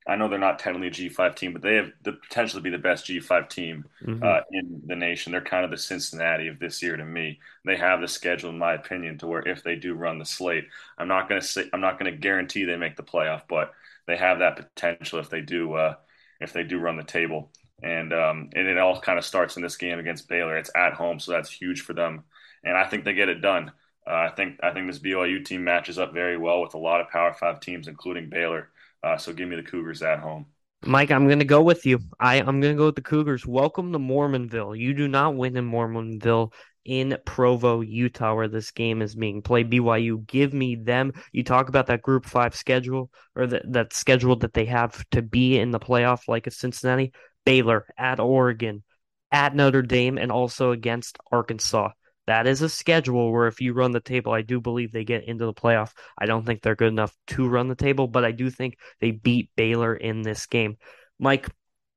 I 0.08 0.16
know 0.16 0.28
they're 0.28 0.40
not 0.40 0.60
technically 0.60 0.88
a 0.88 1.10
G5 1.10 1.36
team, 1.36 1.54
but 1.54 1.64
they 1.64 1.76
have 1.76 1.92
the 2.04 2.14
potential 2.14 2.60
to 2.60 2.64
be 2.64 2.70
the 2.70 2.78
best 2.78 3.08
G5 3.08 3.50
team 3.50 3.86
mm-hmm. 4.04 4.24
uh, 4.24 4.42
in 4.52 4.82
the 4.86 4.96
nation. 4.96 5.32
They're 5.32 5.42
kind 5.42 5.66
of 5.66 5.72
the 5.72 5.78
Cincinnati 5.78 6.48
of 6.48 6.60
this 6.60 6.84
year 6.84 6.96
to 6.96 7.06
me. 7.06 7.40
They 7.66 7.78
have 7.78 8.00
the 8.00 8.08
schedule, 8.08 8.52
in 8.52 8.60
my 8.60 8.76
opinion, 8.76 9.18
to 9.20 9.28
where 9.28 9.48
if 9.48 9.64
they 9.64 9.76
do 9.76 9.96
run 9.96 10.20
the 10.20 10.26
slate, 10.26 10.66
I'm 11.00 11.08
not 11.08 11.30
going 11.30 11.42
to 11.42 11.48
say 11.48 11.66
I'm 11.74 11.82
not 11.82 12.00
going 12.00 12.12
to 12.12 12.18
guarantee 12.18 12.64
they 12.64 12.78
make 12.78 12.96
the 12.96 13.04
playoff, 13.04 13.44
but 13.50 13.72
they 14.06 14.18
have 14.18 14.40
that 14.40 14.56
potential 14.56 15.20
if 15.20 15.30
they 15.30 15.42
do 15.42 15.74
uh, 15.74 15.96
if 16.40 16.54
they 16.54 16.64
do 16.64 16.80
run 16.80 16.98
the 16.98 17.04
table 17.04 17.52
and 17.84 18.14
um, 18.14 18.50
and 18.54 18.68
it 18.68 18.78
all 18.78 19.00
kind 19.00 19.18
of 19.18 19.26
starts 19.26 19.56
in 19.56 19.64
this 19.64 19.78
game 19.78 20.00
against 20.00 20.28
Baylor. 20.28 20.58
It's 20.58 20.72
at 20.76 20.94
home, 20.94 21.20
so 21.20 21.32
that's 21.32 21.52
huge 21.52 21.82
for 21.82 21.94
them, 21.94 22.24
and 22.64 22.78
I 22.78 22.86
think 22.86 23.06
they 23.06 23.14
get 23.14 23.30
it 23.30 23.42
done. 23.42 23.72
Uh, 24.08 24.14
I 24.14 24.30
think 24.30 24.60
I 24.64 24.72
think 24.72 24.88
this 24.88 25.00
BYU 25.00 25.44
team 25.44 25.64
matches 25.64 26.00
up 26.00 26.14
very 26.14 26.38
well 26.38 26.62
with 26.62 26.74
a 26.74 26.80
lot 26.80 27.02
of 27.02 27.10
Power 27.10 27.34
Five 27.34 27.60
teams, 27.60 27.88
including 27.88 28.30
Baylor. 28.30 28.70
Uh, 29.04 29.18
so 29.18 29.34
give 29.34 29.48
me 29.48 29.56
the 29.56 29.64
Cougars 29.64 30.02
at 30.02 30.20
home. 30.20 30.46
Mike, 30.86 31.12
I'm 31.12 31.28
going 31.28 31.40
to 31.40 31.46
go 31.46 31.62
with 31.62 31.86
you. 31.86 32.00
I, 32.20 32.36
I'm 32.40 32.62
going 32.62 32.74
to 32.74 32.78
go 32.78 32.86
with 32.86 32.96
the 32.96 33.02
Cougars. 33.02 33.46
Welcome 33.46 33.92
to 33.92 34.00
Mormonville. 34.00 34.78
You 34.78 34.94
do 34.94 35.10
not 35.10 35.36
win 35.36 35.58
in 35.58 35.70
Mormonville 35.70 36.54
in 36.86 37.18
Provo, 37.26 37.82
Utah, 37.82 38.34
where 38.34 38.48
this 38.48 38.72
game 38.72 39.02
is 39.02 39.14
being 39.14 39.42
played. 39.42 39.70
BYU, 39.70 40.26
give 40.26 40.54
me 40.54 40.76
them. 40.76 41.12
You 41.34 41.44
talk 41.44 41.70
about 41.70 41.88
that 41.88 42.02
Group 42.02 42.26
Five 42.26 42.56
schedule 42.56 43.12
or 43.36 43.46
that 43.48 43.72
that 43.74 43.94
schedule 43.94 44.38
that 44.38 44.54
they 44.54 44.66
have 44.66 45.08
to 45.12 45.22
be 45.22 45.60
in 45.60 45.72
the 45.72 45.80
playoff, 45.80 46.28
like 46.28 46.48
a 46.48 46.52
Cincinnati. 46.52 47.12
Baylor, 47.50 47.88
at 47.97 48.20
Oregon, 48.20 48.84
at 49.32 49.56
Notre 49.56 49.82
Dame, 49.82 50.20
and 50.20 50.32
also 50.32 50.70
against 50.70 51.18
Arkansas. 51.32 51.89
That 52.28 52.45
is 52.45 52.62
a 52.62 52.70
schedule 52.70 53.32
where 53.32 53.47
if 53.47 53.60
you 53.60 53.74
run 53.74 53.91
the 53.91 54.00
table, 54.00 54.32
I 54.32 54.43
do 54.43 54.62
believe 54.62 54.91
they 54.91 55.04
get 55.04 55.24
into 55.24 55.47
the 55.47 55.54
playoff. 55.54 55.93
I 56.16 56.28
don't 56.28 56.45
think 56.45 56.62
they're 56.62 56.76
good 56.76 56.93
enough 56.93 57.12
to 57.30 57.50
run 57.50 57.68
the 57.68 57.74
table, 57.74 58.06
but 58.08 58.24
I 58.24 58.34
do 58.34 58.52
think 58.52 58.78
they 59.00 59.10
beat 59.10 59.50
Baylor 59.56 59.95
in 59.95 60.22
this 60.22 60.45
game. 60.45 60.78
Mike, 61.18 61.50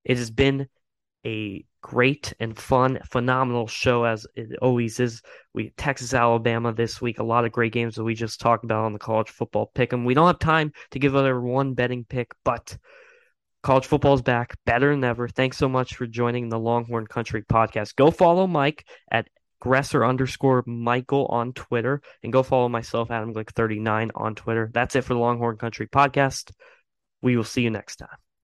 it 0.05 0.17
has 0.17 0.31
been 0.31 0.69
a 1.27 1.67
great 1.83 2.33
and 2.41 2.59
fun, 2.59 3.01
phenomenal 3.11 3.67
show 3.67 4.05
as 4.05 4.27
it 4.35 4.57
always 4.63 5.01
is. 5.01 5.21
We 5.53 5.75
Texas, 5.77 6.15
Alabama 6.15 6.73
this 6.73 7.03
week. 7.03 7.19
A 7.19 7.25
lot 7.25 7.45
of 7.45 7.53
great 7.53 7.75
games 7.75 7.97
that 7.97 8.05
we 8.05 8.15
just 8.15 8.41
talked 8.41 8.65
about 8.65 8.87
on 8.87 8.95
the 8.95 8.99
college 8.99 9.29
football 9.29 9.71
pick 9.75 9.93
'em. 9.93 10.07
We 10.07 10.15
don't 10.15 10.29
have 10.29 10.39
time 10.39 10.73
to 10.93 10.99
give 10.99 11.15
other 11.15 11.39
one 11.39 11.75
betting 11.75 12.07
pick, 12.09 12.33
but 12.43 12.79
College 13.63 13.87
football 13.87 14.15
is 14.15 14.23
back, 14.23 14.57
better 14.67 14.91
than 14.91 15.05
ever. 15.05 15.29
Thanks 15.29 15.57
so 15.57 15.69
much 15.69 15.95
for 15.95 16.07
joining 16.07 16.49
the 16.49 16.59
Longhorn 16.59 17.07
Country 17.07 17.43
podcast. 17.43 17.95
Go 17.95 18.11
follow 18.11 18.49
Mike 18.49 18.85
at 19.09 19.29
Gresser 19.63 20.07
underscore 20.07 20.65
Michael 20.67 21.27
on 21.27 21.53
Twitter, 21.53 22.03
and 22.25 22.33
go 22.33 22.43
follow 22.43 22.69
myself, 22.69 23.13
Adam 23.13 23.33
Glick 23.33 23.51
39 23.51 24.11
on 24.17 24.35
Twitter. 24.35 24.69
That's 24.75 24.97
it 24.97 25.05
for 25.05 25.15
the 25.15 25.21
Longhorn 25.21 25.59
Country 25.59 25.87
podcast. 25.87 26.51
We 27.21 27.37
will 27.37 27.45
see 27.45 27.63
you 27.63 27.71
next 27.71 27.97
time. 27.97 28.09